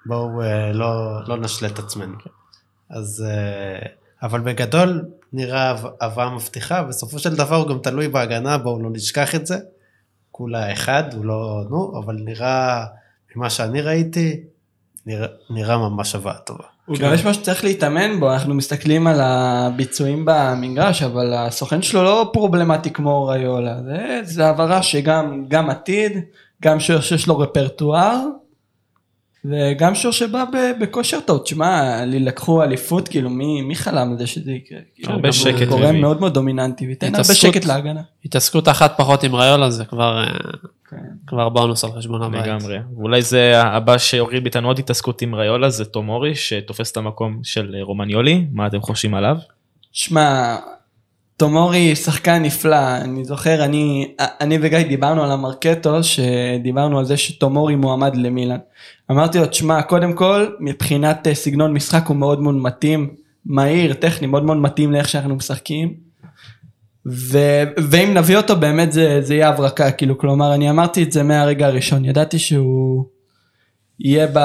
בואו 0.06 0.40
לא, 0.74 1.24
לא 1.26 1.36
נשלה 1.36 1.68
את 1.68 1.78
עצמנו. 1.78 2.14
אז, 2.90 3.24
אבל 4.22 4.40
בגדול 4.40 5.04
נראה 5.32 5.74
הבאה 6.00 6.34
מבטיחה, 6.34 6.82
בסופו 6.82 7.18
של 7.18 7.36
דבר 7.36 7.56
הוא 7.56 7.68
גם 7.68 7.78
תלוי 7.78 8.08
בהגנה, 8.08 8.58
בואו 8.58 8.82
לא 8.82 8.90
נשכח 8.92 9.34
את 9.34 9.46
זה. 9.46 9.58
כולה 10.30 10.72
אחד, 10.72 11.14
הוא 11.14 11.24
לא, 11.24 11.62
נו, 11.70 12.00
אבל 12.04 12.16
נראה, 12.24 12.86
ממה 13.36 13.50
שאני 13.50 13.80
ראיתי, 13.82 14.44
נראה, 15.06 15.28
נראה 15.50 15.78
ממש 15.78 16.14
הבאה 16.14 16.38
טובה. 16.38 16.75
הוא 16.86 16.98
גם 16.98 17.14
יש 17.14 17.24
משהו 17.24 17.42
שצריך 17.42 17.64
להתאמן 17.64 18.20
בו, 18.20 18.32
אנחנו 18.32 18.54
מסתכלים 18.54 19.06
על 19.06 19.20
הביצועים 19.20 20.22
במגרש, 20.26 21.02
אבל 21.02 21.34
הסוכן 21.34 21.82
שלו 21.82 22.02
לא 22.02 22.30
פרובלמטי 22.32 22.90
כמו 22.90 23.26
ריולה, 23.26 23.76
זה, 23.84 24.20
זה 24.22 24.46
העברה 24.46 24.82
שגם 24.82 25.44
גם 25.48 25.70
עתיד, 25.70 26.12
גם 26.62 26.80
שיש 26.80 27.26
לו 27.26 27.38
רפרטואר, 27.38 28.20
וגם 29.44 29.94
שוער 29.94 30.12
שבא 30.12 30.44
בכושר 30.80 31.20
טוב, 31.20 31.42
תשמע, 31.44 32.04
לי 32.04 32.20
לקחו 32.20 32.62
אליפות, 32.62 33.08
כאילו 33.08 33.30
מי, 33.30 33.62
מי 33.62 33.74
חלם 33.74 34.10
על 34.10 34.18
זה 34.18 34.26
שזה 34.26 34.52
יקרה? 34.52 34.78
כאילו, 34.94 35.12
הרבה 35.12 35.28
הוא 35.28 35.32
שקט 35.32 35.68
גורם 35.68 35.88
מביא. 35.88 36.00
מאוד 36.00 36.20
מאוד 36.20 36.34
דומיננטי, 36.34 36.86
וייתן 36.86 37.14
הרבה 37.14 37.34
שקט 37.34 37.64
להגנה. 37.64 38.00
התעסקות 38.24 38.68
אחת 38.68 38.94
פחות 38.96 39.24
עם 39.24 39.34
ריולה 39.34 39.70
זה 39.70 39.84
כבר, 39.84 40.24
אה, 40.24 40.26
כן. 40.90 40.96
כבר 41.26 41.48
בונוס 41.48 41.84
על 41.84 41.90
חשבון 41.92 42.22
הבית. 42.22 42.46
לגמרי. 42.46 42.78
ואולי 42.96 43.22
זה 43.22 43.62
הבא 43.62 43.98
שיוריד 43.98 44.42
מאיתנו 44.42 44.68
עוד 44.68 44.78
התעסקות 44.78 45.22
עם 45.22 45.34
ריולה, 45.34 45.70
זה 45.70 45.84
תומורי, 45.84 46.34
שתופס 46.34 46.92
את 46.92 46.96
המקום 46.96 47.40
של 47.42 47.76
רומניולי, 47.82 48.46
מה 48.52 48.66
אתם 48.66 48.80
חושבים 48.80 49.14
עליו? 49.14 49.36
שמע, 49.92 50.56
תומורי 51.36 51.96
שחקן 51.96 52.42
נפלא, 52.42 52.96
אני 52.96 53.24
זוכר, 53.24 53.64
אני, 53.64 54.14
אני 54.40 54.58
וגיא 54.62 54.78
דיברנו 54.78 55.24
על 55.24 55.30
המרקטו, 55.30 55.98
שדיברנו 56.02 56.98
על 56.98 57.04
זה 57.04 57.16
שתומורי 57.16 57.76
מועמד 57.76 58.16
למילאן. 58.16 58.58
אמרתי 59.10 59.38
לו, 59.38 59.46
תשמע, 59.46 59.82
קודם 59.82 60.12
כל, 60.12 60.46
מבחינת 60.60 61.26
אה, 61.26 61.34
סגנון 61.34 61.72
משחק 61.72 62.06
הוא 62.06 62.16
מאוד 62.16 62.40
מאוד 62.40 62.54
מתאים, 62.54 63.14
מהיר, 63.46 63.92
טכני, 63.94 64.26
מאוד 64.26 64.44
מאוד 64.44 64.56
מתאים 64.56 64.92
לאיך 64.92 65.08
שאנחנו 65.08 65.36
משחקים. 65.36 65.94
ו, 67.06 67.38
ואם 67.90 68.14
נביא 68.14 68.36
אותו 68.36 68.56
באמת 68.56 68.92
זה, 68.92 69.20
זה 69.22 69.34
יהיה 69.34 69.48
הברקה, 69.48 69.90
כאילו, 69.90 70.18
כלומר, 70.18 70.54
אני 70.54 70.70
אמרתי 70.70 71.02
את 71.02 71.12
זה 71.12 71.22
מהרגע 71.22 71.66
הראשון, 71.66 72.04
ידעתי 72.04 72.38
שהוא 72.38 73.04
יהיה 74.00 74.26
ב... 74.26 74.38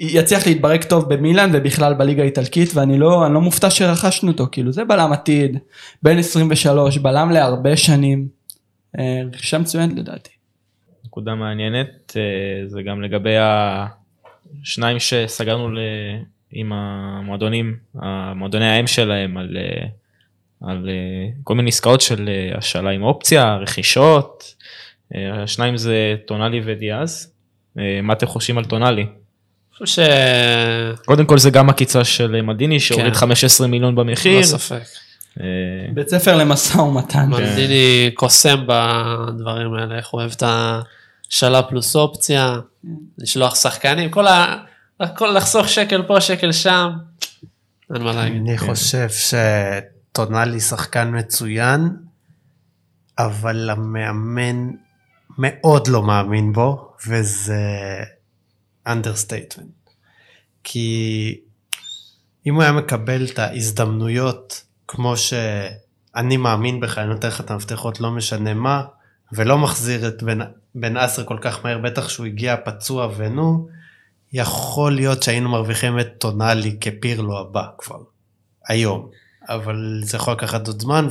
יצליח 0.00 0.46
להתברק 0.46 0.84
טוב 0.84 1.14
במילאן 1.14 1.50
ובכלל 1.52 1.94
בליגה 1.94 2.22
האיטלקית, 2.22 2.70
ואני 2.74 2.98
לא, 2.98 3.32
לא 3.32 3.40
מופתע 3.40 3.70
שרכשנו 3.70 4.30
אותו, 4.30 4.46
כאילו, 4.52 4.72
זה 4.72 4.84
בלם 4.84 5.12
עתיד, 5.12 5.58
בן 6.02 6.18
23, 6.18 6.98
בלם 6.98 7.30
להרבה 7.30 7.76
שנים, 7.76 8.28
אה, 8.98 9.22
רכישה 9.32 9.58
מצוינת 9.58 9.98
לדעתי. 9.98 10.30
נקודה 11.04 11.34
מעניינת, 11.34 12.16
אה, 12.16 12.68
זה 12.68 12.82
גם 12.82 13.02
לגבי 13.02 13.34
השניים 14.62 14.98
שסגרנו 14.98 15.70
ל... 15.70 15.78
עם 16.52 16.72
המועדונים, 16.72 17.76
המועדוני 17.94 18.66
האם 18.66 18.86
שלהם 18.86 19.36
על, 19.36 19.56
אה, 19.56 19.86
על 20.70 20.88
כל 21.44 21.54
מיני 21.54 21.68
עסקאות 21.68 22.00
של 22.00 22.30
השאלה 22.54 22.90
עם 22.90 23.02
אופציה, 23.02 23.56
רכישות, 23.56 24.54
השניים 25.14 25.76
זה 25.76 26.16
טונאלי 26.26 26.60
ודיאז, 26.64 27.34
מה 27.76 28.12
אתם 28.12 28.26
חושבים 28.26 28.58
על 28.58 28.64
טונאלי? 28.64 29.06
חושב 29.80 30.02
קודם 31.04 31.26
כל 31.26 31.38
זה 31.38 31.50
גם 31.50 31.70
עקיצה 31.70 32.04
של 32.04 32.42
מלדיני 32.42 32.80
שהוריד 32.80 33.12
כן. 33.12 33.14
15 33.14 33.66
מיליון 33.66 33.94
במחיר, 33.94 34.36
ללא 34.36 34.42
ספק. 34.42 34.82
אה, 35.40 35.44
בית 35.94 36.08
ספר 36.08 36.36
למשא 36.36 36.78
ומתן. 36.78 37.28
מלדיני 37.28 38.10
קוסם 38.14 38.64
בדברים 38.66 39.74
האלה, 39.74 39.96
איך 39.96 40.08
הוא 40.08 40.20
אוהב 40.20 40.32
את 40.36 40.42
השאלה 41.28 41.62
פלוס 41.62 41.96
אופציה, 41.96 42.58
לשלוח 43.18 43.54
שחקנים, 43.54 44.10
כל 44.10 44.26
ה... 44.26 44.56
הכל 45.00 45.34
לחסוך 45.36 45.68
שקל 45.68 46.02
פה, 46.02 46.20
שקל 46.20 46.52
שם, 46.52 46.90
אין 47.94 48.02
מה 48.02 48.12
להגיד. 48.12 48.42
אני 48.42 48.58
חושב 48.58 49.06
שטונאלי 50.12 50.60
שחקן 50.60 51.18
מצוין, 51.18 51.88
אבל 53.18 53.70
המאמן 53.70 54.70
מאוד 55.42 55.88
לא 55.88 56.02
מאמין 56.02 56.52
בו, 56.52 56.92
וזה 57.06 57.60
understatement. 58.86 59.90
כי 60.64 61.40
אם 62.46 62.54
הוא 62.54 62.62
היה 62.62 62.72
מקבל 62.72 63.26
את 63.26 63.38
ההזדמנויות 63.38 64.64
כמו 64.88 65.16
שאני 65.16 66.36
מאמין 66.36 66.80
בך, 66.80 66.98
אני 66.98 67.08
נותן 67.08 67.28
לך 67.28 67.40
את 67.40 67.50
המפתחות 67.50 68.00
לא 68.00 68.10
משנה 68.10 68.54
מה, 68.54 68.82
ולא 69.32 69.58
מחזיר 69.58 70.08
את 70.08 70.22
בן, 70.22 70.38
בנאסר 70.74 71.24
כל 71.24 71.38
כך 71.40 71.64
מהר, 71.64 71.78
בטח 71.78 72.08
שהוא 72.08 72.26
הגיע 72.26 72.56
פצוע 72.64 73.08
ונו, 73.16 73.68
יכול 74.32 74.92
להיות 74.92 75.22
שהיינו 75.22 75.48
מרוויחים 75.48 76.00
את 76.00 76.08
טונאלי 76.18 76.76
כפירלו 76.80 77.38
הבא 77.38 77.66
כבר, 77.78 78.00
היום. 78.68 79.08
אבל 79.48 80.00
זה 80.02 80.16
יכול 80.16 80.32
לקחת 80.32 80.66
עוד 80.66 80.80
זמן, 80.80 81.08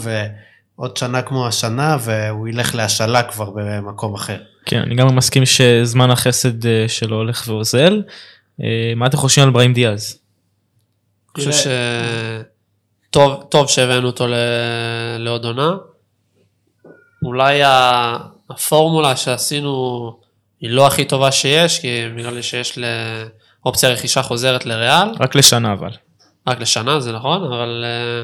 ועוד 0.79 0.97
שנה 0.97 1.21
כמו 1.21 1.47
השנה, 1.47 1.97
והוא 2.01 2.47
ילך 2.47 2.75
להשאלה 2.75 3.23
כבר 3.23 3.49
במקום 3.55 4.15
אחר. 4.15 4.37
כן, 4.65 4.79
אני 4.79 4.95
גם 4.95 5.15
מסכים 5.15 5.45
שזמן 5.45 6.11
החסד 6.11 6.65
אה, 6.65 6.85
שלו 6.87 7.15
הולך 7.15 7.43
ואוזל. 7.47 8.01
אה, 8.63 8.93
מה 8.95 9.07
אתם 9.07 9.17
חושבים 9.17 9.47
על 9.47 9.53
בראים 9.53 9.73
דיאז? 9.73 10.19
אני 11.37 11.45
חושב 11.45 11.69
שטוב 13.09 13.43
טוב 13.49 13.69
שהבאנו 13.69 14.07
אותו. 14.07 14.25
לעוד 15.19 15.45
עונה. 15.45 15.71
אולי 17.23 17.61
הפורמולה 18.49 19.15
שעשינו 19.15 20.19
היא 20.61 20.69
לא 20.69 20.87
הכי 20.87 21.05
טובה 21.05 21.31
שיש, 21.31 21.79
כי 21.79 21.87
בגלל 22.17 22.33
לי 22.33 22.43
שיש 22.43 22.77
לאופציה 23.65 23.89
רכישה 23.89 24.21
חוזרת 24.21 24.65
לריאל, 24.65 25.09
רק 25.19 25.35
לשנה 25.35 25.73
אבל. 25.73 25.91
רק 26.47 26.59
לשנה 26.59 26.99
זה 26.99 27.11
נכון, 27.11 27.43
אבל 27.43 27.85
אה, 27.85 28.23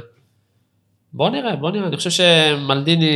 בוא 1.15 1.29
נראה, 1.29 1.55
בוא 1.55 1.71
נראה, 1.71 1.87
אני 1.87 1.97
חושב 1.97 2.09
שמלדיני 2.09 3.11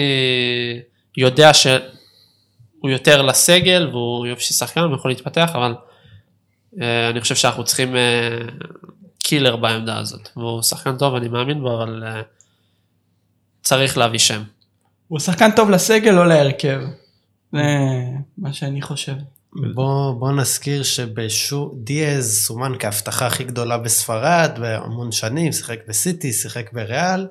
יודע 1.17 1.53
שהוא 1.53 2.89
יותר 2.89 3.21
לסגל 3.21 3.87
והוא 3.91 4.25
יופי 4.27 4.43
שחקן, 4.43 4.81
הוא 4.81 4.95
יכול 4.95 5.11
להתפתח, 5.11 5.49
אבל 5.53 5.75
אה, 6.81 7.09
אני 7.09 7.21
חושב 7.21 7.35
שאנחנו 7.35 7.63
צריכים 7.63 7.95
אה, 7.95 8.37
קילר 9.19 9.55
בעמדה 9.55 9.97
הזאת, 9.97 10.29
והוא 10.37 10.61
שחקן 10.61 10.97
טוב, 10.97 11.15
אני 11.15 11.27
מאמין 11.27 11.61
בו, 11.61 11.77
אבל 11.77 12.03
אה, 12.07 12.21
צריך 13.61 13.97
להביא 13.97 14.19
שם. 14.19 14.43
הוא 15.07 15.19
שחקן 15.19 15.49
טוב 15.55 15.69
לסגל 15.69 16.17
או 16.17 16.23
להרכב. 16.23 16.81
זה 17.51 17.61
מה 18.37 18.53
שאני 18.53 18.81
חושב. 18.81 19.13
בוא, 19.73 20.13
בוא 20.13 20.31
נזכיר 20.31 20.83
שדיאז 20.83 22.43
סומן 22.45 22.71
כהבטחה 22.79 23.27
הכי 23.27 23.43
גדולה 23.43 23.77
בספרד 23.77 24.51
בהמון 24.59 25.11
שנים, 25.11 25.51
שיחק 25.51 25.79
בסיטי, 25.87 26.33
שיחק 26.33 26.73
בריאל, 26.73 27.27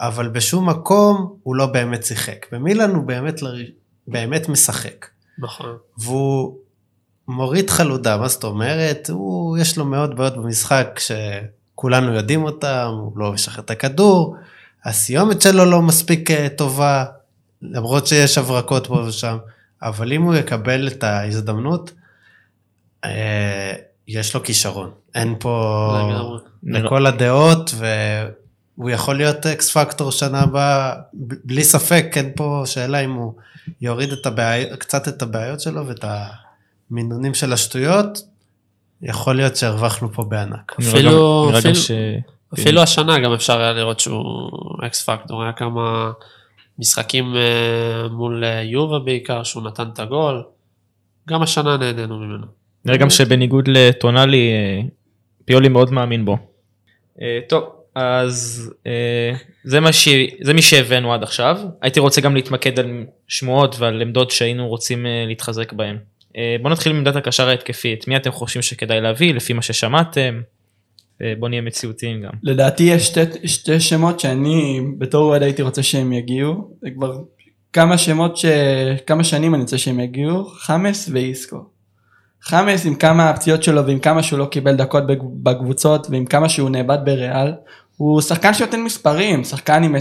אבל 0.00 0.28
בשום 0.28 0.68
מקום 0.68 1.36
הוא 1.42 1.56
לא 1.56 1.66
באמת 1.66 2.04
שיחק. 2.04 2.46
במילאן 2.52 2.94
הוא 2.94 3.04
באמת, 3.04 3.42
ל- 3.42 3.64
באמת 4.08 4.48
משחק. 4.48 5.06
נכון. 5.38 5.76
והוא 5.98 6.56
מוריד 7.28 7.70
חלודה, 7.70 8.16
מה 8.16 8.28
זאת 8.28 8.44
אומרת? 8.44 9.10
הוא, 9.10 9.58
יש 9.58 9.78
לו 9.78 9.84
מאוד 9.84 10.16
בעיות 10.16 10.36
במשחק 10.36 10.98
שכולנו 10.98 12.14
יודעים 12.14 12.44
אותם, 12.44 12.88
הוא 13.00 13.18
לא 13.18 13.32
משחרר 13.32 13.64
את 13.64 13.70
הכדור, 13.70 14.36
הסיומת 14.84 15.42
שלו 15.42 15.64
לא 15.64 15.82
מספיק 15.82 16.30
אה, 16.30 16.48
טובה, 16.56 17.04
למרות 17.62 18.06
שיש 18.06 18.38
הברקות 18.38 18.86
פה 18.86 18.94
ושם, 18.94 19.36
אבל 19.82 20.12
אם 20.12 20.22
הוא 20.22 20.34
יקבל 20.34 20.88
את 20.88 21.04
ההזדמנות, 21.04 21.92
אה, 23.04 23.72
יש 24.08 24.34
לו 24.34 24.42
כישרון. 24.42 24.90
אין 25.14 25.34
פה 25.40 25.88
לגמרי. 26.10 26.38
לכל 26.62 27.06
הדעות, 27.06 27.74
והוא 28.78 28.90
יכול 28.90 29.16
להיות 29.16 29.46
אקס 29.46 29.76
פקטור 29.76 30.12
שנה 30.12 30.40
הבאה, 30.40 30.92
בלי 31.44 31.64
ספק, 31.64 32.06
אין 32.16 32.32
פה 32.36 32.62
שאלה 32.66 32.98
אם 33.04 33.12
הוא 33.12 33.32
יוריד 33.80 34.12
את 34.12 34.26
הבעי... 34.26 34.76
קצת 34.78 35.08
את 35.08 35.22
הבעיות 35.22 35.60
שלו 35.60 35.86
ואת 35.86 36.04
המינונים 36.90 37.34
של 37.34 37.52
השטויות, 37.52 38.18
יכול 39.02 39.36
להיות 39.36 39.56
שהרווחנו 39.56 40.12
פה 40.12 40.24
בענק. 40.24 40.76
אפילו- 40.80 41.50
אפילו- 41.58 41.74
ש... 41.74 41.90
אפילו 42.54 42.82
השנה 42.82 43.18
גם 43.18 43.32
אפשר 43.32 43.60
היה 43.60 43.72
לראות 43.72 44.00
שהוא 44.00 44.50
אקס 44.86 45.02
פקטור, 45.08 45.42
היה 45.42 45.52
כמה 45.52 46.10
משחקים 46.78 47.36
אה, 47.36 48.08
מול 48.08 48.44
אה, 48.44 48.62
יובה 48.62 48.98
בעיקר, 48.98 49.42
שהוא 49.42 49.62
נתן 49.62 49.88
את 49.94 49.98
הגול. 49.98 50.42
גם 51.28 51.42
השנה 51.42 51.76
נהנינו 51.76 52.18
ממנו. 52.18 52.46
נראה 52.84 52.96
גם 52.98 53.10
שבניגוד 53.10 53.68
לטונאלי, 53.68 54.50
אה, 54.52 54.80
פיולי 55.44 55.68
מאוד 55.68 55.90
מאמין 55.92 56.24
בו. 56.24 56.38
טוב, 57.48 57.64
אז 57.98 58.70
אה, 58.86 59.32
זה, 59.64 59.80
מה 59.80 59.92
ש... 59.92 60.08
זה 60.42 60.54
מי 60.54 60.62
שהבאנו 60.62 61.14
עד 61.14 61.22
עכשיו. 61.22 61.58
הייתי 61.82 62.00
רוצה 62.00 62.20
גם 62.20 62.34
להתמקד 62.34 62.78
על 62.78 63.04
שמועות 63.28 63.76
ועל 63.78 64.02
עמדות 64.02 64.30
שהיינו 64.30 64.68
רוצים 64.68 65.06
אה, 65.06 65.24
להתחזק 65.26 65.72
בהן. 65.72 65.96
אה, 66.36 66.56
בוא 66.62 66.70
נתחיל 66.70 66.92
מעמדת 66.92 67.16
הקשר 67.16 67.48
ההתקפי, 67.48 67.94
את 67.94 68.08
מי 68.08 68.16
אתם 68.16 68.30
חושבים 68.30 68.62
שכדאי 68.62 69.00
להביא 69.00 69.34
לפי 69.34 69.52
מה 69.52 69.62
ששמעתם? 69.62 70.40
בוא 71.38 71.48
נהיה 71.48 71.62
מציאותיים 71.62 72.22
גם. 72.22 72.30
לדעתי 72.42 72.82
יש 72.82 73.06
שתי, 73.06 73.48
שתי 73.48 73.80
שמות 73.80 74.20
שאני 74.20 74.80
בתור 74.98 75.24
אוהד 75.24 75.42
הייתי 75.42 75.62
רוצה 75.62 75.82
שהם 75.82 76.12
יגיעו. 76.12 76.70
זה 76.82 76.88
כבר 76.90 77.18
כמה 77.72 77.98
שמות 77.98 78.36
ש... 78.36 78.44
כמה 79.06 79.24
שנים 79.24 79.54
אני 79.54 79.62
רוצה 79.62 79.78
שהם 79.78 80.00
יגיעו. 80.00 80.44
חמאס 80.44 81.10
ואיסקו. 81.12 81.66
חמאס 82.42 82.86
עם 82.86 82.94
כמה 82.94 83.30
הפציעות 83.30 83.62
שלו 83.62 83.86
ועם 83.86 83.98
כמה 83.98 84.22
שהוא 84.22 84.38
לא 84.38 84.44
קיבל 84.44 84.76
דקות 84.76 85.02
בקבוצות 85.42 86.06
ועם 86.10 86.26
כמה 86.26 86.48
שהוא 86.48 86.70
נאבד 86.70 86.98
בריאל. 87.04 87.52
הוא 87.96 88.20
שחקן 88.20 88.54
שנותן 88.54 88.80
מספרים, 88.80 89.44
שחקן 89.44 89.82
עם. 89.82 89.96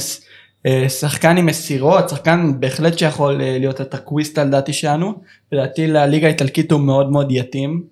אה, 0.65 0.89
שחקן 0.89 1.37
עם 1.37 1.45
מסירות, 1.45 2.09
שחקן 2.09 2.59
בהחלט 2.59 2.97
שיכול 2.97 3.41
אה, 3.41 3.57
להיות 3.59 3.79
הטקוויסט 3.79 4.37
על 4.37 4.49
דעתי 4.49 4.73
שלנו. 4.73 5.13
לדעתי 5.51 5.87
לליגה 5.87 6.27
האיטלקית 6.27 6.71
הוא 6.71 6.81
מאוד 6.81 7.11
מאוד 7.11 7.31
יתאים. 7.31 7.83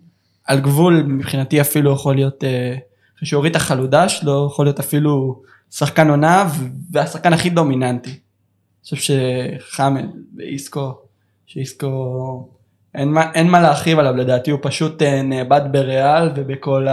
על 0.46 0.60
גבול 0.60 1.04
מבחינתי 1.04 1.62
אפילו 1.62 1.94
יכול 1.94 2.16
להיות, 2.16 2.44
אה, 2.44 2.76
אחרי 3.18 3.28
שהוא 3.28 3.38
הוריד 3.38 3.56
החלודה 3.56 4.10
שלו, 4.10 4.48
יכול 4.52 4.66
להיות 4.66 4.80
אפילו 4.80 5.42
שחקן 5.72 6.10
עונה 6.10 6.50
והשחקן 6.92 7.34
הכי 7.34 7.50
דומיננטי. 7.50 8.10
אני 8.10 9.00
חושב 9.00 9.16
שחמד 9.60 10.06
ואיסקו, 10.38 10.94
שאיסקו, 11.46 12.50
אין 12.96 13.10
מה, 13.10 13.32
אין 13.34 13.48
מה 13.48 13.62
להרחיב 13.62 14.00
עליו 14.00 14.16
לדעתי, 14.16 14.52
הוא 14.52 14.60
פשוט 14.62 15.02
נאבד 15.02 15.62
בריאל 15.72 16.30
ובכל 16.36 16.88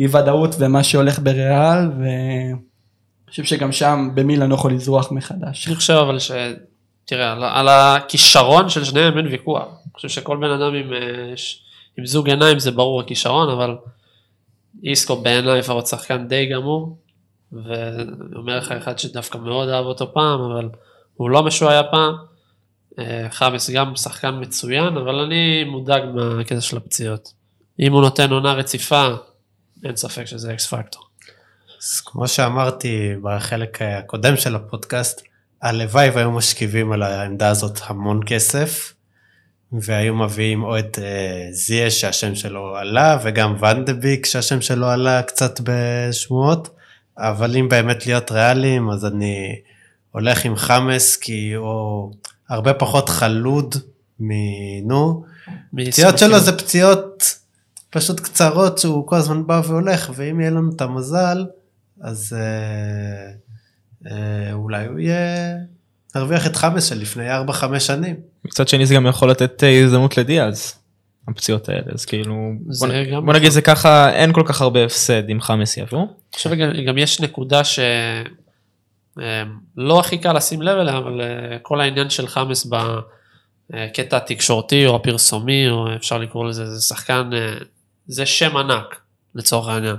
האי 0.00 0.08
ודאות 0.08 0.54
ומה 0.58 0.84
שהולך 0.84 1.18
בריאל, 1.18 1.88
ואני 1.98 3.30
חושב 3.30 3.44
שגם 3.44 3.72
שם 3.72 4.08
במילאן 4.14 4.50
הוא 4.50 4.58
יכול 4.58 4.72
לזרוח 4.72 5.12
מחדש. 5.12 5.68
אני 5.68 5.76
חושב 5.76 5.94
אבל 5.94 6.18
ש... 6.18 6.30
תראה, 7.04 7.32
על, 7.32 7.44
על 7.44 7.68
הכישרון 7.68 8.68
של 8.68 8.84
שניהם 8.84 9.18
אין 9.18 9.26
ויכוח. 9.26 9.62
אני 9.62 9.92
חושב 9.94 10.08
שכל 10.08 10.36
בן 10.36 10.50
אדם 10.50 10.74
עם, 10.74 10.92
אה, 10.92 11.32
עם 11.98 12.06
זוג 12.06 12.28
עיניים 12.28 12.58
זה 12.58 12.70
ברור 12.70 13.00
הכישרון, 13.00 13.50
אבל 13.50 13.76
איסקו 14.84 15.16
בעיניי 15.16 15.58
לפחות 15.58 15.86
שחקן 15.86 16.28
די 16.28 16.46
גמור. 16.46 16.98
ואני 17.52 18.36
אומר 18.36 18.58
לך 18.58 18.72
אחד 18.72 18.98
שדווקא 18.98 19.38
מאוד 19.38 19.68
אהב 19.68 19.84
אותו 19.84 20.14
פעם, 20.14 20.40
אבל 20.40 20.68
הוא 21.14 21.30
לא 21.30 21.42
משועע 21.42 21.82
פעם. 21.90 22.14
אה, 22.98 23.26
חמאס 23.30 23.70
גם 23.70 23.96
שחקן 23.96 24.40
מצוין, 24.40 24.96
אבל 24.96 25.14
אני 25.14 25.64
מודאג 25.64 26.02
מהקטע 26.14 26.60
של 26.60 26.76
הפציעות. 26.76 27.32
אם 27.80 27.92
הוא 27.92 28.02
נותן 28.02 28.30
עונה 28.30 28.52
רציפה, 28.52 29.06
אין 29.84 29.96
ספק 29.96 30.24
שזה 30.24 30.52
אקס 30.52 30.66
פקטור. 30.66 31.02
אז 31.82 32.00
כמו 32.00 32.28
שאמרתי 32.28 33.12
בחלק 33.22 33.82
הקודם 33.82 34.36
של 34.36 34.56
הפודקאסט, 34.56 35.22
הלוואי 35.62 36.10
והיו 36.10 36.30
משכיבים 36.30 36.92
על 36.92 37.02
העמדה 37.02 37.48
הזאת 37.48 37.80
המון 37.86 38.20
כסף, 38.26 38.94
והיו 39.72 40.14
מביאים 40.14 40.62
או 40.62 40.78
את 40.78 40.98
אה, 41.02 41.48
זיה 41.52 41.90
שהשם 41.90 42.34
שלו 42.34 42.76
עלה, 42.76 43.18
וגם 43.24 43.56
ונדביק 43.60 44.26
שהשם 44.26 44.60
שלו 44.60 44.86
עלה 44.86 45.22
קצת 45.22 45.60
בשמועות, 45.62 46.76
אבל 47.18 47.56
אם 47.56 47.68
באמת 47.68 48.06
להיות 48.06 48.32
ריאליים, 48.32 48.90
אז 48.90 49.06
אני 49.06 49.60
הולך 50.12 50.44
עם 50.44 50.56
חמאס, 50.56 51.16
כי 51.16 51.52
הוא 51.52 52.12
הרבה 52.48 52.74
פחות 52.74 53.08
חלוד 53.08 53.74
מנו. 54.20 55.24
פציעות 55.76 56.18
שלו 56.18 56.38
זה 56.38 56.58
פציעות 56.58 57.34
פשוט 57.90 58.20
קצרות 58.20 58.78
שהוא 58.78 59.06
כל 59.06 59.16
הזמן 59.16 59.46
בא 59.46 59.62
והולך, 59.64 60.10
ואם 60.14 60.40
יהיה 60.40 60.50
לנו 60.50 60.70
את 60.76 60.80
המזל, 60.80 61.46
אז 62.00 62.36
אה, 62.38 63.30
אה, 64.10 64.52
אולי 64.52 64.86
הוא 64.86 64.98
יהיה... 64.98 65.54
נרוויח 66.14 66.46
את 66.46 66.56
חמאס 66.56 66.88
של 66.88 66.98
לפני 66.98 67.38
4-5 67.48 67.78
שנים. 67.78 68.16
מצד 68.44 68.68
שני 68.68 68.86
זה 68.86 68.94
גם 68.94 69.06
יכול 69.06 69.30
לתת 69.30 69.64
אה, 69.64 69.82
הזדמנות 69.84 70.18
לדיאז. 70.18 70.80
הפציעות 71.28 71.68
האלה 71.68 71.92
אז 71.94 72.04
כאילו 72.04 72.52
בוא, 72.78 72.88
גם 73.12 73.26
בוא 73.26 73.34
נגיד 73.34 73.50
זה 73.50 73.62
ככה 73.62 74.12
אין 74.12 74.32
כל 74.32 74.42
כך 74.46 74.60
הרבה 74.60 74.84
הפסד 74.84 75.30
אם 75.30 75.40
חמאס 75.40 75.76
יבוא. 75.76 76.06
חושב 76.34 76.54
גם, 76.54 76.70
גם 76.86 76.98
יש 76.98 77.20
נקודה 77.20 77.64
שלא 77.64 77.90
הכי 80.00 80.18
קל 80.18 80.32
לשים 80.32 80.62
לב 80.62 80.78
אליה, 80.78 80.98
אבל 80.98 81.20
אה, 81.20 81.58
כל 81.62 81.80
העניין 81.80 82.10
של 82.10 82.26
חמאס 82.26 82.66
בקטע 83.70 84.16
התקשורתי 84.16 84.86
או 84.86 84.96
הפרסומי, 84.96 85.70
או 85.70 85.94
אפשר 85.96 86.18
לקרוא 86.18 86.48
לזה, 86.48 86.74
זה 86.74 86.82
שחקן, 86.82 87.30
אה, 87.32 87.54
זה 88.10 88.26
שם 88.26 88.56
ענק 88.56 89.00
לצורך 89.34 89.68
העניין. 89.68 89.96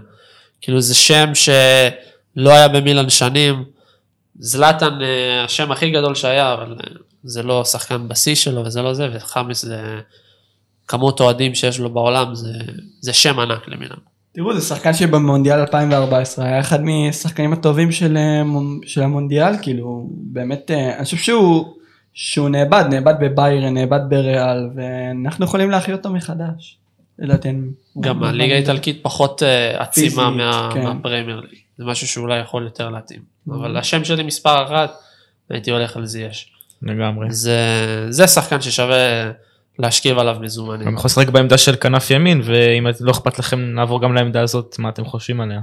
כאילו 0.61 0.81
זה 0.81 0.95
שם 0.95 1.31
שלא 1.35 2.49
היה 2.49 2.67
במילן 2.67 3.09
שנים, 3.09 3.63
זלאטן 4.39 5.01
אה, 5.01 5.43
השם 5.43 5.71
הכי 5.71 5.91
גדול 5.91 6.15
שהיה, 6.15 6.53
אבל 6.53 6.75
זה 7.23 7.43
לא 7.43 7.65
שחקן 7.65 8.07
בשיא 8.07 8.35
שלו 8.35 8.65
וזה 8.65 8.81
לא 8.81 8.93
זה, 8.93 9.09
וחמאס 9.13 9.65
זה 9.65 9.99
כמות 10.87 11.19
אוהדים 11.19 11.55
שיש 11.55 11.79
לו 11.79 11.93
בעולם, 11.93 12.35
זה, 12.35 12.53
זה 13.01 13.13
שם 13.13 13.39
ענק 13.39 13.67
למילן. 13.67 13.95
תראו, 14.33 14.53
זה 14.53 14.61
שחקן 14.61 14.93
שבמונדיאל 14.93 15.59
2014 15.59 16.45
היה 16.45 16.59
אחד 16.59 16.81
מהשחקנים 16.81 17.53
הטובים 17.53 17.91
של, 17.91 18.17
אה, 18.17 18.41
של 18.85 19.01
המונדיאל, 19.01 19.53
כאילו, 19.61 20.09
באמת, 20.11 20.71
אה, 20.71 20.95
אני 20.95 21.05
חושב 21.05 21.17
שהוא, 21.17 21.73
שהוא 22.13 22.49
נאבד, 22.49 22.83
נאבד 22.89 23.13
בביירן, 23.21 23.73
נאבד 23.73 23.99
בריאל, 24.09 24.69
ואנחנו 24.75 25.45
יכולים 25.45 25.71
להחיות 25.71 26.05
אותו 26.05 26.15
מחדש, 26.15 26.77
לדעתנו. 27.21 27.67
גם 27.99 28.23
הליגה 28.23 28.53
האיטלקית 28.55 28.99
פחות 29.01 29.43
אה, 29.43 29.81
עצימה 29.81 30.31
כן. 30.73 30.83
מהפרמייר 30.83 31.39
ליג. 31.39 31.59
זה 31.77 31.85
משהו 31.85 32.07
שאולי 32.07 32.39
יכול 32.39 32.63
יותר 32.63 32.89
להתאים. 32.89 33.21
אבל 33.49 33.77
השם 33.77 34.03
שלי 34.03 34.23
מספר 34.23 34.63
אחת, 34.65 34.91
הייתי 35.49 35.71
הולך 35.71 35.97
על 35.97 36.05
זייש. 36.05 36.51
לגמרי. 36.81 37.31
זה, 37.31 37.57
זה 38.09 38.27
שחקן 38.27 38.61
ששווה 38.61 39.31
להשכיב 39.79 40.17
עליו 40.19 40.37
מזומנים. 40.41 40.87
גם 40.87 40.93
יכול 40.93 41.05
לשחק 41.07 41.29
בעמדה 41.29 41.57
של 41.57 41.75
כנף 41.75 42.11
ימין 42.11 42.41
ואם 42.43 42.87
לא 43.01 43.11
אכפת 43.11 43.39
לכם 43.39 43.59
נעבור 43.75 44.01
גם 44.01 44.13
לעמדה 44.15 44.41
הזאת 44.41 44.75
מה 44.79 44.89
אתם 44.89 45.05
חושבים 45.05 45.41
עליה. 45.41 45.59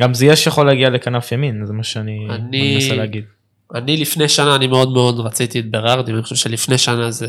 גם 0.00 0.14
זייש 0.14 0.46
יכול 0.46 0.66
להגיע 0.66 0.90
לכנף 0.90 1.32
ימין 1.32 1.66
זה 1.66 1.72
מה 1.72 1.82
שאני 1.82 2.26
אני- 2.30 2.74
מנסה 2.74 2.94
להגיד. 2.94 3.24
אני 3.74 3.96
לפני 3.96 4.28
שנה, 4.28 4.56
אני 4.56 4.66
מאוד 4.66 4.92
מאוד 4.92 5.20
רציתי 5.20 5.60
את 5.60 5.70
ברארדי, 5.70 6.12
ואני 6.12 6.22
חושב 6.22 6.36
שלפני 6.36 6.78
שנה 6.78 7.10
זה 7.10 7.26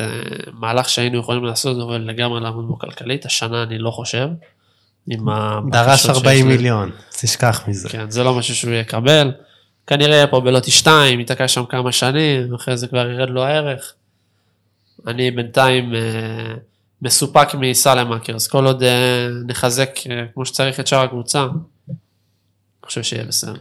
מהלך 0.53 0.89
שהיינו 0.89 1.19
יכולים 1.19 1.43
לעשות, 1.43 1.77
אבל 1.87 1.97
לגמרי 1.97 2.41
לעמוד 2.41 2.67
בו 2.67 2.79
כלכלית. 2.79 3.25
השנה 3.25 3.63
אני 3.63 3.77
לא 3.77 3.91
חושב. 3.91 4.27
עם 5.09 5.29
הבקשות 5.29 5.71
דרש 5.71 6.01
שיש 6.01 6.09
40 6.09 6.47
לי. 6.47 6.57
מיליון, 6.57 6.91
תשכח 7.21 7.63
מזה. 7.67 7.89
כן, 7.89 8.09
זה 8.09 8.23
לא 8.23 8.33
משהו 8.33 8.55
שהוא 8.55 8.73
יקבל. 8.73 9.31
כנראה 9.87 10.15
יהיה 10.15 10.27
פה 10.27 10.39
בלוטי 10.39 10.71
2, 10.71 11.19
ייתקע 11.19 11.47
שם 11.47 11.65
כמה 11.65 11.91
שנים, 11.91 12.53
אחרי 12.53 12.77
זה 12.77 12.87
כבר 12.87 13.11
ירד 13.11 13.29
לו 13.29 13.43
הערך. 13.43 13.93
אני 15.07 15.31
בינתיים 15.31 15.95
אה, 15.95 16.53
מסופק 17.01 17.47
מסלמאקרס, 17.59 18.47
כל 18.47 18.65
עוד 18.65 18.83
אה, 18.83 19.27
נחזק 19.47 19.89
אה, 20.09 20.25
כמו 20.33 20.45
שצריך 20.45 20.79
את 20.79 20.87
שאר 20.87 21.01
הקבוצה, 21.01 21.43
אני 21.43 21.97
חושב 22.85 23.03
שיהיה 23.03 23.25
בסדר. 23.25 23.59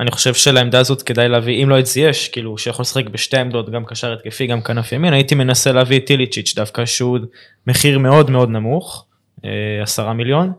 אני 0.00 0.10
חושב 0.10 0.34
שלעמדה 0.34 0.78
הזאת 0.78 1.02
כדאי 1.02 1.28
להביא 1.28 1.64
אם 1.64 1.68
לא 1.68 1.78
את 1.78 1.86
זייש 1.86 2.28
כאילו 2.28 2.58
שיכול 2.58 2.82
לשחק 2.82 3.08
בשתי 3.08 3.36
עמדות 3.36 3.70
גם 3.70 3.84
קשר 3.84 4.12
התקפי 4.12 4.46
גם 4.46 4.60
כנף 4.62 4.92
ימין 4.92 5.12
הייתי 5.12 5.34
מנסה 5.34 5.72
להביא 5.72 5.98
את 5.98 6.06
טיליצ'יץ' 6.06 6.54
דווקא 6.54 6.86
שהוא 6.86 7.18
מחיר 7.66 7.98
מאוד 7.98 8.30
מאוד 8.30 8.48
נמוך 8.48 9.06
אה, 9.44 9.50
עשרה 9.82 10.12
מיליון 10.12 10.52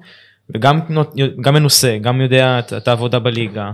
וגם 0.56 0.80
גם 1.42 1.54
מנוסה 1.54 1.98
גם 2.02 2.22
יודע 2.22 2.60
את, 2.60 2.88
העבודה 2.88 3.20
בליגה 3.20 3.72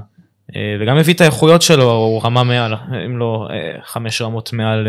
אה, 0.55 0.77
וגם 0.81 0.97
מביא 0.97 1.13
את 1.13 1.21
האיכויות 1.21 1.61
שלו 1.61 1.91
הוא 1.91 2.21
רמה 2.23 2.43
מעל 2.43 2.73
אם 3.05 3.17
לא 3.17 3.47
אה, 3.49 3.81
חמש 3.83 4.21
רמות 4.21 4.53
מעל. 4.53 4.87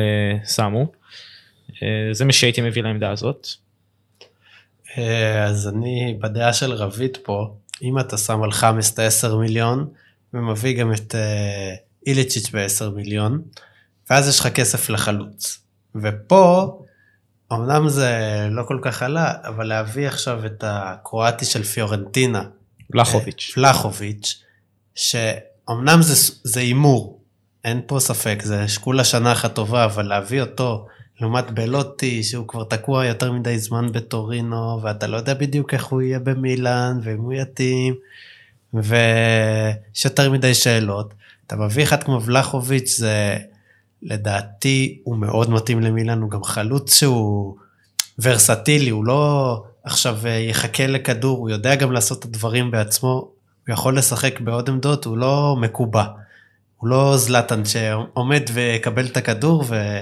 אה, 1.83 2.09
זה 2.13 2.25
מי 2.25 2.33
שהייתי 2.33 2.61
מביא 2.61 2.83
לעמדה 2.83 3.11
הזאת. 3.11 3.49
אז 5.47 5.69
אני 5.69 6.17
בדעה 6.21 6.53
של 6.53 6.73
רביד 6.73 7.17
פה, 7.23 7.55
אם 7.83 7.99
אתה 7.99 8.17
שם 8.17 8.43
על 8.43 8.53
חמאס 8.53 8.95
את 8.95 8.99
ה-10 8.99 9.37
מיליון, 9.37 9.89
ומביא 10.35 10.79
גם 10.81 10.93
את 10.93 11.15
אה, 11.15 11.75
איליצ'יץ' 12.07 12.51
ב-10 12.51 12.91
מיליון, 12.91 13.43
ואז 14.11 14.29
יש 14.29 14.41
לך 14.41 14.47
כסף 14.47 14.91
לחלוץ. 14.91 15.59
ופה, 15.95 16.79
אמנם 17.53 17.89
זה 17.89 18.13
לא 18.51 18.63
כל 18.63 18.79
כך 18.83 19.03
עלה, 19.03 19.33
אבל 19.45 19.67
להביא 19.67 20.09
עכשיו 20.09 20.47
את 20.47 20.65
הקרואטי 20.67 21.45
של 21.45 21.63
פיורנטינה, 21.63 22.43
לחוביץ'. 22.95 23.51
פלחוביץ', 23.55 24.43
שאומנם 24.95 25.99
זה 26.43 26.61
הימור, 26.61 27.21
אין 27.65 27.81
פה 27.87 28.01
ספק, 28.01 28.43
זה 28.43 28.69
שקולה 28.69 29.05
שנה 29.05 29.33
אחת 29.33 29.55
טובה, 29.55 29.85
אבל 29.85 30.07
להביא 30.07 30.41
אותו 30.41 30.87
לעומת 31.21 31.51
בלוטי, 31.51 32.23
שהוא 32.23 32.49
כבר 32.49 32.65
תקוע 32.65 33.07
יותר 33.07 33.33
מדי 33.33 33.59
זמן 33.59 33.93
בטורינו, 33.93 34.83
ואתה 34.83 35.07
לא 35.07 35.17
יודע 35.17 35.35
בדיוק 35.35 35.75
איך 35.75 35.85
הוא 35.85 36.03
יהיה 36.03 36.19
במילאן, 36.19 36.99
ואם 37.03 37.19
הוא 37.19 37.33
יתאים, 37.33 37.95
ויש 38.75 40.05
יותר 40.05 40.31
מדי 40.31 40.55
שאלות. 40.55 41.15
אתה 41.47 41.57
מביא 41.57 41.83
אחד 41.83 42.03
כמו 42.03 42.23
ולחוביץ', 42.23 42.97
זה 42.99 43.37
לדעתי 44.03 45.01
הוא 45.05 45.17
מאוד 45.17 45.51
מתאים 45.51 45.81
למילאן, 45.81 46.21
הוא 46.21 46.31
גם 46.31 46.45
חלוץ 46.45 46.95
שהוא 46.99 47.57
ורסטילי, 48.19 48.91
הוא 48.91 49.05
לא 49.05 49.63
עכשיו 49.85 50.19
אה, 50.27 50.31
יחכה 50.31 50.87
לכדור, 50.87 51.39
הוא 51.39 51.51
יודע 51.51 51.75
גם 51.75 51.93
לעשות 51.93 52.19
את 52.19 52.25
הדברים 52.25 52.71
בעצמו, 52.71 53.09
הוא 53.09 53.73
יכול 53.73 53.99
לשחק 53.99 54.41
בעוד 54.41 54.69
עמדות, 54.69 55.05
הוא 55.05 55.19
לא 55.19 55.57
מקובע. 55.61 56.05
הוא 56.77 56.89
לא 56.89 57.17
זלטן 57.17 57.65
שעומד 57.65 58.43
ויקבל 58.53 59.07
את 59.07 59.17
הכדור 59.17 59.65
ו... 59.69 60.01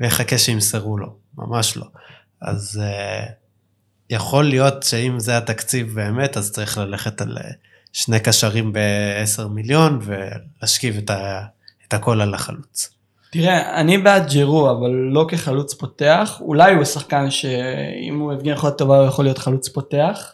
ויחכה 0.00 0.38
שימסרו 0.38 0.98
לו, 0.98 1.16
ממש 1.38 1.76
לא. 1.76 1.86
אז 2.42 2.80
uh, 2.82 3.30
יכול 4.10 4.44
להיות 4.44 4.82
שאם 4.82 5.20
זה 5.20 5.38
התקציב 5.38 5.94
באמת, 5.94 6.36
אז 6.36 6.52
צריך 6.52 6.78
ללכת 6.78 7.20
על 7.20 7.38
uh, 7.38 7.42
שני 7.96 8.20
קשרים 8.20 8.72
ב-10 8.72 9.48
מיליון 9.48 9.98
ולהשכיב 10.02 10.96
את, 10.96 11.10
ה... 11.10 11.42
את 11.88 11.94
הכל 11.94 12.20
על 12.20 12.34
החלוץ. 12.34 12.90
תראה, 13.32 13.80
אני 13.80 13.98
בעד 13.98 14.28
ג'ירו, 14.28 14.70
אבל 14.70 14.90
לא 14.90 15.26
כחלוץ 15.28 15.74
פותח. 15.74 16.38
אולי 16.40 16.74
הוא 16.74 16.84
שחקן 16.84 17.30
שאם 17.30 18.18
הוא 18.18 18.32
יבגן 18.32 18.52
יכולת 18.52 18.78
טובה 18.78 18.98
הוא 18.98 19.06
יכול 19.06 19.24
להיות 19.24 19.38
חלוץ 19.38 19.68
פותח. 19.68 20.32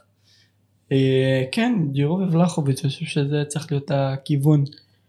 אה, 0.93 1.45
כן, 1.53 1.75
ג'ירו 1.93 2.15
ובלחוביץ', 2.15 2.81
אני 2.85 2.93
חושב 2.93 3.07
שזה 3.07 3.43
צריך 3.49 3.73
להיות 3.73 3.91
הכיוון. 3.95 4.65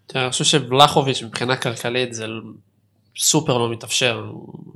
תראה, 0.07 0.23
אני 0.23 0.31
חושב 0.31 0.43
שבלחוביץ' 0.43 1.23
מבחינה 1.23 1.55
כלכלית 1.55 2.13
זה 2.13 2.25
סופר 3.17 3.57
לא 3.57 3.71
מתאפשר. 3.71 4.31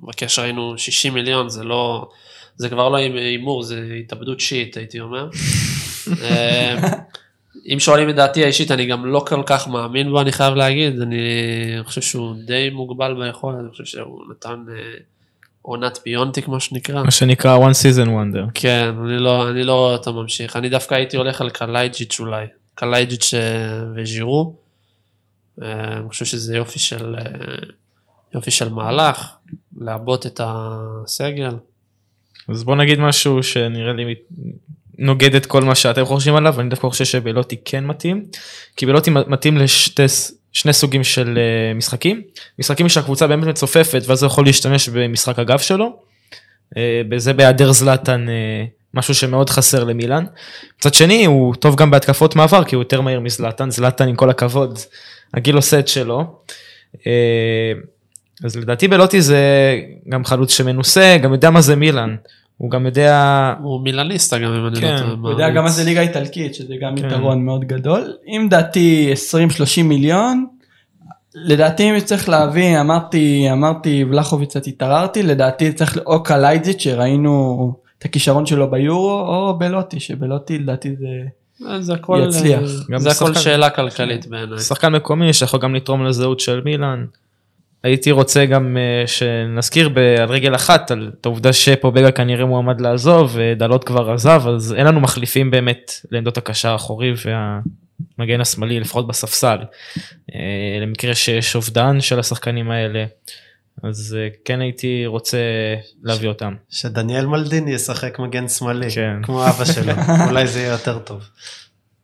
בקשר 0.07 0.41
היינו 0.41 0.78
60 0.78 1.13
מיליון, 1.13 1.49
זה 1.49 1.63
לא, 1.63 2.09
זה 2.55 2.69
כבר 2.69 2.89
לא 2.89 2.97
הימור, 2.97 3.63
זה 3.63 3.97
התאבדות 3.99 4.39
שיעית 4.39 4.78
הייתי 4.78 4.99
אומר. 4.99 5.30
אם 7.74 7.80
שואלים 7.80 8.09
את 8.09 8.15
דעתי 8.15 8.43
האישית, 8.43 8.72
אני 8.72 8.86
גם 8.86 9.05
לא 9.05 9.26
כל 9.28 9.43
כך 9.45 9.68
מאמין 9.68 10.09
בו, 10.09 10.22
אני 10.22 10.32
חייב 10.32 10.55
להגיד. 10.55 11.01
אני 11.01 11.20
חושב 11.84 12.01
שהוא 12.01 12.36
די 12.45 12.70
מוגבל 12.70 13.13
ביכולת, 13.13 13.59
אני 13.59 13.70
חושב 13.70 13.86
שהוא 13.86 14.24
נתן 14.32 14.65
אה, 14.70 14.76
עונת 15.61 15.99
ביינטיק, 16.05 16.47
מה 16.47 16.59
שנקרא. 16.59 17.03
מה 17.03 17.11
שנקרא 17.11 17.57
one 17.57 17.74
season 17.74 18.07
wonder. 18.07 18.51
כן, 18.53 18.93
אני 19.05 19.18
לא, 19.18 19.49
אני 19.49 19.63
לא 19.63 19.74
רואה 19.74 19.93
אותו 19.93 20.13
ממשיך. 20.13 20.55
אני 20.55 20.70
דווקא 20.70 20.95
הייתי 20.95 21.18
הולך 21.18 21.41
על 21.41 21.49
קלייג'יץ' 21.49 22.20
אולי. 22.20 22.45
קלייג'יץ' 22.76 23.34
אה, 23.34 23.84
וז'ירו. 23.95 24.55
אה, 25.61 25.97
אני 25.97 26.09
חושב 26.09 26.26
שזה 26.26 26.57
יופי 26.57 26.80
של, 26.80 27.15
יופי 28.34 28.51
של 28.51 28.70
מהלך, 28.70 29.36
לעבות 29.78 30.26
את 30.26 30.41
הסגל. 30.43 31.55
אז 32.49 32.63
בוא 32.63 32.76
נגיד 32.76 32.99
משהו 32.99 33.43
שנראה 33.43 33.93
לי 33.93 34.15
נוגד 34.98 35.36
את 35.36 35.45
כל 35.45 35.64
מה 35.64 35.76
שאתם 35.76 36.06
חושבים 36.06 36.36
עליו, 36.36 36.60
אני 36.60 36.70
דווקא 36.70 36.89
חושב 36.89 37.06
שבלוטי 37.06 37.56
כן 37.66 37.86
מתאים, 37.86 38.26
כי 38.76 38.86
בלוטי 38.86 39.12
מתאים 39.12 39.58
לשני 39.58 40.74
סוגים 40.74 41.04
של 41.04 41.38
אה, 41.38 41.74
משחקים, 41.74 42.22
משחקים 42.60 42.89
שהקבוצה 42.89 43.28
באמת 43.28 43.48
מצופפת 43.48 44.02
ואז 44.08 44.24
הוא 44.24 44.28
יכול 44.28 44.45
להשתמש 44.45 44.89
במשחק 44.89 45.39
הגב 45.39 45.58
שלו, 45.60 46.00
אה, 46.78 47.02
בזה 47.10 47.34
בהיעדר 47.34 47.72
זלאטן 47.72 48.30
אה, 48.30 48.66
משהו 48.93 49.16
שמאוד 49.16 49.50
חסר 49.50 49.84
למילאן. 49.84 50.26
מצד 50.80 50.93
שני 50.93 51.26
הוא 51.26 51.56
טוב 51.56 51.76
גם 51.76 51.91
בהתקפות 51.91 52.36
מעבר 52.36 52.64
כי 52.64 52.76
הוא 52.76 52.82
יותר 52.82 53.02
מהיר 53.02 53.20
מזלאטן, 53.20 53.72
זלאטן 53.72 54.08
עם 54.08 54.16
כל 54.16 54.30
הכבוד, 54.30 54.80
הגיל 55.34 55.56
עושה 55.56 55.80
את 55.80 55.88
שלו. 55.88 56.41
אז 58.43 58.56
לדעתי 58.56 58.88
בלוטי 58.88 59.22
זה 59.22 59.41
גם 60.10 60.26
חלוץ 60.26 60.52
שמנוסה, 60.52 61.18
גם 61.22 61.34
יודע 61.34 61.50
מה 61.50 61.62
זה 61.62 61.76
מילאן. 61.76 62.16
הוא 62.58 62.72
גם 62.72 62.86
יודע... 62.86 63.53
הוא 63.62 63.82
מילניסטה 63.82 64.38
גם 64.38 64.53
אם 64.53 64.68
אני 64.68 64.82
כן, 64.82 64.93
לא 64.93 64.99
טועה. 64.99 65.12
הוא 65.22 65.30
יודע 65.30 65.49
גם 65.49 65.64
מה 65.64 65.70
זה 65.70 65.84
ליגה 65.84 66.01
איטלקית, 66.01 66.55
שזה 66.55 66.74
גם 66.82 66.95
כן. 66.95 67.08
יתרון 67.08 67.45
מאוד 67.45 67.66
גדול. 67.66 68.14
אם 68.28 68.47
דעתי 68.49 69.14
20-30 69.80 69.84
מיליון, 69.84 70.45
לדעתי 71.36 71.91
אם 71.91 71.99
צריך 71.99 72.30
להביא, 72.30 72.82
אמרתי, 72.82 73.47
אמרתי 73.51 74.03
ולחוביץ 74.10 74.49
קצת 74.49 74.68
התעררתי, 74.68 75.24
לדעתי 75.24 75.74
צריך 75.74 75.97
או 76.05 76.24
קלייזיץ' 76.24 76.82
שראינו 76.82 77.74
את 77.99 78.05
הכישרון 78.05 78.45
שלו 78.45 78.72
ביורו, 78.72 79.20
או 79.20 79.58
בלוטי, 79.58 79.99
שבלוטי 79.99 80.60
לדעתי 80.60 80.95
זה... 80.95 81.08
זה 81.80 81.93
הכל, 81.93 82.24
יצליח. 82.28 82.62
גם 82.91 82.99
זה 82.99 83.12
הכל 83.12 83.34
שאלה 83.34 83.70
כלכלית 83.70 84.28
בעיניי. 84.28 84.60
שחקן 84.60 84.95
מקומי 84.95 85.34
שיכול 85.34 85.60
גם 85.60 85.76
לתרום 85.76 86.05
לזהות 86.05 86.39
של 86.39 86.62
מילאן. 86.66 87.05
הייתי 87.84 88.11
רוצה 88.11 88.45
גם 88.45 88.78
אה, 88.78 89.07
שנזכיר 89.07 89.89
על 90.19 90.30
רגל 90.30 90.55
אחת 90.55 90.91
על 90.91 91.11
את 91.21 91.25
העובדה 91.25 91.53
שפובגה 91.53 92.11
כנראה 92.11 92.45
מועמד 92.45 92.82
לעזוב 92.82 93.32
ודלות 93.34 93.84
כבר 93.84 94.11
עזב 94.11 94.41
אז 94.47 94.73
אין 94.73 94.88
לנו 94.88 94.99
מחליפים 94.99 95.51
באמת 95.51 95.91
לעמדות 96.11 96.38
הקשר 96.38 96.69
האחורי 96.69 97.13
והמגן 98.17 98.41
השמאלי 98.41 98.80
לפחות 98.80 99.07
בספסל. 99.07 99.57
אה, 100.36 100.39
למקרה 100.82 101.15
שיש 101.15 101.55
אובדן 101.55 102.01
של 102.01 102.19
השחקנים 102.19 102.71
האלה 102.71 103.05
אז 103.84 104.17
אה, 104.19 104.28
כן 104.45 104.61
הייתי 104.61 105.05
רוצה 105.05 105.38
להביא 106.03 106.30
אותם. 106.30 106.55
שדניאל 106.69 107.25
מלדיני 107.25 107.71
ישחק 107.71 108.19
מגן 108.19 108.47
שמאלי, 108.47 108.91
כן. 108.91 109.23
כמו 109.23 109.47
אבא 109.47 109.65
שלו, 109.65 109.93
אולי 110.30 110.47
זה 110.47 110.59
יהיה 110.59 110.71
יותר 110.71 110.99
טוב, 110.99 111.21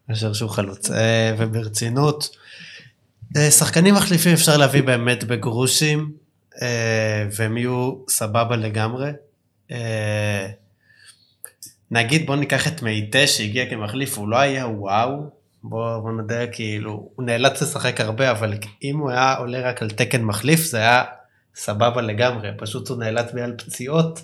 מאשר 0.10 0.34
שהוא 0.34 0.50
חלוץ. 0.50 0.92
אה, 0.92 1.34
וברצינות, 1.38 2.30
אה, 2.34 2.38
שחקנים 3.38 3.96
מחליפים 3.96 4.34
אפשר 4.34 4.58
להביא 4.58 4.84
באמת 4.84 5.24
בגרושים, 5.24 6.12
אה, 6.62 7.28
והם 7.32 7.58
יהיו 7.58 7.94
סבבה 8.10 8.56
לגמרי. 8.56 9.12
אה, 9.72 10.48
נגיד 11.92 12.26
בוא 12.26 12.36
ניקח 12.36 12.68
את 12.68 12.82
מייטה 12.82 13.28
שהגיע 13.28 13.70
כמחליף, 13.70 14.18
הוא 14.18 14.28
לא 14.28 14.38
היה 14.38 14.68
וואו, 14.68 15.30
בוא, 15.64 16.00
בוא 16.00 16.12
נדע 16.12 16.48
כאילו, 16.48 17.10
הוא 17.16 17.26
נאלץ 17.26 17.62
לשחק 17.62 18.02
הרבה, 18.02 18.32
אבל 18.32 18.54
אם 18.84 19.00
הוא 19.00 19.12
היה 19.12 19.34
עולה 19.34 19.70
רק 19.70 19.82
על 19.82 19.90
תקן 19.90 20.22
מחליף 20.22 20.60
זה 20.60 20.78
היה 20.78 21.04
סבבה 21.56 22.02
לגמרי, 22.02 22.50
פשוט 22.58 22.90
הוא 22.90 22.98
נאלץ 22.98 23.32
בגלל 23.34 23.54
פציעות 23.58 24.22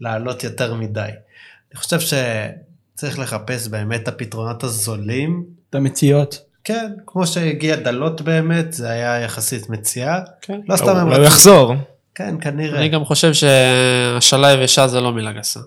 לעלות 0.00 0.44
יותר 0.44 0.74
מדי. 0.74 1.00
אני 1.00 1.80
חושב 1.80 2.00
שצריך 2.00 3.18
לחפש 3.18 3.68
באמת 3.68 4.02
את 4.02 4.08
הפתרונות 4.08 4.64
הזולים. 4.64 5.44
את 5.70 5.74
המציאות. 5.74 6.51
כן, 6.64 6.92
כמו 7.06 7.26
שהגיע 7.26 7.76
דלות 7.76 8.20
באמת, 8.20 8.72
זה 8.72 8.90
היה 8.90 9.20
יחסית 9.20 9.70
מציאה. 9.70 10.20
כן. 10.42 10.60
לא 10.68 10.76
סתם 10.76 10.96
הם 10.96 11.08
רצו- 11.08 11.22
יחזור. 11.22 11.74
כן, 12.14 12.34
כנראה. 12.40 12.78
אני 12.78 12.88
גם 12.88 13.04
חושב 13.04 13.32
שהשאלה 13.34 14.52
יבשה 14.52 14.88
זה 14.88 15.00
לא 15.00 15.12
מילה 15.12 15.32
גסה. 15.32 15.60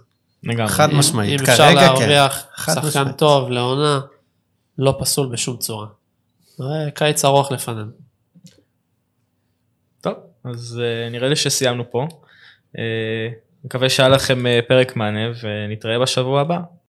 לגמרי. 0.43 0.67
חד 0.67 0.89
אם- 0.91 0.99
משמעית, 0.99 1.39
אם 1.41 1.45
אפשר 1.49 1.57
כרגע 1.63 1.79
כן. 1.79 1.85
להרוויח 2.09 2.45
שחקן 2.65 2.87
משמעית. 2.87 3.17
טוב 3.17 3.49
לעונה, 3.49 3.99
לא 4.77 4.97
פסול 4.99 5.29
בשום 5.31 5.57
צורה. 5.57 5.87
קיץ 6.93 7.25
ארוך 7.25 7.51
לפנינו. 7.51 7.91
טוב, 10.01 10.13
אז 10.45 10.81
uh, 10.81 11.11
נראה 11.11 11.29
לי 11.29 11.35
שסיימנו 11.35 11.91
פה. 11.91 12.07
Uh, 12.75 12.79
מקווה 13.65 13.89
שהיה 13.89 14.09
לכם 14.09 14.45
uh, 14.45 14.67
פרק 14.67 14.95
מענה 14.95 15.19
ונתראה 15.43 15.99
בשבוע 15.99 16.41
הבא. 16.41 16.57